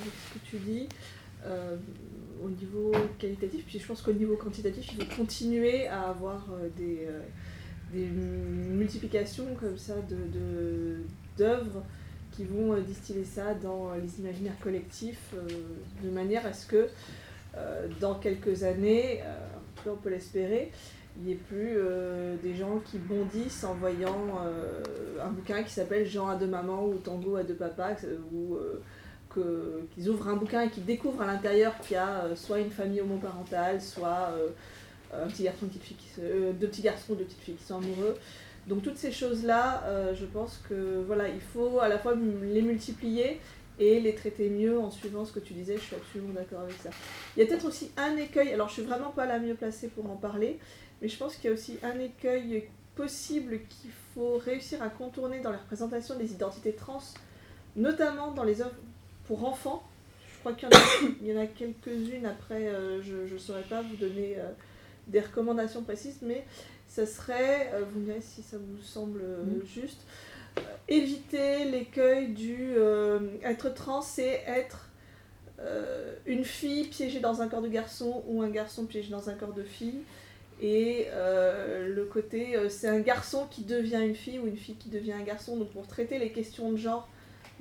[0.00, 0.88] avec ce que tu dis.
[2.42, 6.68] Au niveau qualitatif, puis je pense qu'au niveau quantitatif, il faut continuer à avoir euh,
[6.76, 7.20] des, euh,
[7.92, 10.96] des multiplications comme ça de,
[11.38, 11.82] d'œuvres
[12.32, 15.34] qui vont euh, distiller ça dans les imaginaires collectifs
[16.02, 16.88] de manière à ce que
[18.00, 19.20] dans quelques années,
[19.86, 20.72] on peut l'espérer,
[21.16, 21.78] il n'y ait plus
[22.42, 24.40] des gens qui bondissent en voyant
[25.22, 27.94] un bouquin qui s'appelle Jean à deux mamans ou Tango à deux papas,
[29.34, 32.70] qu'ils ouvrent un bouquin et qu'ils découvrent à l'intérieur qu'il y a euh, soit une
[32.70, 34.48] famille homoparentale, soit euh,
[35.24, 37.56] un petit garçon, une petite fille, qui se- euh, deux petits garçons, deux petites filles
[37.56, 38.16] qui sont amoureux.
[38.66, 39.84] Donc toutes ces choses-là,
[40.14, 43.38] je pense que voilà, il faut à la fois les multiplier
[43.78, 46.76] et les traiter mieux en suivant ce que tu disais, je suis absolument d'accord avec
[46.82, 46.88] ça.
[47.36, 49.88] Il y a peut-être aussi un écueil, alors je suis vraiment pas la mieux placée
[49.88, 50.58] pour en parler,
[51.02, 52.64] mais je pense qu'il y a aussi un écueil
[52.96, 57.02] possible qu'il faut réussir à contourner dans la représentation des identités trans,
[57.76, 58.70] notamment dans les œuvres
[59.26, 59.82] pour enfants.
[60.34, 60.68] Je crois qu'il
[61.26, 64.50] y en a, quelques-unes, après euh, je ne saurais pas vous donner euh,
[65.06, 66.44] des recommandations précises, mais
[66.86, 69.66] ça serait, euh, vous me direz si ça vous semble Mm.
[69.66, 70.02] juste,
[70.88, 72.74] éviter l'écueil du
[73.42, 74.90] être trans, c'est être
[76.26, 79.54] une fille piégée dans un corps de garçon ou un garçon piégé dans un corps
[79.54, 80.02] de fille.
[80.60, 84.76] Et euh, le côté, euh, c'est un garçon qui devient une fille ou une fille
[84.76, 85.56] qui devient un garçon.
[85.56, 87.08] Donc pour traiter les questions de genre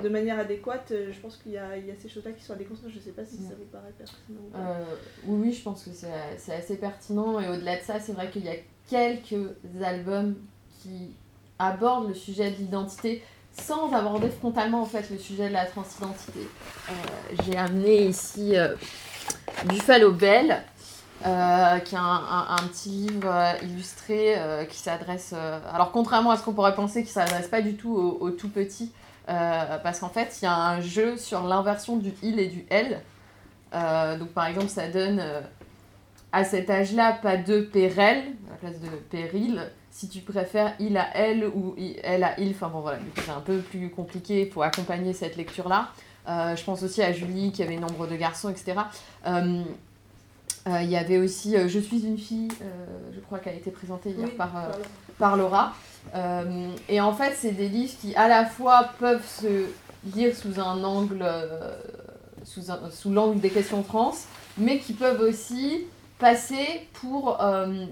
[0.02, 2.44] de manière adéquate, euh, je pense qu'il y a, il y a ces choses-là qui
[2.44, 2.78] sont adéquates.
[2.90, 4.40] Je ne sais pas si ça vous paraît pertinent.
[4.56, 4.84] Euh,
[5.28, 7.40] oui, oui, je pense que c'est assez pertinent.
[7.40, 8.56] Et au-delà de ça, c'est vrai qu'il y a
[8.90, 9.52] quelques
[9.84, 10.36] albums
[10.82, 11.12] qui
[11.60, 13.24] abordent le sujet de l'identité
[13.56, 16.40] sans aborder frontalement en fait le sujet de la transidentité.
[16.90, 16.94] Euh,
[17.46, 18.76] J'ai amené ici euh,
[19.66, 20.64] Buffalo Bell,
[21.26, 24.36] euh, qui est un, un- un petit livre illustré
[24.70, 25.34] qui s'adresse.
[25.72, 28.50] alors, contrairement à ce qu'on pourrait penser, qui s'adresse pas du tout aux, aux tout
[28.50, 28.92] petits,
[29.30, 32.66] euh, parce qu'en fait, il y a un jeu sur l'inversion du il et du
[32.70, 33.02] elle.
[33.74, 35.42] Euh, donc, par exemple, ça donne euh,
[36.32, 38.18] à cet âge-là pas de pérel
[38.48, 39.62] à la place de péril.
[39.92, 43.42] Si tu préfères il à elle ou elle à il, enfin bon voilà, c'est un
[43.42, 45.90] peu plus compliqué pour accompagner cette lecture-là.
[46.28, 48.74] Je pense aussi à Julie qui avait nombre de garçons, etc.
[49.28, 52.48] Il y avait aussi Je suis une fille,
[53.14, 54.78] je crois qu'elle a été présentée hier Oui, par, voilà.
[55.20, 55.74] par Laura.
[56.16, 59.66] Euh, et en fait, c'est des livres qui, à la fois, peuvent se
[60.16, 61.76] lire sous un angle, euh,
[62.44, 64.14] sous, un- sous l'angle des questions trans,
[64.58, 65.86] mais qui peuvent aussi
[66.20, 67.86] passer pour euh,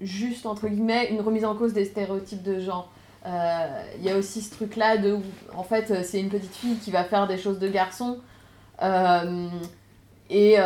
[0.00, 2.90] juste, entre guillemets, une remise en cause des stéréotypes de genre.
[3.26, 5.22] Il y a aussi ce truc-là de, où,
[5.56, 8.18] en fait, c'est une petite fille qui va faire des choses de garçon.
[10.30, 10.56] Et.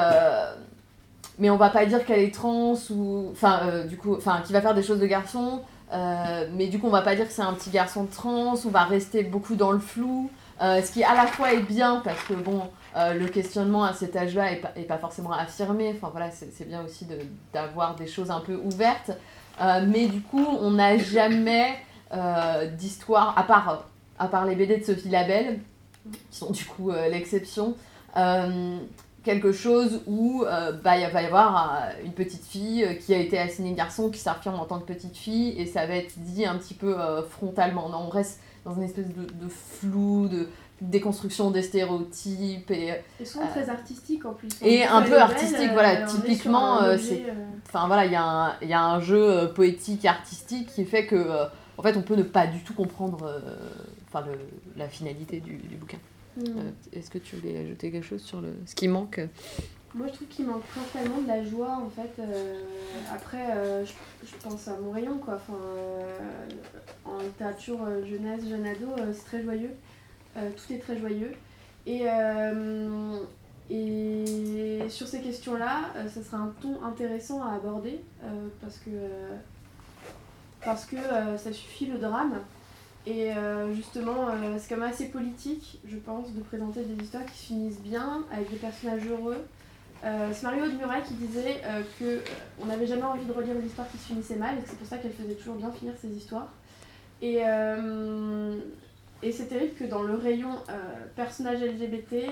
[1.39, 3.29] mais on va pas dire qu'elle est trans ou.
[3.31, 5.61] Enfin, du coup, enfin, qui va faire des choses de garçon.
[5.93, 8.69] Euh, mais du coup, on va pas dire que c'est un petit garçon trans, on
[8.69, 10.31] va rester beaucoup dans le flou.
[10.61, 12.63] Euh, ce qui à la fois est bien parce que bon,
[12.97, 15.95] euh, le questionnement à cet âge-là est est pas forcément affirmé.
[15.97, 17.07] Enfin voilà, c'est bien aussi
[17.53, 19.13] d'avoir des choses un peu ouvertes.
[19.61, 21.77] Mais du coup, on n'a jamais
[22.77, 23.87] d'histoire, à part,
[24.19, 25.61] à part les BD de Sophie Labelle,
[26.31, 27.75] qui sont du coup l'exception,
[29.29, 33.13] quelque chose où euh, bah, il va y avoir euh, une petite fille euh, qui
[33.15, 36.15] a été assignée garçon, qui s'affirme en tant que petite fille, et ça va être
[36.19, 37.91] dit un petit peu euh, frontalement.
[37.91, 40.49] Non, on reste dans une espèce de, de flou, de
[40.81, 44.49] déconstruction des stéréotypes, et Ils sont très artistiques en plus.
[44.63, 47.25] Et un peu artistique, voilà, typiquement, c'est-
[47.69, 51.23] Enfin voilà, il y, a un- y a un jeu poétique, artistique qui fait que,
[51.77, 53.19] en fait, on peut ne pas du tout comprendre
[54.09, 54.39] enfin, le-
[54.79, 55.99] la finalité du, du bouquin.
[56.39, 59.21] Euh, Est-ce que tu voulais ajouter quelque chose sur le, ce qui manque?
[59.95, 62.21] Moi, je trouve qu'il manque principalement de la joie, en fait.
[62.21, 62.61] euh,
[63.13, 63.93] après, euh, je,
[64.27, 65.35] je pense à mon rayon, quoi.
[65.37, 66.19] Enfin, euh,
[67.05, 69.71] en littérature jeunesse, jeune ado, c'est très joyeux.
[70.35, 71.33] Tout est très joyeux.
[71.87, 72.05] Et,
[73.71, 78.01] et sur ces questions-là, ça sera un ton intéressant à aborder,
[78.61, 78.91] parce que,
[80.65, 80.97] parce que
[81.39, 82.39] ça suffit le drame.
[83.09, 87.25] Et euh, justement, euh, c'est quand même assez politique, je pense, de présenter des histoires
[87.25, 89.47] qui se finissent bien, avec des personnages heureux.
[90.05, 91.63] Euh, c'est Mario de Muraille qui disait
[91.99, 92.21] que
[92.61, 94.77] on n'avait jamais envie de relire une histoire qui se finissait mal, et que c'est
[94.77, 96.53] pour ça qu'elle faisait toujours bien finir ses histoires.
[97.23, 97.39] Et,
[99.23, 102.27] et c'est terrible que dans le rayon euh, personnage LGBT,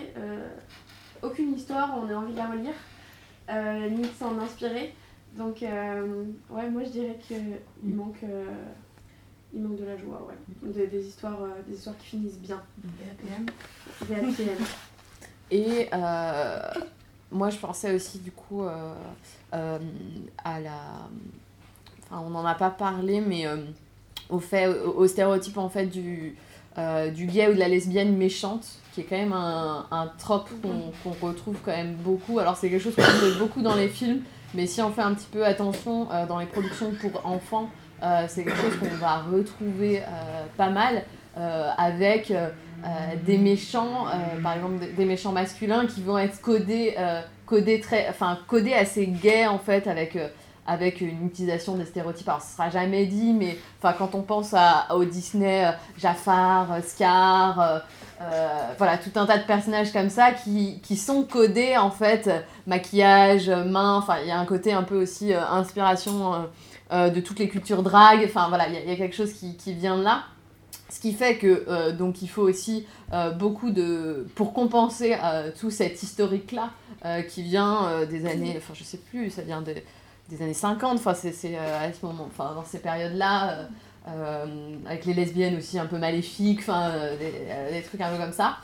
[1.22, 4.94] aucune histoire, on ait envie de la relire, ni de s'en inspirer.
[5.38, 8.22] Donc, ouais, moi je dirais qu'il manque,
[9.56, 10.70] il manque de la joie, ouais.
[10.72, 12.60] Des, des histoires, euh, des histoires qui finissent bien.
[12.84, 14.64] Des happy end.
[15.50, 16.60] Et euh,
[17.30, 18.94] moi, je pensais aussi, du coup, euh,
[19.54, 19.78] euh,
[20.44, 20.78] à la.
[22.04, 23.56] Enfin, on n'en a pas parlé, mais euh,
[24.28, 26.36] au, fait, au, au stéréotype, en fait, du,
[26.78, 30.50] euh, du gay ou de la lesbienne méchante, qui est quand même un, un trope
[30.60, 32.38] qu'on qu'on retrouve quand même beaucoup.
[32.38, 34.20] Alors, c'est quelque chose qu'on trouve beaucoup dans les films,
[34.54, 37.70] mais si on fait un petit peu attention euh, dans les productions pour enfants,
[38.28, 41.02] c'est quelque chose qu'on va retrouver euh, pas mal
[41.36, 42.30] euh, avec.
[42.30, 42.48] euh,
[42.84, 42.88] euh,
[43.24, 48.06] des méchants, euh, par exemple des, méchants masculins qui vont être codés, euh, codés, très,
[48.10, 50.28] enfin, codés assez gays en fait avec, euh,
[50.66, 52.28] avec une utilisation des stéréotypes.
[52.28, 56.80] Alors ce sera jamais dit, mais quand on pense à, au Disney, euh, Jafar, euh,
[56.82, 57.78] Scar, euh,
[58.20, 62.26] euh, voilà, tout un tas de personnages comme ça qui, qui sont codés en fait,
[62.28, 66.46] euh, maquillage, euh, main, enfin il y a un côté un peu aussi euh, inspiration
[66.92, 69.74] euh, de toutes les cultures drag, enfin voilà, il y, a- quelque chose qui, qui
[69.74, 70.24] vient de là.
[70.88, 75.16] Ce qui fait que euh, donc il faut aussi euh, beaucoup de pour compenser
[75.58, 76.70] tout cet historique là
[77.28, 79.84] qui vient des années enfin je sais plus ça vient des,
[80.28, 83.68] des années 50 enfin c'est à ce moment enfin dans ces périodes là
[84.86, 88.58] avec les lesbiennes aussi un peu maléfiques enfin des, trucs un peu comme ça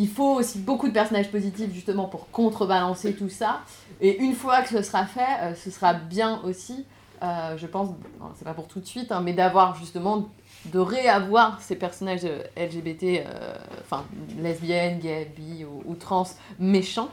[0.00, 3.60] il faut aussi beaucoup de personnages positifs justement pour contrebalancer tout ça
[4.00, 6.84] et une fois que ce sera fait euh, ce sera bien aussi
[7.22, 7.90] euh, je pense,
[8.38, 10.30] c'est pas pour tout de suite, hein, mais d'avoir justement,
[10.64, 13.26] de réavoir ces personnages euh, LGBT,
[13.82, 14.06] enfin
[14.38, 16.24] lesbiennes, gays, bi ou, ou trans
[16.58, 17.10] méchants,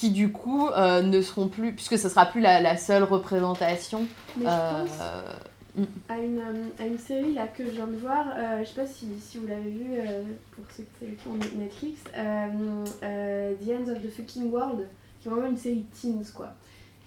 [0.00, 4.06] qui du coup euh, ne seront plus, puisque ce sera plus la, la seule représentation.
[4.38, 4.90] Mais je euh, pense
[6.08, 8.80] à une, euh, à une série là que je viens de voir, euh, je sais
[8.80, 10.22] pas si, si vous l'avez vu euh,
[10.52, 14.88] pour ceux qui qui ont Netflix, euh, euh, The Ends of the Fucking World,
[15.20, 16.54] qui est vraiment une série teens quoi.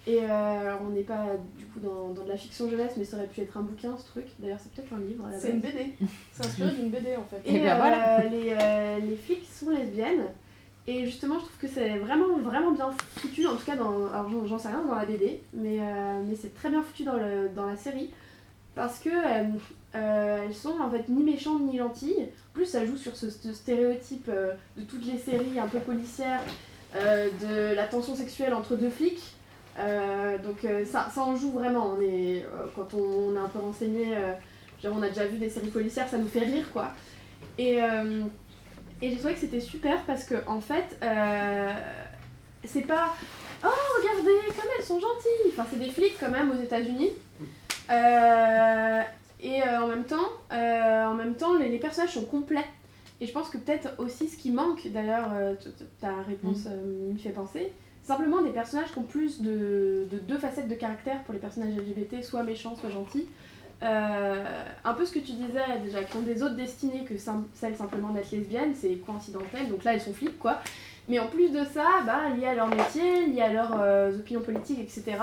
[0.06, 0.26] Et euh,
[0.60, 1.28] alors on n'est pas
[1.58, 3.96] du coup dans, dans de la fiction jeunesse, mais ça aurait pu être un bouquin
[3.96, 4.26] ce truc.
[4.38, 5.60] D'ailleurs c'est peut-être un livre C'est une.
[5.60, 5.94] BD.
[6.32, 7.40] C'est inspiré d'une BD en fait.
[7.46, 8.24] Et Et ben euh, voilà.
[8.24, 10.24] les, euh, les flics sont lesbiennes.
[10.86, 14.28] Et justement, je trouve que c'est vraiment, vraiment bien foutu, en tout cas, dans, alors
[14.30, 17.14] j'en- j'en sais rien dans la BD, mais, euh, mais c'est très bien foutu dans,
[17.16, 18.10] le, dans la série.
[18.74, 19.44] Parce que euh,
[19.94, 22.22] euh, elles sont en fait ni méchantes ni gentilles.
[22.22, 26.40] En plus, ça joue sur ce, stéréotype euh, de toutes les séries un peu policières,
[26.94, 29.34] de la tension sexuelle entre deux flics.
[29.76, 31.96] Donc ça, ça en joue vraiment.
[32.76, 34.16] Quand on, est un peu renseigné,
[34.84, 36.92] on a déjà vu des séries policières, ça nous fait rire quoi.
[37.58, 40.96] Et, et j'ai trouvé que c'était super parce que en fait,
[42.64, 43.12] c'est pas
[43.64, 43.68] oh
[44.00, 45.50] regardez comme elles sont gentilles.
[45.50, 47.10] Enfin c'est des flics quand même aux États-Unis.
[47.90, 49.00] Euh,
[49.40, 52.64] et euh, en même temps, euh, en même temps les, les personnages sont complets.
[53.20, 55.30] Et je pense que peut-être aussi ce qui manque, d'ailleurs,
[56.00, 56.66] ta réponse
[57.12, 61.22] m'y fait penser, simplement des personnages qui ont plus de, de deux facettes de caractère
[61.22, 63.26] pour les personnages LGBT, soit méchants, soit gentils.
[63.82, 64.44] Euh,
[64.84, 67.76] un peu ce que tu disais déjà, qui ont des autres destinées que sim- celle
[67.76, 70.60] simplement d'être lesbienne, c'est coïncidentel, donc là elles sont flics quoi.
[71.08, 74.40] Mais en plus de ça, bah, lié à leur métier, lié à leurs euh, opinions
[74.40, 75.18] politiques, etc.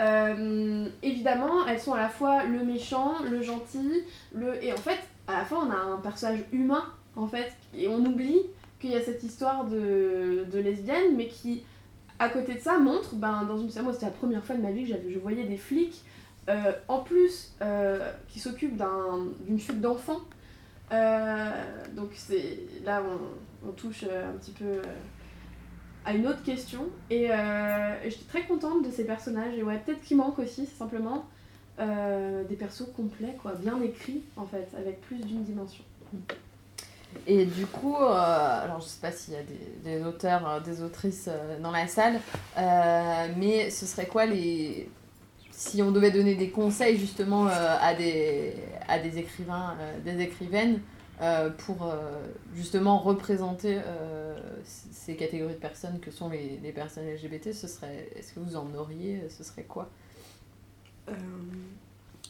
[0.00, 4.02] euh, évidemment, elles sont à la fois le méchant, le gentil,
[4.34, 4.62] le...
[4.64, 4.98] et en fait,
[5.28, 6.84] à la fois on a un personnage humain
[7.16, 8.40] en fait, et on oublie
[8.80, 11.62] qu'il y a cette histoire de, lesbienne, mais qui,
[12.18, 14.70] à côté de ça, montre, ben, dans une moi c'était la première fois de ma
[14.70, 16.02] vie que je voyais des flics,
[16.48, 20.20] euh, en plus, euh, qui s'occupent d'un- d'une chute d'enfant.
[20.92, 21.50] Euh,
[21.94, 23.02] donc c'est là
[23.64, 24.80] on, touche un petit peu
[26.04, 26.86] à une autre question.
[27.10, 29.54] Et euh, et j'étais très contente de ces personnages.
[29.56, 31.26] Et ouais, peut-être qu'il manque aussi, c'est simplement
[31.78, 35.84] euh, des persos complets, quoi, bien écrits en fait, avec plus d'une dimension.
[37.26, 39.40] Et du coup, euh, alors je sais pas s'il y a
[39.84, 41.28] des, auteurs, des autrices
[41.60, 42.20] dans la salle,
[42.56, 44.88] mais ce serait quoi les.
[45.52, 48.54] Si on devait donner des conseils justement à, des,
[48.88, 50.80] à des écrivains, des écrivaines,
[51.20, 51.98] euh, pour euh,
[52.54, 58.08] justement représenter euh, ces catégories de personnes que sont les, les personnes LGBT, ce serait.
[58.16, 59.90] Est-ce que vous en auriez Ce serait quoi?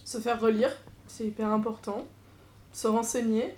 [0.05, 0.73] Se faire relire,
[1.07, 2.05] c'est hyper important.
[2.73, 3.55] Se renseigner,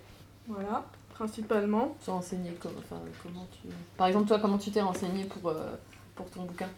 [0.48, 0.84] voilà,
[1.14, 1.96] principalement.
[2.04, 3.68] Se renseigner comment, enfin, comment tu.
[3.96, 5.50] Par exemple, toi, comment tu t'es renseigné pour,
[6.14, 6.68] pour ton bouquin?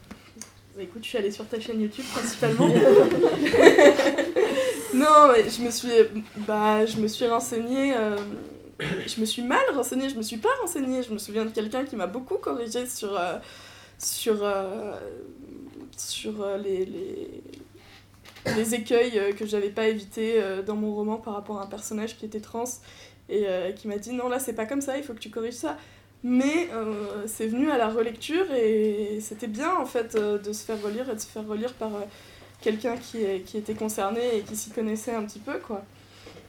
[0.77, 2.69] Bah, écoute, je suis allée sur ta chaîne YouTube principalement.
[4.95, 5.89] non, mais je me suis,
[6.47, 7.95] bah, je me suis renseignée.
[7.97, 8.17] euh,
[9.07, 10.09] je me suis mal renseignée.
[10.09, 11.03] Je me suis pas renseignée.
[11.03, 13.39] Je me souviens de quelqu'un qui m'a beaucoup corrigé sur euh,
[13.99, 14.93] sur euh,
[15.97, 17.43] sur les, les
[18.57, 22.27] les écueils que j'avais pas évités dans mon roman par rapport à un personnage qui
[22.27, 22.65] était trans
[23.31, 25.55] et qui m'a dit non là c'est pas comme ça il faut que tu corriges
[25.55, 25.79] ça
[26.23, 26.69] mais
[27.27, 31.15] c'est venu à la relecture et c'était bien en fait de se faire relire et
[31.15, 31.91] de se faire relire par
[32.65, 35.83] quelqu'un qui, est- qui était concerné et qui s'y connaissait un petit peu quoi.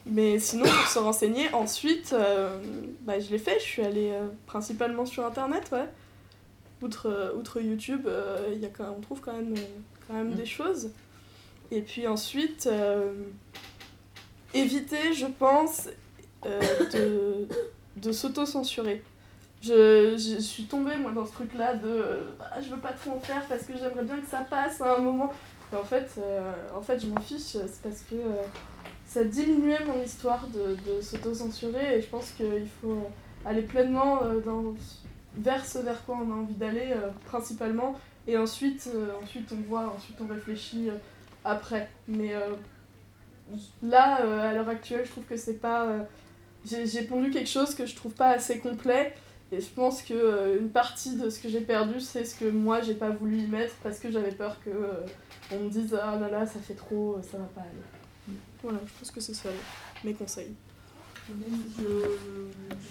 [0.06, 2.58] Mais sinon pour se renseigner ensuite, euh,
[3.02, 5.88] bah, je l'ai fait, je suis allée euh, principalement sur internet ouais.
[6.82, 8.06] Outre, euh, outre YouTube,
[8.60, 9.54] y a quand on trouve quand même,
[10.06, 10.36] quand même Mm.
[10.36, 10.90] des choses.
[11.70, 12.68] Et puis ensuite,
[14.54, 15.88] éviter je pense
[16.44, 17.48] de,
[17.96, 19.02] de s'auto-censurer.
[19.62, 22.92] Je, je suis tombée moi dans ce truc là de euh, Ah, je veux pas
[22.92, 25.32] trop en faire parce que j'aimerais bien que ça passe à un moment
[25.72, 28.42] En fait euh, en fait je m'en fiche c'est parce que euh,
[29.06, 33.08] ça diminuait mon histoire de, de s'auto-censurer et je pense qu'il faut
[33.44, 34.74] aller pleinement euh, dans,
[35.36, 37.98] vers ce vers quoi on a envie d'aller euh, principalement.
[38.28, 38.88] Et ensuite
[39.22, 40.90] ensuite on voit ensuite on réfléchit
[41.44, 41.88] après.
[42.08, 42.32] Mais
[43.80, 44.16] là
[44.48, 45.86] à l'heure actuelle je trouve que c'est pas
[46.64, 49.14] j'ai pondu quelque chose que je trouve pas assez complet.
[49.52, 52.46] Et je pense que euh, une partie de ce que j'ai perdu, c'est ce que
[52.46, 54.70] moi j'ai pas voulu y mettre parce que j'avais peur que
[55.52, 58.36] on me dise ah là là ça fait trop, ça va pas aller.
[58.62, 59.48] Voilà, je pense que c'est ça
[60.04, 60.54] mes conseils.
[61.28, 61.84] Je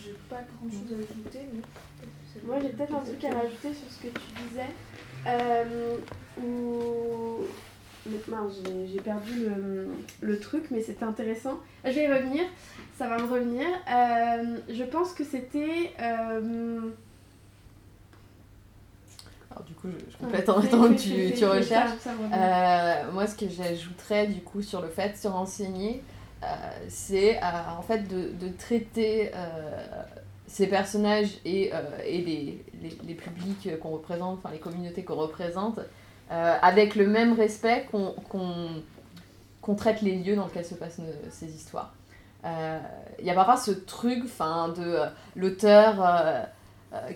[0.03, 1.61] j'ai pas grand chose à ajouter, mais.
[2.45, 4.67] Moi j'ai peut-être un truc à rajouter sur ce que tu disais.
[5.27, 5.97] Euh,
[6.41, 7.43] où...
[8.05, 9.87] mais mince, j'ai- j'ai perdu le,
[10.21, 11.59] le truc, mais c'était intéressant.
[11.83, 12.43] Je vais y revenir,
[12.97, 13.65] ça va me revenir.
[13.89, 15.93] Euh, je pense que c'était...
[16.01, 16.91] euh,
[19.55, 21.91] Alors, du coup, je, je complète en temps que tu, tu recherches.
[22.33, 26.03] Euh, moi, ce que j'ajouterais du coup sur le fait de se renseigner,
[26.43, 26.45] euh,
[26.89, 27.41] c'est euh,
[27.77, 29.31] en fait de, de traiter
[30.47, 31.71] ces personnages et,
[32.05, 35.79] et les, les, les publics qu'on représente, enfin les communautés qu'on représente,
[36.29, 38.67] avec le même respect qu'on qu'on
[39.61, 41.93] qu'on traite les lieux dans lesquels se passent nos- ces histoires.
[42.43, 44.23] Il y a parfois ce truc
[44.77, 44.99] de
[45.35, 45.95] l'auteur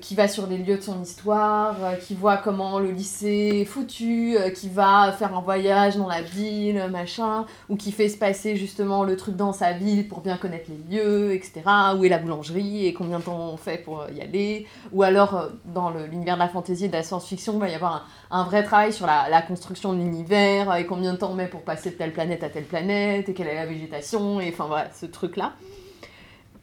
[0.02, 3.66] qui va sur les lieux de son histoire, euh, qui voit comment le lycée est
[3.66, 8.18] foutu, euh, qui va faire un voyage dans la ville, machin, ou qui fait se
[8.18, 11.62] passer justement le truc dans sa ville pour bien connaître les lieux, etc.
[11.98, 14.68] Où est la boulangerie et combien de temps on fait pour euh, y aller.
[14.92, 17.76] Ou alors, euh, dans l'univers de la fantasy et de la science-fiction, il va y
[17.76, 21.32] avoir un, vrai travail sur la, la construction de l'univers, euh, et combien de temps
[21.32, 24.40] on met pour passer de telle planète à telle planète, et quelle est la végétation,
[24.40, 25.54] et enfin voilà, ce truc-là.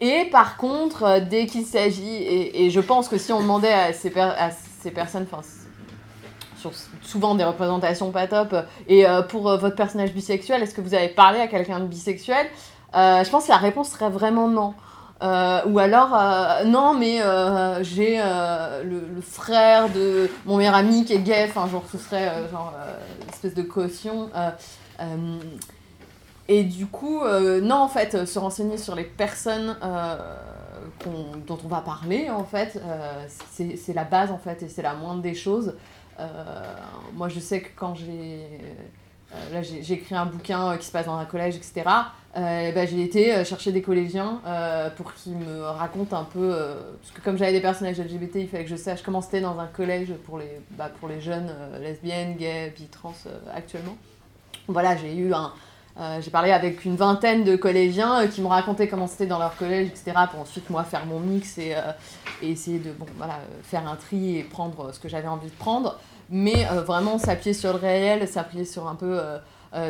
[0.00, 3.92] Et par contre, euh, dès qu'il s'agit, et, je pense que si on demandait à
[3.92, 5.46] ces, per- à ces personnes, enfin,
[7.02, 10.94] souvent des représentations pas top, euh, et euh, pour votre personnage bisexuel, est-ce que vous
[10.94, 12.46] avez parlé à quelqu'un de bisexuel
[12.94, 14.74] Je pense que la réponse serait vraiment non.
[15.22, 16.10] Ou alors,
[16.66, 17.22] non, mais
[17.82, 18.20] j'ai
[18.84, 22.74] le, frère de mon meilleur ami qui est gay, enfin, genre, ce serait genre,
[23.22, 24.28] une espèce de caution.
[26.48, 30.16] Et du coup, euh, non, en fait, euh, se renseigner sur les personnes euh,
[31.04, 32.80] dont on va parler, en fait,
[33.28, 35.74] c'est la base, en fait, et c'est la moindre des choses.
[37.14, 38.40] Moi, je sais que quand j'ai...
[39.52, 41.82] là, j'ai écrit un bouquin qui se passe dans un collège, etc.
[42.36, 44.40] Euh, ben, j'ai été chercher des collégiens
[44.96, 46.56] pour qu'ils me racontent un peu...
[47.00, 49.58] parce que comme j'avais des personnages LGBT, il fallait que je sache comment c'était dans
[49.58, 53.14] un collège pour les, bah, pour les jeunes lesbiennes, gays, bi, trans
[53.54, 53.96] actuellement.
[54.68, 55.52] Voilà, j'ai eu un...
[55.98, 59.38] euh, j'ai parlé avec une vingtaine de collégiens euh, qui m'ont raconté comment c'était dans
[59.38, 60.12] leur collège, etc.
[60.30, 61.92] Pour ensuite, moi, faire mon mix et, euh,
[62.42, 65.98] essayer de bon, voilà, faire un tri et prendre ce que j'avais envie de prendre.
[66.28, 69.20] Mais vraiment s'appuyer sur le réel, s'appuyer sur un peu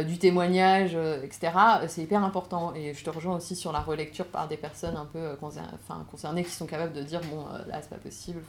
[0.06, 1.50] du témoignage, etc.
[1.88, 2.74] C'est hyper important.
[2.74, 5.30] Et je te rejoins aussi sur la relecture par des personnes un peu
[6.10, 8.42] concernées qui sont capables de dire bon, là, c'est pas possible.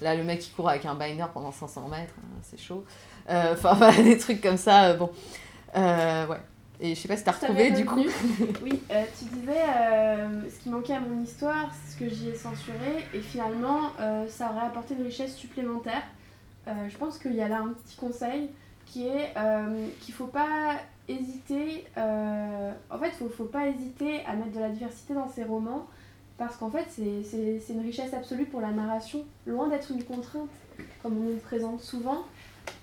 [0.00, 2.82] Là, le mec qui court avec un binder pendant 500 mètres, hein, c'est chaud.
[3.28, 4.94] Enfin, des trucs comme ça.
[4.94, 5.10] bon.
[5.76, 6.38] Ouais.
[6.80, 8.04] Et je sais pas si t'as retrouvé du coup.
[8.62, 12.28] Oui, euh, tu disais euh, ce qui manquait à mon histoire, c'est ce que j'y
[12.28, 16.02] ai censuré, et finalement euh, ça aurait apporté une richesse supplémentaire.
[16.88, 18.50] Je pense qu'il y a là un petit conseil
[18.84, 19.32] qui est
[20.02, 20.76] qu'il faut pas
[21.08, 21.86] hésiter.
[21.96, 25.86] en fait, il faut, faut pas hésiter à mettre de la diversité dans ses romans
[26.36, 30.50] parce qu'en fait, c'est une richesse absolue pour la narration, loin d'être une contrainte
[31.02, 32.26] comme on nous le présente souvent.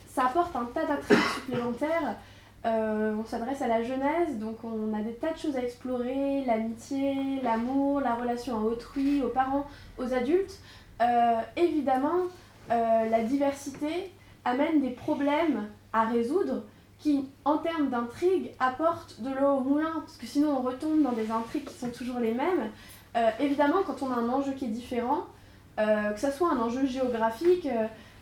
[0.09, 2.17] Ça apporte un tas d'attraits supplémentaires.
[2.65, 6.43] Euh, on s'adresse à la jeunesse, donc on a des tas de choses à explorer,
[6.45, 9.67] l'amitié, l'amour, la relation à autrui, aux parents,
[9.99, 10.59] aux adultes.
[11.01, 12.23] Euh, évidemment,
[12.71, 14.11] euh, la diversité
[14.45, 16.63] amène des problèmes à résoudre
[16.97, 21.11] qui, en termes d'intrigue, apportent de l'eau au moulin, parce que sinon on retombe dans
[21.11, 22.71] des intrigues qui sont toujours les mêmes.
[23.39, 25.25] Évidemment, quand on a un enjeu qui est différent,
[25.77, 27.67] que ce soit un enjeu géographique,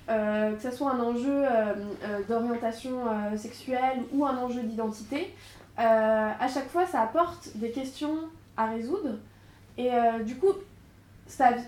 [0.08, 1.74] que ce soit un enjeu euh,
[2.04, 5.34] euh, d'orientation euh, sexuelle ou un enjeu d'identité,
[5.80, 5.82] euh,
[6.40, 8.18] à chaque fois ça apporte des questions
[8.58, 9.18] à résoudre.
[9.78, 10.54] Et euh, du coup,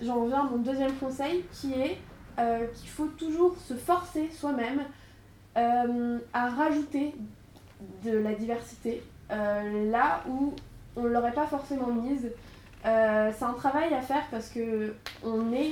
[0.01, 1.97] j'en viens à mon deuxième conseil qui est
[2.37, 4.81] euh, qu'il faut toujours se forcer soi-même
[5.57, 7.15] euh, à rajouter
[8.03, 9.01] de la diversité
[9.31, 10.53] euh, là où
[10.95, 12.29] on ne l'aurait pas forcément mise.
[12.85, 14.93] Euh, c'est un travail à faire parce que
[15.23, 15.71] on est,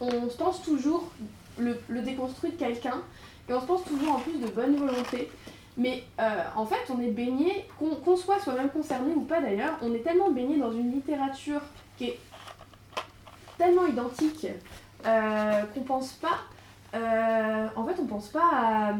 [0.00, 1.10] on se pense toujours
[1.58, 3.02] le, déconstruit de quelqu'un
[3.48, 5.30] et on se pense toujours en plus de bonne volonté.
[5.76, 9.76] Mais euh, en fait, on est baigné, qu'on qu'on soit soi-même concerné ou pas d'ailleurs,
[9.82, 11.60] on est tellement baigné dans une littérature
[11.98, 12.18] qui est
[13.58, 14.46] tellement identique
[15.04, 16.38] euh, qu'on pense pas.
[16.94, 18.94] euh, en fait, on pense pas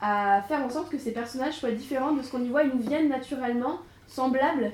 [0.00, 2.70] à, faire en sorte que ces personnages soient différents de ce qu'on y voit, ils
[2.70, 3.78] nous viennent naturellement,
[4.08, 4.72] semblables.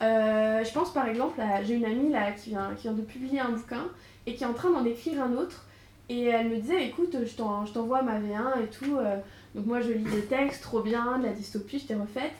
[0.00, 3.50] Je pense par exemple, j'ai une amie là qui vient, qui vient de publier un
[3.50, 3.84] bouquin
[4.26, 5.66] et qui est en train d'en écrire un autre.
[6.08, 8.96] Et elle me disait, écoute, je t'en- je t'envoie ma V1 et tout.
[8.98, 9.16] euh,
[9.54, 12.32] donc moi je lis des textes, trop bien, de la dystopie, je t'ai refaite.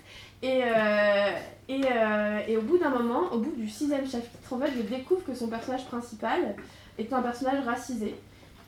[0.43, 1.31] Et, euh,
[1.69, 4.83] et, euh, et au bout d'un moment, au bout du sixième chapitre, en fait, je
[4.83, 6.57] découvre que son personnage principal
[6.99, 8.15] est un personnage racisé.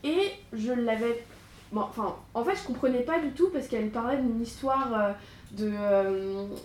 [0.05, 1.23] Et je l'avais...
[1.73, 5.15] Bon, enfin, en fait, je comprenais pas du tout parce qu'elle parlait d'une histoire
[5.53, 5.71] de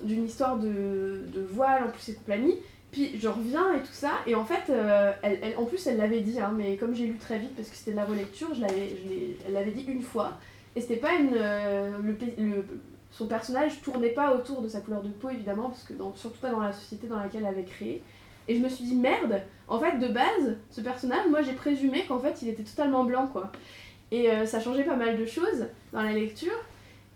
[0.03, 2.55] d'une histoire de, de voile en plus et compagnie.
[2.91, 6.19] Puis je reviens et tout ça, et en fait, euh, elle, en plus elle l'avait
[6.19, 8.59] dit, hein, mais comme j'ai lu très vite parce que c'était de la relecture, je
[8.61, 10.33] l'avais, je elle l'avait dit une fois,
[10.75, 11.31] et c'était pas une.
[11.35, 12.65] euh, le, le-
[13.11, 16.49] son personnage tournait pas autour de sa couleur de peau évidemment, parce que surtout pas
[16.49, 18.01] dans la société dans laquelle elle avait créé.
[18.47, 22.05] Et je me suis dit merde, en fait de base, ce personnage, moi j'ai présumé
[22.05, 23.51] qu'en fait il était totalement blanc quoi.
[24.11, 26.51] Et euh, ça changeait pas mal de choses dans la lecture.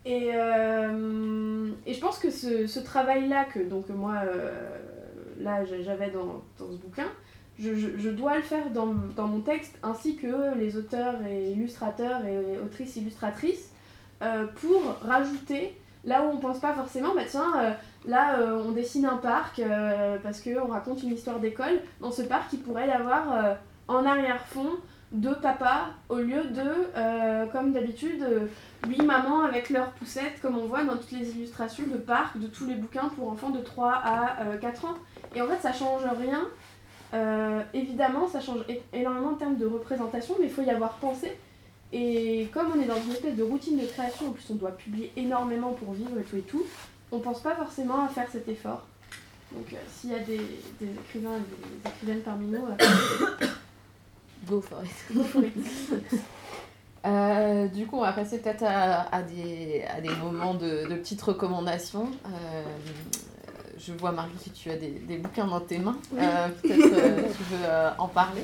[0.06, 4.22] Et, et je pense que ce, ce travail-là, que donc moi,
[5.40, 7.07] là j'a- j'avais dans, dans ce bouquin,
[7.60, 12.26] je, je- dois le faire dans, dans mon texte, ainsi que les auteurs et illustrateurs
[12.26, 13.72] et autrices illustratrices,
[14.22, 17.72] euh, pour rajouter là où on pense pas forcément, bah tiens, euh,
[18.07, 19.62] là euh, on dessine un parc
[20.24, 21.82] parce qu'on raconte une histoire d'école.
[22.02, 23.56] Dans ce parc, il pourrait y avoir
[23.88, 24.70] en arrière-fond
[25.12, 28.24] deux papas au lieu de, comme d'habitude,
[28.88, 32.48] huit mamans avec leurs poussettes, comme on voit dans toutes les illustrations de parcs, de
[32.48, 34.96] tous les bouquins pour enfants de 3 à euh, 4 ans.
[35.36, 36.48] Et en fait, ça change rien.
[37.14, 38.62] Euh, évidemment, ça change
[38.94, 41.38] énormément en termes de représentation, mais il faut y avoir pensé.
[41.94, 44.72] Et comme on est dans une espèce de routine de création, en plus on doit
[44.72, 46.66] publier énormément pour vivre et tout et tout,
[47.12, 48.84] on pense pas forcément à faire cet effort.
[49.52, 50.42] Donc euh, s'il y a des,
[50.82, 53.46] des écrivains et des écrivaines parmi nous, euh,
[54.48, 55.16] Go for it.
[55.16, 55.54] go for it.
[57.06, 60.95] Euh, du coup, on va passer peut-être à, à des, à des moments de, de
[60.95, 62.10] petites recommandations.
[62.26, 62.64] Euh,
[63.77, 65.98] je vois Marie que tu as des, des bouquins dans tes mains.
[66.18, 67.68] Euh, Peut-être tu veux
[67.99, 68.44] en parler?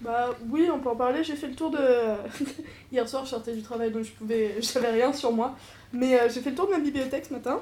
[0.00, 1.24] Bah oui, on peut en parler.
[1.24, 1.78] J'ai fait le tour de.
[2.92, 4.56] Hier soir, je sortais du travail donc je pouvais.
[4.60, 5.56] J'avais rien sur moi.
[5.92, 7.60] Mais j'ai fait le tour de ma bibliothèque ce matin.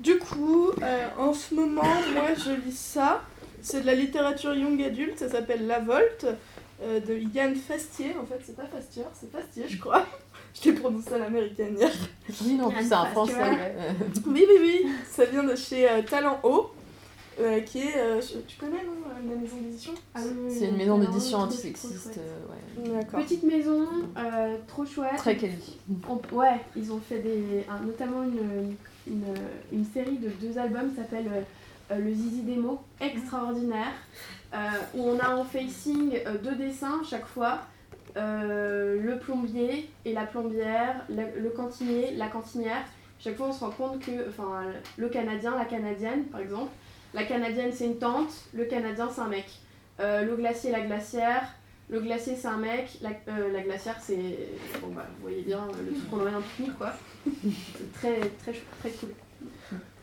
[0.00, 0.70] Du coup,
[1.18, 1.82] en ce moment,
[2.14, 3.20] moi je lis ça.
[3.60, 5.18] C'est de la littérature young adulte.
[5.18, 6.26] Ça s'appelle La Volte
[6.82, 8.14] euh, de Yann Fastier.
[8.20, 10.04] En fait, c'est pas Fastier, c'est Fastier, je crois.
[10.60, 11.90] Je l'ai prononcé à l'américaine hier.
[12.44, 13.34] Oui, non, c'est un français.
[14.26, 14.86] Oui, oui, oui.
[15.08, 16.70] Ça vient de chez euh, Talent Haut.
[17.38, 17.94] euh, qui est.
[17.96, 19.92] euh, tu connais, non La maison d'édition?
[20.14, 22.18] Ah oui, C'est une maison d'édition antisexiste.
[22.18, 23.04] euh, ouais.
[23.22, 23.86] Petite maison,
[24.16, 25.16] euh, trop chouette.
[25.18, 25.78] Très quali.
[26.08, 28.74] On- ouais, ils ont fait des, un- notamment une,
[29.06, 29.24] une,
[29.72, 31.44] une série de deux albums qui s'appelle
[31.96, 33.92] Le Zizi Demo, extraordinaire,
[34.94, 37.60] où on a en facing euh, deux dessins chaque fois.
[38.16, 42.82] euh, le plombier et la plombière, le, le cantinier, la cantinière.
[43.20, 44.62] Chaque fois, on se rend compte que, enfin,
[44.96, 46.70] le Canadien, la Canadienne, par exemple,
[47.14, 49.46] la Canadienne c'est une tante, le Canadien c'est un mec.
[50.00, 51.44] Euh, le glacier, la glacière,
[51.90, 54.38] le glacier c'est un mec, la, euh, la glacière c'est.
[54.80, 56.92] Bon bah vous voyez bien euh, le truc qu'on aurait le pique-nique quoi.
[57.94, 59.10] Très, très, très cool.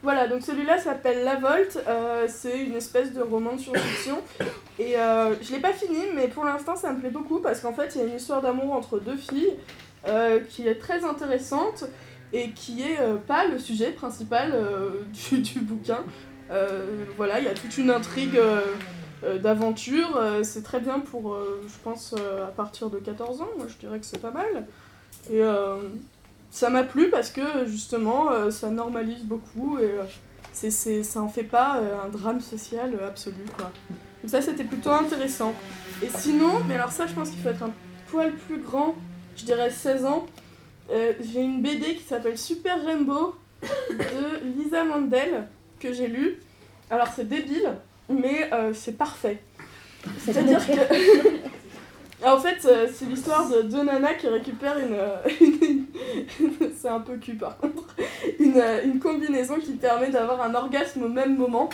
[0.06, 1.80] Voilà, donc celui-là s'appelle La Volte.
[1.88, 4.22] euh, c'est une espèce de roman de science-fiction.
[4.78, 7.74] Et euh, je l'ai pas fini, mais pour l'instant ça me plaît beaucoup parce qu'en
[7.74, 9.56] fait il y a une histoire d'amour entre deux filles
[10.08, 11.86] euh, qui est très intéressante
[12.34, 14.54] et qui est euh, pas le sujet principal
[15.32, 16.04] du, bouquin.
[17.18, 18.40] Voilà, il y a toute une intrigue
[19.42, 20.22] d'aventure.
[20.44, 21.36] c'est très bien pour,
[21.68, 23.50] je pense, à partir de 14 ans.
[23.58, 24.68] Moi je dirais que c'est pas mal.
[25.32, 25.42] Et
[26.56, 30.04] ça m'a plu parce que justement euh, ça normalise beaucoup et euh,
[30.54, 33.74] c'est, c'est, ça en fait pas euh, un drame social absolu quoi.
[34.24, 35.54] Donc ça c'était plutôt intéressant.
[36.02, 37.74] Et sinon, mais alors ça je pense qu'il faut être un
[38.08, 38.96] poil plus grand,
[39.36, 40.28] je dirais 16 ans.
[40.90, 43.36] J'ai une BD qui s'appelle Super Rainbow
[43.90, 46.40] de Lisa Mandel que j'ai lu.
[46.90, 47.74] Alors c'est débile,
[48.08, 49.42] mais c'est parfait.
[50.20, 50.74] C'est-à-dire que
[52.24, 54.94] en fait, euh, c'est l'histoire de deux nanas qui récupèrent une.
[54.94, 55.18] euh,
[56.80, 57.84] c'est un peu cul par contre.
[58.40, 61.70] Une, euh, une combinaison qui permet d'avoir un orgasme au même moment.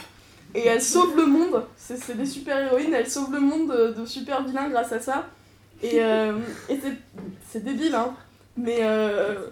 [0.53, 1.63] Et elles sauvent le monde.
[1.77, 5.27] C'est des super-héroïnes, elles sauvent le monde de, de super vilains grâce à ça.
[5.81, 6.79] Et, et
[7.49, 8.13] c'est- débile, hein.
[8.57, 8.81] Mais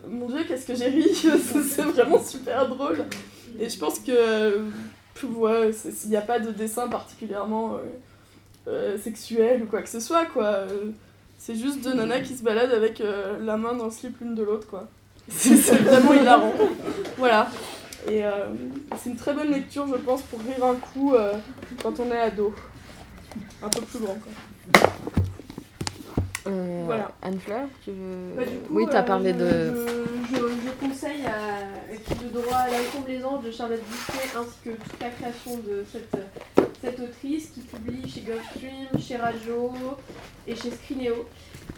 [0.09, 1.03] mon dieu, qu'est-ce que j'ai ri.
[1.13, 3.05] C'est vraiment super drôle.
[3.59, 4.11] Et je pense que.
[4.11, 4.61] euh,
[5.23, 7.77] ouais, s'il n'y a pas de dessin particulièrement.
[8.69, 10.45] Euh, sexuel ou quoi que ce soit quoi.
[10.45, 10.91] Euh,
[11.37, 14.35] c'est juste deux nanas qui se baladent avec euh, la main dans le slip l'une
[14.35, 14.87] de l'autre quoi.
[15.29, 16.53] C'est vraiment hilarant.
[17.17, 17.49] Voilà.
[18.07, 18.45] Et euh,
[18.97, 21.33] c'est une très bonne lecture je pense pour rire un coup euh,
[21.83, 22.53] quand on est ado.
[23.61, 24.89] Un peu plus grand quoi.
[26.47, 27.11] Euh, Voilà.
[27.21, 28.35] Anne-Fleur, tu veux...
[28.35, 29.49] Bah, coup, oui, tu as euh, parlé de...
[29.49, 32.65] Je, je, je conseille à Équipe de droit
[33.07, 36.15] les anges de Charlotte Boucher ainsi que toute la création de cette,
[36.81, 39.73] cette autrice qui publie chez Gulfstream, chez Rajo
[40.47, 41.27] et chez Scrineo.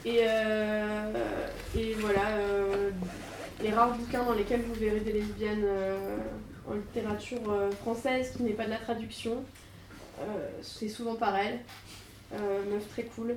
[0.06, 1.14] Et, euh,
[1.78, 2.90] et voilà, euh,
[3.62, 6.18] les rares bouquins dans lesquels vous verrez des lesbiennes euh,
[6.70, 7.42] en littérature
[7.82, 9.44] française qui n'est pas de la traduction,
[10.62, 11.60] c'est souvent par elle.
[12.72, 13.36] Meuf très cool,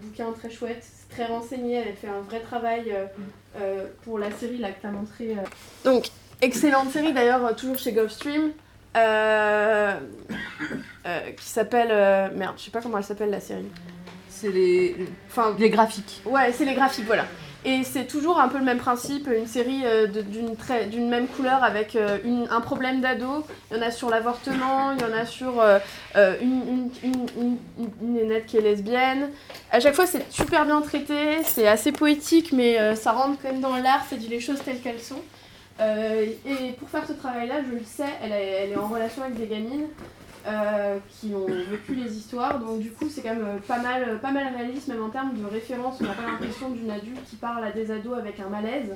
[0.00, 2.92] bouquin très chouette, très renseigné, elle fait un vrai travail
[4.02, 5.36] pour la série là que t'as montré.
[5.84, 6.08] Donc,
[6.40, 8.52] excellente série d'ailleurs, toujours chez Gulfstream,
[8.96, 9.94] euh,
[11.06, 11.88] euh, qui s'appelle.
[11.90, 13.66] euh, merde, je sais pas comment elle s'appelle la série.
[14.28, 14.96] C'est les...
[15.30, 16.20] Enfin, les graphiques.
[16.24, 17.24] Ouais, c'est les graphiques, voilà.
[17.64, 21.08] Et c'est toujours un peu le même principe, une série euh, de- d'une très- d'une
[21.08, 23.46] même couleur avec euh, une- un problème d'ado.
[23.70, 25.78] Il y en a sur l'avortement, il y en a sur euh,
[26.16, 29.30] euh, une, une, une, une, une- une nénette qui est lesbienne.
[29.70, 33.52] À chaque fois, c'est super bien traité, c'est assez poétique, mais euh, ça rentre quand
[33.52, 35.20] même dans l'art, ça dit les choses telles qu'elles sont.
[35.80, 39.46] Euh, et pour faire ce travail-là, je le sais, elle est, en relation avec des
[39.46, 39.86] gamines
[40.46, 42.58] euh, qui ont vécu les histoires.
[42.58, 45.34] Donc du coup, c'est quand même euh, pas mal, pas mal réaliste, même en termes
[45.34, 45.96] de référence.
[46.00, 48.90] On n'a pas l'impression d'une adulte qui parle à des ados avec un malaise,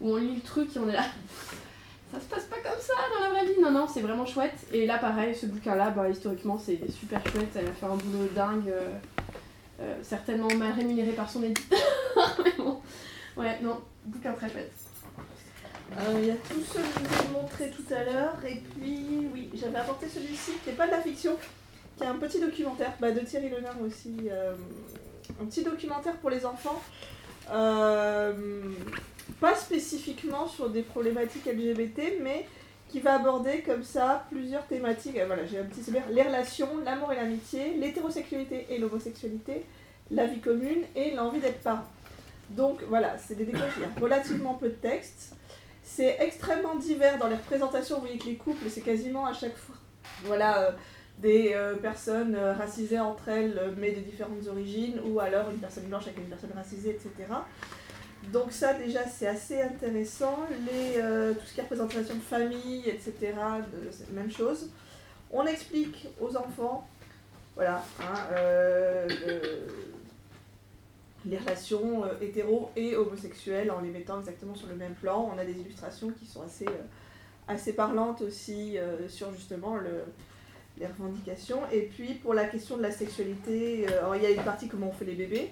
[0.00, 1.04] où on lit le truc et on est là.
[2.12, 3.60] Ça se passe pas comme ça dans la vraie vie.
[3.60, 4.56] Non, non, c'est vraiment chouette.
[4.72, 7.50] Et là, pareil, ce bouquin-là, bah, historiquement, c'est super chouette.
[7.54, 8.72] Elle a fait un boulot dingue.
[10.00, 11.78] certainement mal rémunéré par son éditeur.
[12.42, 12.80] Mais bon.
[13.36, 14.87] Ouais, non, bouquin très chouette.
[15.96, 18.56] Euh, Il y a tous ceux que je vous ai montrés tout à l'heure, et
[18.56, 21.36] puis oui, j'avais apporté celui-ci qui n'est pas de la fiction,
[21.96, 24.54] qui est un petit documentaire bah, de Thierry Lenard aussi, euh,
[25.40, 26.80] un petit documentaire pour les enfants,
[27.50, 28.32] euh,
[29.40, 32.46] pas spécifiquement sur des problématiques LGBT, mais
[32.88, 35.18] qui va aborder comme ça plusieurs thématiques.
[35.26, 39.64] Voilà, j'ai un petit sommaire les relations, l'amour et l'amitié, l'hétérosexualité et l'homosexualité,
[40.10, 41.84] la vie commune et l'envie d'être parent.
[42.50, 45.34] Donc voilà, c'est des décors, il y a relativement peu de texte.
[45.90, 47.96] C'est extrêmement divers dans les représentations.
[47.96, 49.74] Vous voyez que les couples, c'est quasiment à chaque fois.
[50.24, 50.70] Voilà, euh,
[51.18, 55.84] des euh, personnes euh, racisées entre elles, mais de différentes origines, ou alors une personne
[55.84, 57.10] blanche avec une personne racisée, etc.
[58.32, 60.36] Donc ça déjà c'est assez intéressant.
[60.46, 63.12] Tout ce qui est représentation de famille, etc.
[63.72, 64.70] de- même chose.
[65.32, 66.86] On explique aux enfants,
[67.54, 68.36] voilà, hein,
[71.28, 75.30] les relations euh, hétéro et homosexuelles en les mettant exactement sur le même plan.
[75.34, 76.82] On a des illustrations qui sont assez, euh,
[77.46, 79.90] assez parlantes aussi euh, sur justement le,
[80.78, 81.60] les revendications.
[81.72, 84.88] Et puis pour la question de la sexualité, euh, il y a une partie comment
[84.88, 85.50] on fait les bébés.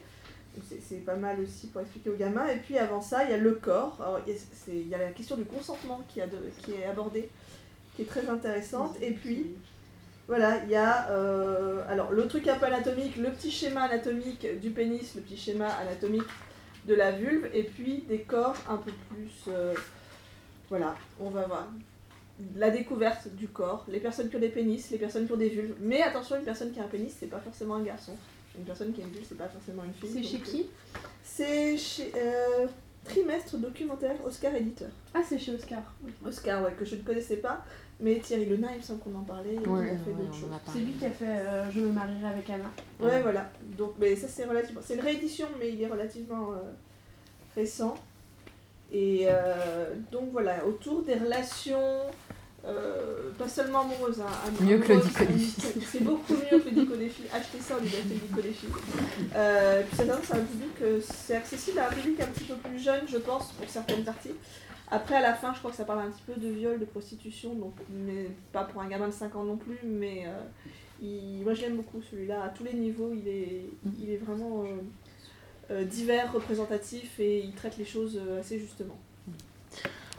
[0.81, 2.47] C'est- pas mal aussi pour expliquer aux gamins.
[2.49, 4.23] Et puis avant ça, il y a le corps.
[4.69, 6.27] Il y a- la question du consentement qui, a
[6.63, 7.29] qui est abordée,
[7.95, 8.97] qui est très intéressante.
[9.03, 9.55] Et puis,
[10.29, 14.47] voilà, il y a euh, alors le truc un peu anatomique, le petit schéma anatomique
[14.61, 16.29] du pénis, le petit schéma anatomique
[16.87, 19.53] de la vulve, et puis des corps un peu plus.
[19.53, 19.75] euh,
[20.69, 21.69] voilà, on va voir.
[22.57, 25.49] La découverte du corps, les personnes qui ont des pénis, les personnes qui ont des
[25.49, 25.75] vulves.
[25.81, 28.13] Mais attention, une personne qui a un pénis, c'est pas forcément un garçon.
[28.59, 30.23] Une personne qui a une vulve, c'est pas forcément une fille.
[30.23, 30.67] C'est chez qui?
[31.23, 32.67] C'est chez euh,
[33.05, 34.91] Trimestre documentaire Oscar Éditeur.
[35.15, 35.83] Ah, c'est chez Oscar.
[36.27, 37.65] Oscar, ouais, que je ne connaissais pas,
[38.01, 40.51] mais Thierry Lenain, il me semble qu'on en parlait, il a fait ouais, d'autres choses.
[40.53, 42.65] en C'est lui qui a fait euh, Je me marierai avec Anna.
[43.01, 43.23] Ouais, Ouais.
[43.23, 43.51] voilà.
[43.79, 44.81] Donc, mais ça, c'est relativement.
[44.85, 46.57] C'est une réédition, mais il est relativement euh,
[47.55, 47.95] récent.
[48.93, 52.03] Et euh, donc, voilà, autour des relations,
[52.67, 54.21] euh, pas seulement amoureuses.
[54.21, 55.61] hein, Mieux que le Dicodéfi.
[55.91, 57.23] C'est beaucoup mieux que le Dicodéfi.
[57.33, 58.67] Achetez ça au lieu d'acheter le Dicodéfi.
[59.35, 62.55] Euh, puis, c'est c'est un public, euh, c'est accessible à un public un petit peu
[62.57, 64.33] plus jeune, je pense, pour certaines parties.
[64.91, 66.85] Après, à la fin, je crois que ça parle un petit peu de viol, de
[66.85, 70.31] prostitution, donc, mais pas pour un gamin de 5 ans non plus, mais euh,
[71.03, 73.67] il- moi je l'aime beaucoup celui-là, à tous les niveaux, il est,
[74.01, 74.67] il est vraiment euh,
[75.73, 78.97] euh, divers, représentatif et il traite les choses assez justement.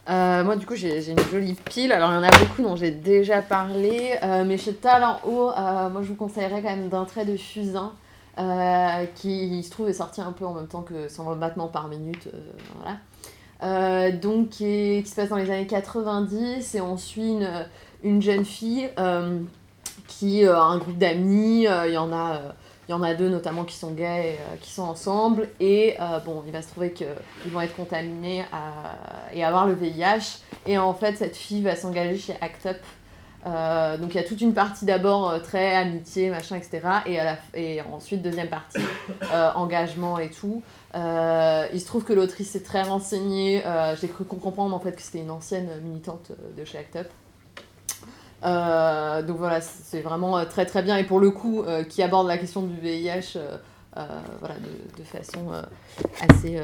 [0.10, 1.91] Euh, moi, du coup, j'ai une jolie pile.
[1.91, 4.15] Alors, il y en a beaucoup dont j'ai déjà parlé.
[4.23, 7.35] Euh, mais chez Talent Haut, euh, moi, je vous conseillerais quand même d'un trait de
[7.35, 7.91] Fusain.
[9.15, 11.89] qui il se trouve est sorti un peu en même temps que 120 battements par
[11.89, 12.30] minute.
[12.77, 12.98] voilà.
[13.64, 16.76] Euh, donc, qui, se passe dans les années 90.
[16.76, 17.66] Et on suit une,
[18.04, 19.40] une jeune fille euh,
[20.08, 21.64] qui euh, a un groupe d'amis.
[21.64, 23.14] Il y en a.
[23.16, 27.52] deux notamment qui sont gays, qui sont ensemble, et bon, il va se trouver qu'ils
[27.52, 28.46] vont être contaminés
[29.34, 30.40] et avoir le VIH.
[30.66, 32.78] Et en fait, cette fille va s'engager chez ACT UP.
[34.00, 36.82] Donc il y a toute une partie d'abord très amitié, machin, etc.
[37.54, 38.80] Et, ensuite, deuxième partie,
[39.56, 40.64] engagement et tout.
[40.98, 43.65] Euh, il se trouve que l'autrice est très renseignée.
[43.65, 46.95] Euh, J'ai cru comprendre en fait que c'était une ancienne militante euh, de chez ACT
[46.95, 47.07] UP.
[49.28, 52.61] Donc voilà, c'est vraiment très très bien et pour le coup, qui aborde la question
[52.61, 53.38] du VIH
[53.95, 54.56] voilà,
[54.95, 55.52] de, façon
[56.30, 56.61] assez,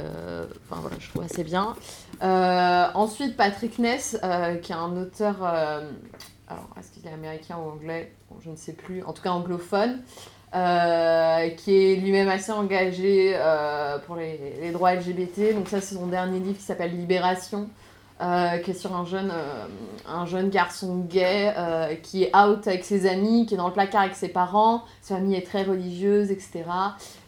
[0.70, 1.76] enfin voilà, je trouve assez bien.
[2.22, 4.20] Ensuite, Patrick Ness,
[4.62, 8.14] qui est un auteur, alors est-ce qu'il est américain ou anglais?
[8.40, 10.04] Je ne sais plus, en tout cas anglophone.
[10.56, 15.56] Euh, qui est lui-même assez engagé euh, pour les, droits LGBT.
[15.56, 17.70] Donc ça, c'est son dernier livre qui s'appelle Libération,
[18.22, 19.34] euh, qui est sur un jeune,
[20.08, 21.52] un jeune garçon gay
[22.04, 24.84] qui est out avec ses amis, qui est dans le placard avec ses parents.
[25.02, 26.66] Sa famille est très religieuse, etc.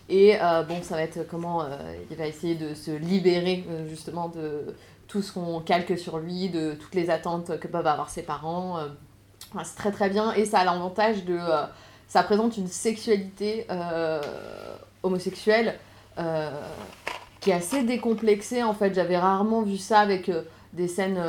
[0.07, 0.38] Et
[0.68, 1.64] bon, ça va être comment
[2.11, 4.76] il va essayer de se libérer justement de
[5.07, 8.77] tout ce qu'on calque sur lui, de toutes les attentes que peuvent avoir ses parents.
[9.64, 11.39] C'est très très bien et ça a l'avantage de...
[12.07, 14.22] ça présente une sexualité euh,
[15.03, 15.76] homosexuelle
[16.18, 16.49] euh,
[17.40, 18.94] qui est assez décomplexée en fait.
[18.94, 21.22] J'avais rarement vu ça avec euh, des scènes...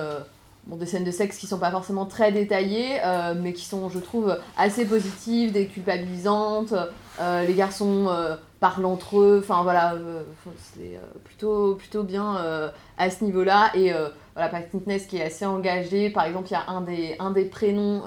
[0.69, 3.01] Bon, des scènes de sexe qui sont pas forcément très détaillées,
[3.36, 6.74] mais qui sont, je trouve, assez positives, déculpabilisantes.
[7.20, 8.09] Les garçons
[8.59, 9.94] parlent entre eux, enfin voilà,
[10.74, 13.70] c'est plutôt, plutôt bien à ce niveau-là.
[13.77, 13.93] Et
[14.35, 16.11] voilà, Patrick Ness qui est assez engagé.
[16.11, 18.03] Par exemple, il y a un des, un des prénoms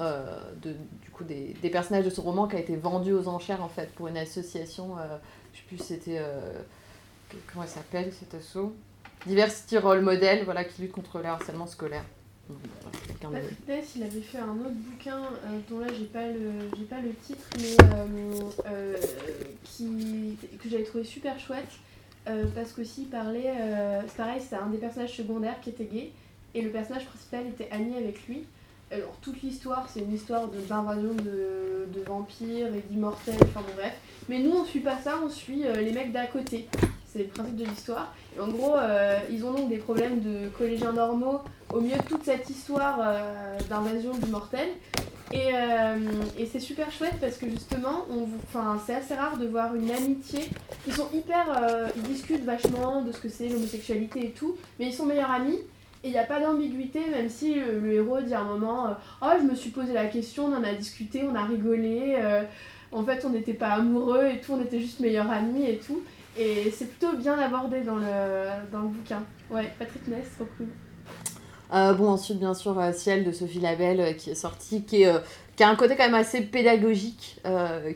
[0.61, 0.75] de,
[1.19, 3.91] coup, des, des personnages de ce roman qui a été vendu aux enchères en fait
[3.93, 4.97] pour une association.
[4.97, 5.17] euh,
[5.53, 6.17] je sais plus, c'était.
[6.19, 6.53] euh,
[7.51, 8.73] comment elle s'appelle cet asso
[9.25, 12.05] Diversity Role Model, voilà, qui lutte contre le harcèlement scolaire.
[12.81, 13.23] Patrick
[13.95, 17.13] il avait fait un autre bouquin euh, dont là j'ai pas le j'ai pas le
[17.13, 18.97] titre mais euh, euh,
[19.63, 21.69] qui que j'avais trouvé super chouette
[22.55, 23.53] parce qu'aussi il parlait
[24.07, 26.11] c'est pareil c'était un des personnages secondaires qui était gay
[26.53, 28.45] et le personnage principal était ami avec lui
[28.91, 33.93] alors toute l'histoire c'est une histoire d'invasion de, de vampires et d'immortels enfin bref
[34.27, 36.67] mais nous on suit pas ça on suit euh, les mecs d'à côté
[37.11, 40.49] c'est le principe de l'histoire et en gros euh, ils ont donc des problèmes de
[40.49, 41.41] collégiens normaux
[41.73, 44.69] au milieu de toute cette histoire euh, d'invasion du mortel.
[45.31, 45.97] Et, euh,
[46.39, 48.27] et c'est super chouette parce que justement, on,
[48.83, 50.49] c'est assez rare de voir une amitié.
[50.87, 51.45] Ils sont hyper.
[51.95, 55.59] ils discutent vachement de ce que c'est l'homosexualité et tout, mais ils sont meilleurs amis.
[56.03, 58.91] Et il n'y a pas d'ambiguïté, même si le, héros dit à un moment euh,
[59.21, 62.15] Oh, je me suis posé la question, on en a discuté, on a rigolé.
[62.17, 62.43] euh,
[62.93, 66.01] en fait, on n'était pas amoureux et tout, on était juste meilleurs amis et tout.
[66.37, 69.23] Et c'est plutôt bien abordé dans le, bouquin.
[69.51, 70.67] Ouais, Patrick Ness, trop cool.
[71.73, 75.21] Euh, bon, ensuite, bien sûr, Ciel de Sophie Labelle qui est sorti, qui, a
[75.59, 77.41] un côté quand même assez pédagogique,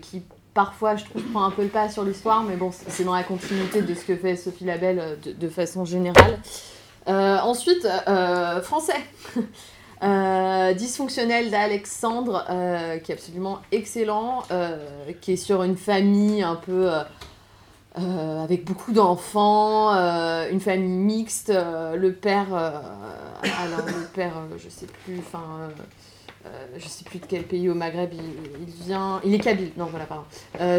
[0.01, 0.23] qui
[0.53, 3.23] parfois, je trouve, prend un peu le pas sur l'histoire, mais bon, c'est dans la
[3.23, 6.38] continuité de ce que fait Sophie Labelle de façon générale.
[7.07, 8.93] Euh, ensuite, euh, français.
[10.01, 14.75] Euh, dysfonctionnel d'Alexandre, euh, qui est absolument excellent, euh,
[15.21, 16.89] qui est sur une famille un peu
[17.95, 19.91] avec beaucoup d'enfants,
[20.51, 21.53] une famille mixte.
[21.53, 25.69] le père, alors le père, je sais plus, enfin,
[26.77, 29.21] je sais plus de quel pays au Maghreb il, il vient.
[29.23, 30.25] Il est kabyle, non voilà pardon.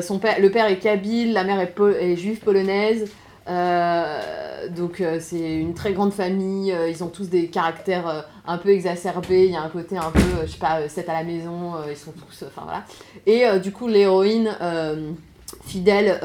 [0.02, 3.10] Son père, le père est kabyle, la mère est, po- est juive polonaise.
[3.46, 8.56] Euh, donc euh, c'est une très grande famille, euh, ils ont tous des caractères un
[8.56, 11.24] peu exacerbés, il y a un côté un peu, je sais pas, 7 à la
[11.24, 12.84] maison, ils sont tous, enfin voilà.
[13.26, 14.50] Et du coup l'héroïne
[15.66, 16.20] fidèle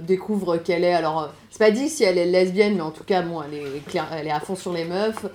[0.00, 3.22] découvre qu'elle est, alors c'est pas dit si elle est lesbienne, mais en tout cas
[3.22, 5.26] bon, elle est, claire, elle est à fond sur les meufs.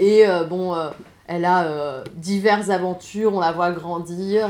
[0.00, 0.74] Et bon,
[1.26, 4.48] elle a diverses aventures, on la voit grandir.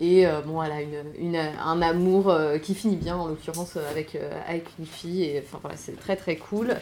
[0.00, 3.76] Et euh, bon, elle a une, une- un amour euh, qui finit bien, en l'occurrence,
[3.76, 4.16] euh, avec,
[4.48, 5.24] avec une fille.
[5.24, 6.74] Et enfin voilà, c'est très très cool.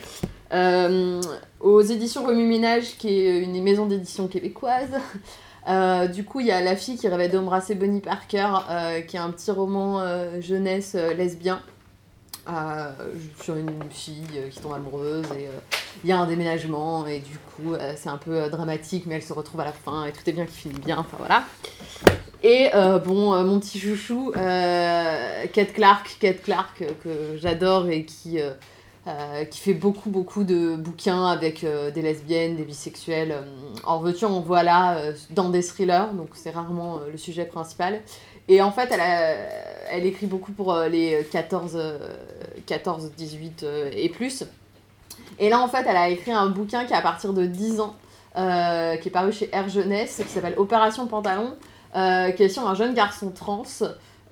[1.60, 4.90] Aux éditions Remue Ménage, qui est une maison d'édition québécoise.
[6.14, 8.48] du coup, il y a La fille qui rêvait d'embrasser Bonnie Parker,
[9.06, 10.00] qui est un petit roman
[10.40, 11.60] jeunesse lesbien.
[12.48, 12.92] Euh,
[13.42, 15.60] sur une fille euh, qui tombe amoureuse et euh,
[16.02, 19.32] il y a un déménagement et du coup c'est un peu dramatique mais elle se
[19.32, 21.44] retrouve à la fin et tout est bien qui finit bien enfin voilà
[22.44, 22.70] et
[23.04, 28.38] bon mon petit chouchou Kate Clark Kate Clark que j'adore et qui
[29.50, 33.34] qui fait beaucoup beaucoup de bouquins avec des lesbiennes, des bisexuels.
[33.82, 38.02] en veux-tu, en voilà, dans des thrillers, donc c'est rarement le sujet principal.
[38.48, 38.90] Et en fait,
[39.90, 41.98] elle, écrit beaucoup pour euh, les 14, euh,
[42.68, 44.44] 14 18 euh, et plus.
[45.38, 47.80] Et là, en fait, elle a écrit un bouquin qui est à partir de 10
[47.80, 47.96] ans,
[48.36, 51.54] euh, qui est paru chez Air Jeunesse, qui s'appelle Opération Pantalon,
[51.96, 53.64] euh, qui est sur un jeune garçon trans,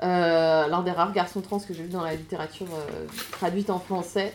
[0.02, 2.66] l'un des rares garçons trans que j'ai vu dans la littérature
[3.32, 4.32] traduite en français,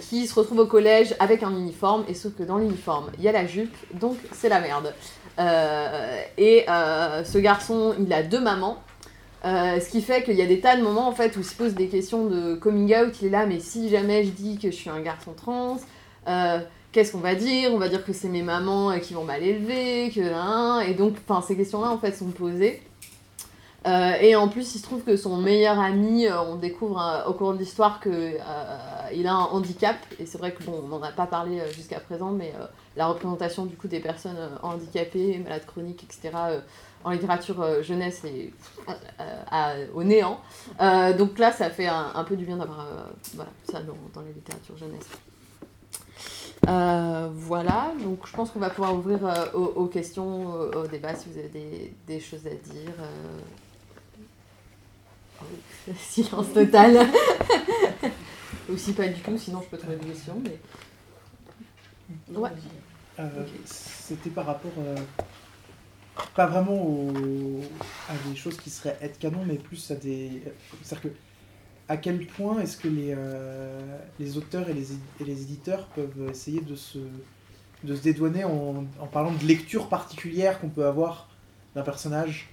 [0.00, 3.28] qui se retrouve au collège avec un uniforme, et sauf que dans l'uniforme, il y
[3.28, 4.92] a la jupe, donc c'est la merde.
[6.36, 8.78] Et ce garçon, il a deux mamans.
[9.44, 11.44] Euh, ce qui fait qu'il y a des tas de moments en fait où il
[11.44, 13.14] se pose des questions de coming out.
[13.20, 15.78] Il est là, mais si jamais je dis que je suis un garçon trans,
[16.28, 16.60] euh,
[16.92, 17.72] qu'est-ce qu'on va dire?
[17.74, 20.94] On va dire que c'est mes mamans euh, qui vont mal élever, que hein, et
[20.94, 22.80] donc, enfin, ces questions-là en fait sont posées.
[23.86, 27.28] Euh, et en plus, il se trouve que son meilleur ami, euh, on découvre euh,
[27.28, 28.38] au cours de l'histoire que euh,
[29.12, 29.96] il a un handicap.
[30.20, 32.52] Et c'est vrai que bon, on n'en a pas parlé jusqu'à présent, mais
[32.96, 36.30] la représentation du coup des personnes handicapées, malades chroniques, etc.
[37.04, 38.52] en littérature jeunesse est
[39.94, 40.40] au néant.
[41.18, 42.86] Donc là, ça fait un, peu du bien d'avoir
[43.64, 45.08] ça dans, dans les littératures jeunesse.
[47.34, 49.18] Voilà, donc je pense qu'on va pouvoir ouvrir
[49.54, 52.92] aux, questions, au, débat si vous avez des, choses à dire.
[55.98, 57.06] Silence total.
[58.70, 60.40] Ou si pas du tout, sinon je peux trouver des questions.
[60.42, 60.58] Mais...
[62.34, 62.50] Ouais.
[63.18, 63.28] Euh.
[63.64, 64.96] C'était par rapport, euh,
[66.34, 67.60] pas vraiment au-
[68.08, 70.42] à des choses qui seraient être canon, mais plus à des.
[70.82, 71.16] C'est-à-dire que,
[71.88, 73.80] à quel point est-ce que les, euh,
[74.18, 76.98] les auteurs et les, et les éditeurs peuvent essayer de se,
[77.84, 81.28] de se dédouaner en, en parlant de lecture particulière qu'on peut avoir
[81.74, 82.48] d'un personnage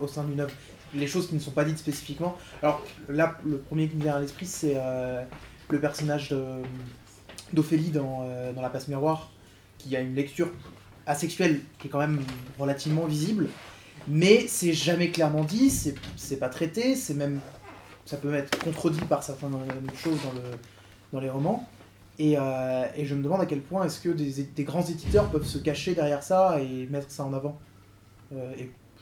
[0.00, 0.54] au sein d'une œuvre?
[0.94, 2.36] Les choses qui ne sont pas dites spécifiquement.
[2.62, 5.22] Alors là, le premier qui me vient à l'esprit, c'est euh,
[5.70, 6.62] le personnage de-
[7.52, 9.30] d'Ophélie dans, euh, dans La Passe Miroir,
[9.78, 10.50] qui a une lecture
[11.06, 12.20] asexuelle qui est quand même
[12.58, 13.48] relativement visible,
[14.06, 17.40] mais c'est jamais clairement dit, c'est pas traité, c'est même
[18.04, 19.52] ça peut être contredit par certaines
[19.96, 20.56] choses dans, le,
[21.12, 21.68] dans les romans.
[22.18, 25.58] Et, euh, je me demande à quel point est-ce que des, grands éditeurs peuvent se
[25.58, 27.58] cacher derrière ça et mettre ça en avant.
[28.32, 28.52] Euh,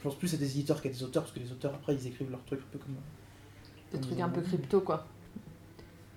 [0.01, 2.07] je pense plus à des éditeurs qu'à des auteurs, parce que les auteurs après ils
[2.07, 2.97] écrivent leurs trucs un peu comme.
[3.93, 5.07] Des trucs un peu crypto, quoi.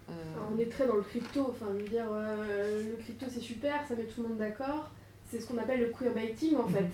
[0.10, 0.14] Euh,
[0.53, 3.85] on est très dans le crypto, enfin je veux dire, euh, le crypto c'est super,
[3.88, 4.89] ça met tout le monde d'accord.
[5.30, 6.85] C'est ce qu'on appelle le queerbaiting en fait.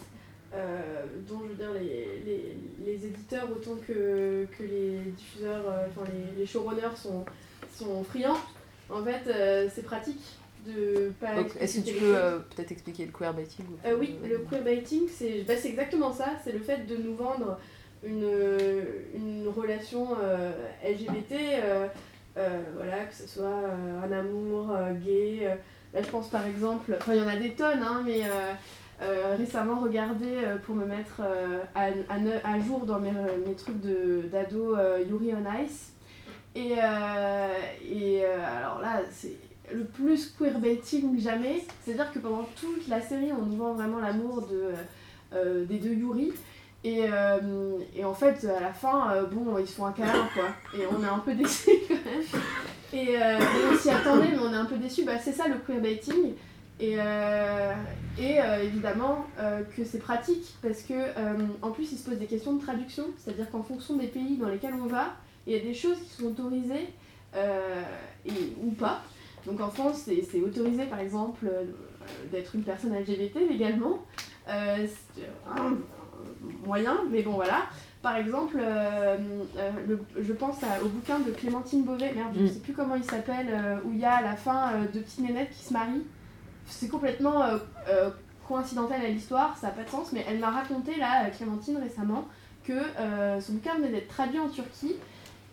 [0.51, 5.85] Euh, dont je veux dire les, les, les éditeurs autant que, que les diffuseurs, euh,
[5.87, 7.23] enfin les, les showrunners sont,
[7.71, 8.39] sont friands.
[8.89, 10.19] En fait, euh, c'est pratique
[10.65, 11.11] de
[11.59, 15.43] Est-ce que tu peux euh, peut-être expliquer le queerbaiting ou- Euh, oui, le queerbaiting, c'est
[15.47, 16.33] bah, c'est exactement ça.
[16.43, 17.57] C'est le fait de nous vendre
[18.03, 18.29] une,
[19.13, 20.51] une relation euh,
[20.83, 21.33] LGBT,
[21.63, 21.87] euh,
[22.75, 23.61] voilà, que ce soit
[24.03, 24.75] un amour
[25.05, 25.57] gay,
[25.93, 28.21] là, je pense par exemple, enfin, il y en a des tonnes, hein, mais
[29.37, 30.27] récemment regardé
[30.65, 31.21] pour me mettre
[31.75, 33.11] à, à, jour dans mes,
[33.45, 33.81] mes trucs
[34.31, 34.77] d'ado
[35.09, 35.91] Yuri on Ice.
[36.55, 36.75] Et,
[37.91, 39.35] et alors là, c'est
[39.73, 41.63] le plus queerbaiting jamais.
[41.83, 46.33] C'est-à-dire que pendant toute la série, on nous vend vraiment l'amour de, des deux Yuri.
[46.83, 50.29] Et, euh, et, en fait, à la fin, euh, bon, ils se font un câlin,
[50.33, 50.45] quoi.
[50.77, 52.23] Et on est un peu déçus quand même.
[52.93, 53.37] Et, euh,
[53.71, 55.03] on s'y attendait, mais on est un peu déçus.
[55.03, 56.33] Bah, c'est ça le queerbaiting.
[56.81, 56.95] Et,
[58.17, 59.27] et évidemment
[59.75, 60.93] que c'est pratique parce que
[61.61, 63.03] en plus, il se pose des questions de traduction.
[63.17, 65.07] C'est-à-dire qu'en fonction des pays dans lesquels on va,
[65.45, 66.87] il y a des choses qui sont autorisées
[67.35, 68.31] et,
[68.63, 69.03] ou pas.
[69.45, 71.47] Donc en France, c'est autorisé par exemple
[72.31, 74.05] d'être une personne LGBT légalement
[76.65, 77.63] moyen, mais bon voilà.
[78.01, 79.17] Par exemple, euh,
[79.57, 82.49] euh, je pense au bouquin de Clémentine Beauvais, merde, je ne mm.
[82.49, 85.19] sais plus comment il s'appelle, euh, où il y a à la fin deux petites
[85.19, 86.05] nénettes qui se marient.
[86.65, 87.43] C'est complètement
[88.47, 92.27] coïncidental à l'histoire, ça n'a pas de sens, mais elle m'a raconté, là, Clémentine, récemment,
[92.63, 92.79] que
[93.41, 94.95] son bouquin venait d'être traduit en Turquie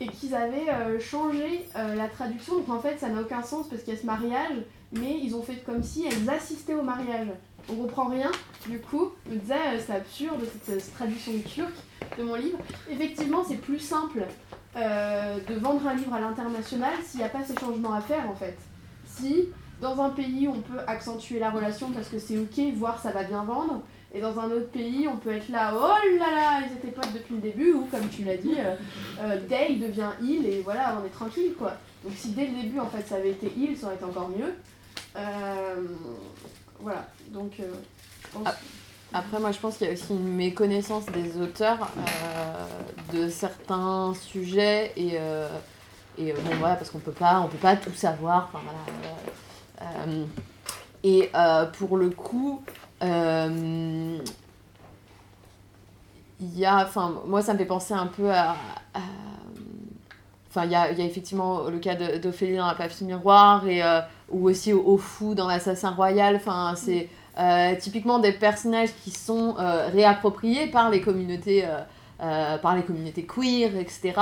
[0.00, 2.56] et qu'ils avaient changé la traduction.
[2.56, 4.58] Donc en fait, ça n'a aucun sens parce qu'il y a ce mariage,
[4.92, 7.28] mais ils ont fait comme si elles assistaient au mariage
[7.68, 8.30] on comprend rien.
[8.66, 11.74] Du coup, je me disais, euh, c'est absurde cette, traduction turque
[12.18, 12.58] de mon livre.
[12.90, 14.22] Effectivement, c'est plus simple
[14.76, 18.28] euh, de vendre un livre à l'international s'il n'y a pas ces changements à faire
[18.30, 18.56] en fait.
[19.06, 19.48] Si
[19.80, 23.24] dans un pays on peut accentuer la relation parce que c'est ok, voir ça va
[23.24, 23.82] bien vendre,
[24.14, 27.12] et dans un autre pays on peut être là, oh là là, ils étaient potes
[27.12, 28.56] depuis le début, ou comme tu l'as dit,
[29.20, 31.72] euh, Day devient il et voilà, on est tranquille quoi.
[32.04, 34.28] Donc si dès le début en fait ça avait été il, ça aurait été encore
[34.30, 34.54] mieux.
[36.80, 37.06] voilà.
[37.28, 37.72] Donc, euh,
[39.12, 42.66] Après, moi, je pense qu'il y a aussi une méconnaissance des auteurs euh,
[43.12, 45.48] de certains sujets et, euh,
[46.18, 48.50] et bon, voilà, parce qu'on peut pas, on peut pas tout savoir.
[51.04, 51.30] Et
[51.78, 52.62] pour le coup,
[53.02, 54.20] il
[56.40, 58.56] y a, enfin, moi, ça me fait penser un peu à,
[60.48, 63.82] Enfin, il y a, y a, effectivement le cas d'Ophélie dans La Papille Miroir et,
[64.30, 66.36] ou aussi au, Fou dans L'Assassin Royal.
[66.36, 71.66] Enfin, c'est euh, typiquement des personnages qui sont euh, réappropriés par les communautés,
[72.20, 74.14] euh, par les communautés queer, etc.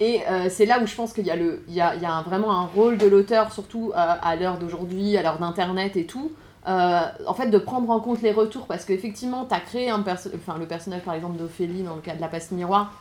[0.00, 2.06] et c'est là où je pense qu'il y a, le, il y a, il y
[2.06, 6.32] a vraiment un rôle de l'auteur, surtout à l'heure d'aujourd'hui, à l'heure d'Internet et tout,
[6.66, 10.58] en fait, de prendre en compte les retours, parce qu'effectivement, tu as créé un enfin,
[10.58, 12.92] le personnage, par exemple, d'Ophélie, dans le cas de la passe miroir,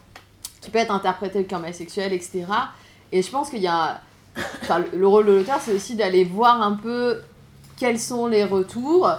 [0.62, 2.46] qui peut être interprété comme asexuel, etc.
[3.12, 4.02] Et je pense qu'il y a...
[4.64, 7.22] Enfin, le rôle de l'auteur, c'est aussi d'aller voir un peu
[7.78, 9.10] quels sont les retours,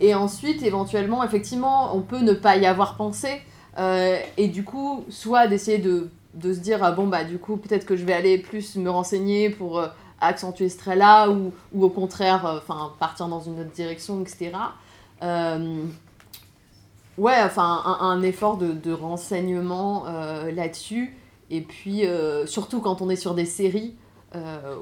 [0.00, 3.42] et ensuite, éventuellement, effectivement, on peut ne pas y avoir pensé,
[3.78, 7.56] euh, et du coup, soit d'essayer de, de, se dire, ah bon, bah du coup,
[7.56, 9.88] peut-être que je vais aller plus me renseigner pour euh,
[10.20, 14.52] accentuer ce trait-là, ou, ou, au contraire, euh, enfin, partir dans une autre direction, etc.
[17.18, 20.04] ouais, enfin, un, effort de, de renseignement
[20.54, 21.16] là-dessus,
[21.50, 22.04] et puis,
[22.46, 23.96] surtout quand on est sur des séries,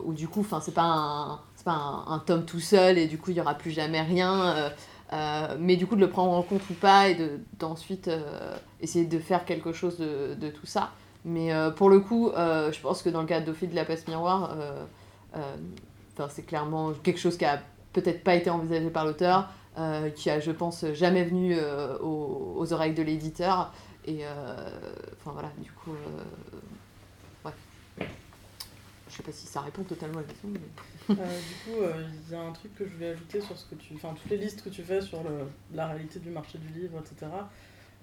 [0.05, 3.35] où du coup, enfin, c'est pas un un, tome tout seul et du coup il
[3.35, 4.47] n'y aura plus jamais rien.
[4.47, 4.71] Euh,
[5.13, 7.17] euh, mais du coup de le prendre en compte ou pas et
[7.59, 10.91] d'ensuite euh, essayer de faire quelque chose de, de tout ça.
[11.25, 14.57] Mais pour le coup, je pense que dans le cas d'Ophi de la passe miroir,
[16.31, 17.61] c'est clairement quelque chose qui a
[17.93, 19.51] peut-être pas été envisagé par l'auteur,
[20.15, 21.57] qui a, je pense, jamais venu
[22.01, 23.73] aux, oreilles de l'éditeur.
[24.07, 24.25] Et
[25.21, 25.93] enfin voilà, du coup,
[27.45, 28.07] ouais.
[29.09, 30.49] Je sais pas si ça répond totalement à la question.
[31.11, 33.65] Euh, du coup, euh, il y a un truc que je voulais ajouter sur ce
[33.65, 35.23] que tu, enfin toutes les listes que tu fais sur
[35.75, 37.33] la réalité du marché du livre, etc.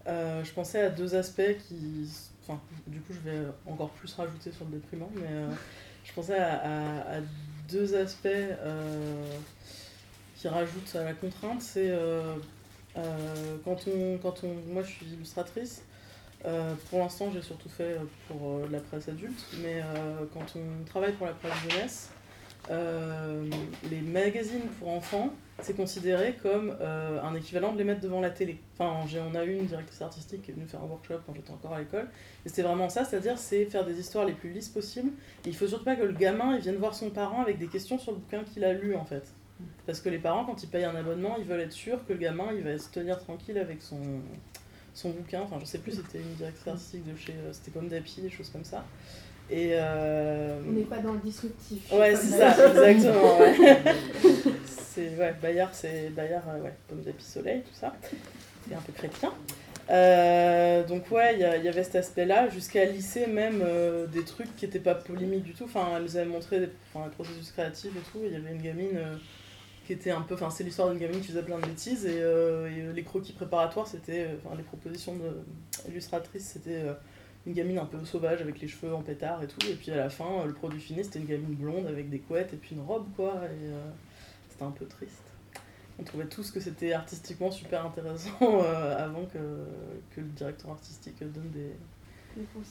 [0.07, 2.09] Euh, je pensais à deux aspects qui,
[2.47, 5.55] enfin, du coup, je vais encore plus rajouter sur le déprimant, mais
[6.03, 7.19] je pensais à,
[7.69, 8.27] deux aspects
[10.35, 11.61] qui rajoutent à la contrainte.
[11.61, 11.91] C'est
[12.93, 15.81] quand on, quand on, moi, je suis illustratrice.
[16.89, 17.97] pour l'instant, j'ai surtout fait
[18.27, 19.81] pour la presse adulte, mais
[20.33, 22.09] quand on travaille pour la presse jeunesse,
[22.71, 23.49] euh,
[23.89, 28.29] les magazines pour enfants, c'est considéré comme euh, un équivalent de les mettre devant la
[28.29, 28.59] télé.
[28.77, 31.51] Enfin, on a eu une directrice artistique qui est venue faire un workshop quand j'étais
[31.51, 32.09] encore à l'école,
[32.45, 35.11] et c'était vraiment ça, c'est-à-dire c'est faire des histoires les plus lisses possibles.
[35.45, 37.67] Et il faut surtout pas que le gamin il vienne voir son parent avec des
[37.67, 39.33] questions sur le bouquin qu'il a lu en fait.
[39.85, 42.19] Parce que les parents, quand ils payent un abonnement, ils veulent être sûrs que le
[42.19, 44.01] gamin il va se tenir tranquille avec son,
[44.93, 45.41] son bouquin.
[45.41, 47.33] Enfin, je sais plus, c'était une directrice artistique de chez.
[47.33, 48.83] Euh, c'était comme Dapi, des choses comme ça.
[49.49, 50.57] Et euh...
[50.67, 51.91] On n'est pas dans le disruptif.
[51.91, 53.39] Ouais, c'est ça, exactement.
[53.39, 53.55] Ouais.
[54.65, 57.93] c'est ouais, Bayard, c'est Bayard, euh, ouais, pomme d'épi soleil, tout ça.
[58.67, 59.31] C'est un peu chrétien.
[59.91, 64.65] Euh, donc ouais, il y, avait cet aspect-là, jusqu'à lisser même euh, des trucs qui
[64.65, 65.65] n'étaient pas polémiques du tout.
[65.65, 68.23] Enfin, elle nous avait montré des, enfin, processus créatif et tout.
[68.25, 68.99] Il y avait une gamine
[69.85, 70.33] qui était un peu...
[70.33, 72.07] Enfin, c'est l'histoire d'une gamine qui faisait plein de bêtises.
[72.07, 74.29] Et, et, les croquis préparatoires, c'était...
[74.43, 75.43] Enfin, les propositions de
[75.87, 76.81] illustratrices, c'était
[77.45, 79.67] une gamine un peu sauvage avec les cheveux en pétard et tout.
[79.69, 82.53] Et puis à la fin, le produit fini, c'était une gamine blonde avec des couettes
[82.53, 83.33] et puis une robe, quoi.
[83.45, 83.81] Et euh,
[84.49, 85.23] c'était un peu triste.
[85.99, 89.37] On trouvait tous que c'était artistiquement super intéressant euh, avant que,
[90.15, 91.71] que le directeur artistique donne des.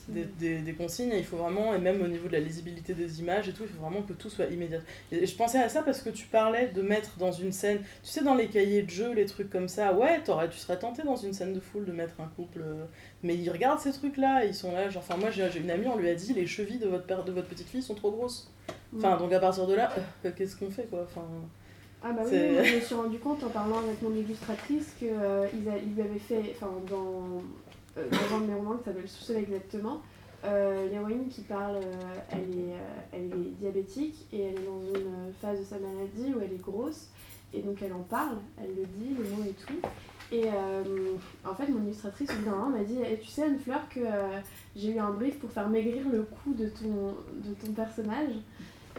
[0.09, 1.11] Des, des- des consignes.
[1.11, 3.63] Et il faut vraiment, et même au niveau de la lisibilité des images et tout,
[3.63, 4.79] il faut vraiment que tout soit immédiat.
[5.11, 8.09] Et je pensais à ça parce que tu parlais de mettre dans une scène, tu
[8.09, 11.03] sais, dans les cahiers de jeu, les trucs comme ça, ouais, t'aurais, tu serais tenté
[11.03, 12.61] dans une scène de foule de mettre un couple.
[12.61, 12.85] euh,
[13.23, 15.97] mais ils regardent ces trucs-là, ils sont là, genre, enfin, moi j'ai une amie, on
[15.97, 18.51] lui a dit, les chevilles de votre, père, de votre petite fille sont trop grosses.
[18.97, 19.91] Enfin, donc à partir de là,
[20.25, 21.25] euh, qu'est-ce qu'on fait, quoi enfin,
[22.03, 22.31] Ah bah oui,
[22.63, 26.19] je me suis rendu compte en parlant avec mon illustratrice que euh, ils, lui avaient
[26.19, 27.41] fait, enfin dans,
[27.95, 30.01] dans un de mes romans qui s'appelle Sous-sol exactement,
[30.43, 34.81] euh, l'héroïne qui parle, euh, elle, est, euh, elle est diabétique et elle est dans
[34.81, 37.09] une phase de sa maladie où elle est grosse
[37.53, 39.79] et donc elle en parle, elle le dit, les mots et tout.
[40.31, 41.13] Et euh,
[41.45, 44.39] en fait, mon illustratrice, au bout d'un m'a dit Eh, Tu sais, Anne-Fleur, que euh,
[44.75, 47.15] j'ai eu un brief pour faire maigrir le cou de ton,
[47.47, 48.33] de ton personnage.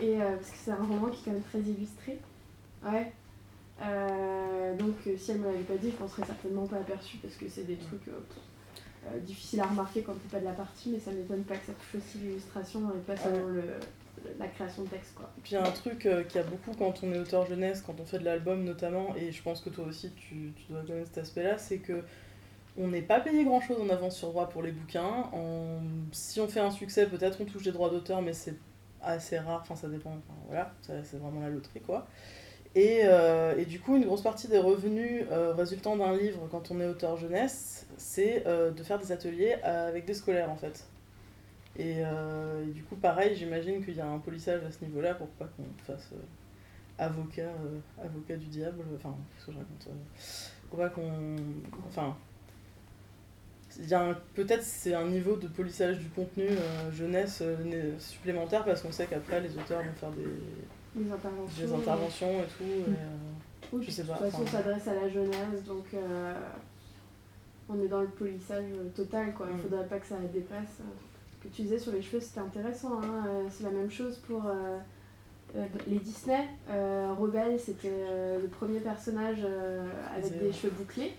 [0.01, 2.19] Et, euh, parce que c'est un roman qui est quand même très illustré.
[2.85, 3.13] Ouais.
[3.83, 7.19] Euh, donc, euh, si elle me l'avait pas dit, je m'en serais certainement pas aperçue
[7.19, 8.21] parce que c'est des trucs euh,
[9.15, 11.67] euh, difficiles à remarquer quand t'es pas de la partie, mais ça m'étonne pas que
[11.67, 13.63] ça touche aussi l'illustration et pas seulement le,
[14.39, 15.15] la création de texte.
[15.15, 15.31] Quoi.
[15.39, 17.19] Et puis il y a un truc euh, qu'il y a beaucoup quand on est
[17.19, 20.53] auteur jeunesse, quand on fait de l'album notamment, et je pense que toi aussi tu,
[20.57, 22.03] tu dois connaître cet aspect-là, c'est que
[22.79, 25.31] on n'est pas payé grand-chose en avance sur droit pour les bouquins.
[25.33, 25.81] En-
[26.13, 28.55] Si on fait un succès, peut-être on touche des droits d'auteur, mais c'est
[29.03, 32.07] assez rare, enfin ça dépend, enfin, voilà, c'est vraiment la loterie quoi.
[32.77, 36.71] Et, euh, et du coup, une grosse partie des revenus euh, résultant d'un livre quand
[36.71, 40.87] on est auteur jeunesse, c'est euh, de faire des ateliers avec des scolaires en fait.
[41.79, 42.03] Et,
[42.73, 45.65] du coup, pareil, j'imagine qu'il y a un polissage à ce niveau-là pour pas qu'on
[45.85, 46.11] fasse
[46.99, 47.51] avocat,
[48.03, 48.83] avocat du diable.
[48.95, 49.89] Enfin, qu'est-ce que je raconte
[50.71, 51.37] Pour pas qu'on.
[51.87, 52.17] Enfin.
[54.35, 56.47] Peut-être c'est un niveau de polissage du contenu
[56.93, 57.43] jeunesse
[57.99, 60.25] supplémentaire parce qu'on sait qu'après les auteurs vont faire des,
[60.97, 61.67] Les interventions.
[61.67, 62.65] des interventions et tout.
[62.65, 62.93] et, euh,
[63.73, 66.35] Oui, Je de toute façon, on s'adresse à la jeunesse, donc euh,
[67.69, 69.35] on est dans le polissage euh, total.
[69.35, 69.47] Quoi.
[69.51, 69.61] Il Mm.
[69.61, 70.81] faudrait pas que ça dépasse.
[70.81, 70.85] euh.
[71.43, 73.01] Ce que tu disais sur les cheveux, c'était intéressant.
[73.03, 73.25] hein.
[73.29, 74.79] Euh, C'est la même chose pour euh,
[75.57, 76.49] euh, les Disney.
[76.71, 79.85] Euh, Rebelle, c'était euh, le premier personnage euh,
[80.17, 81.13] avec des cheveux bouclés.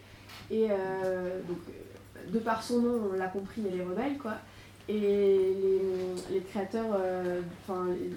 [0.49, 4.36] Et euh, donc, euh, de par son nom, on l'a compris, elle est rebelle, quoi.
[4.89, 5.81] Et les,
[6.35, 7.41] les créateurs euh,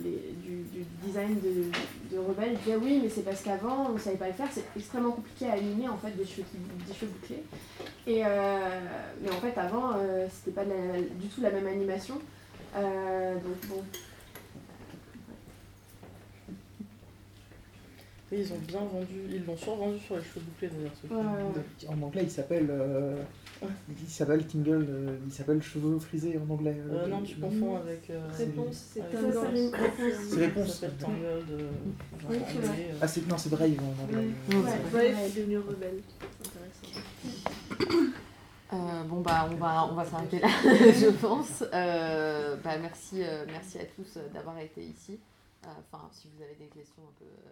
[0.05, 3.99] les- du, du design de, de Rebelle disaient oui, mais c'est parce qu'avant, on ne
[3.99, 6.95] savait pas le faire, c'est extrêmement compliqué à animer en fait des cheveux, qui- des
[6.95, 7.43] cheveux bouclés.
[8.07, 8.81] Et, euh,
[9.21, 12.21] mais en fait, avant, euh, c'était pas la- du tout la même animation.
[12.77, 13.83] Euh, donc bon,
[18.33, 20.93] ils ont bien vendu, ils l'ont survendu sur les cheveux bouclés d'ailleurs.
[21.11, 21.89] Ouais, ouais.
[21.89, 22.71] En anglais, il s'appelle.
[23.63, 23.67] Euh,
[24.03, 26.77] il s'appelle Tingle, euh, il s'appelle cheveux frisés en anglais.
[26.91, 28.09] Euh, non, tu confonds avec.
[28.11, 29.73] euh, Réponse, c'est rime-
[30.31, 30.75] C'est réponse.
[30.81, 31.65] s'appelle Tangle de.
[32.35, 32.39] Euh.
[33.01, 34.29] Ah, c'est, non, c'est Brave en anglais.
[34.53, 36.01] Euh, Ouais, il est devenu rebelle.
[36.43, 38.13] C'est intéressant.
[38.73, 41.65] Euh, bon bah on va on va s'arrêter là je pense.
[41.75, 45.19] Euh, bah, merci euh, merci à tous euh, d'avoir été ici.
[45.65, 47.51] Euh, Enfin si vous avez des questions un peu euh,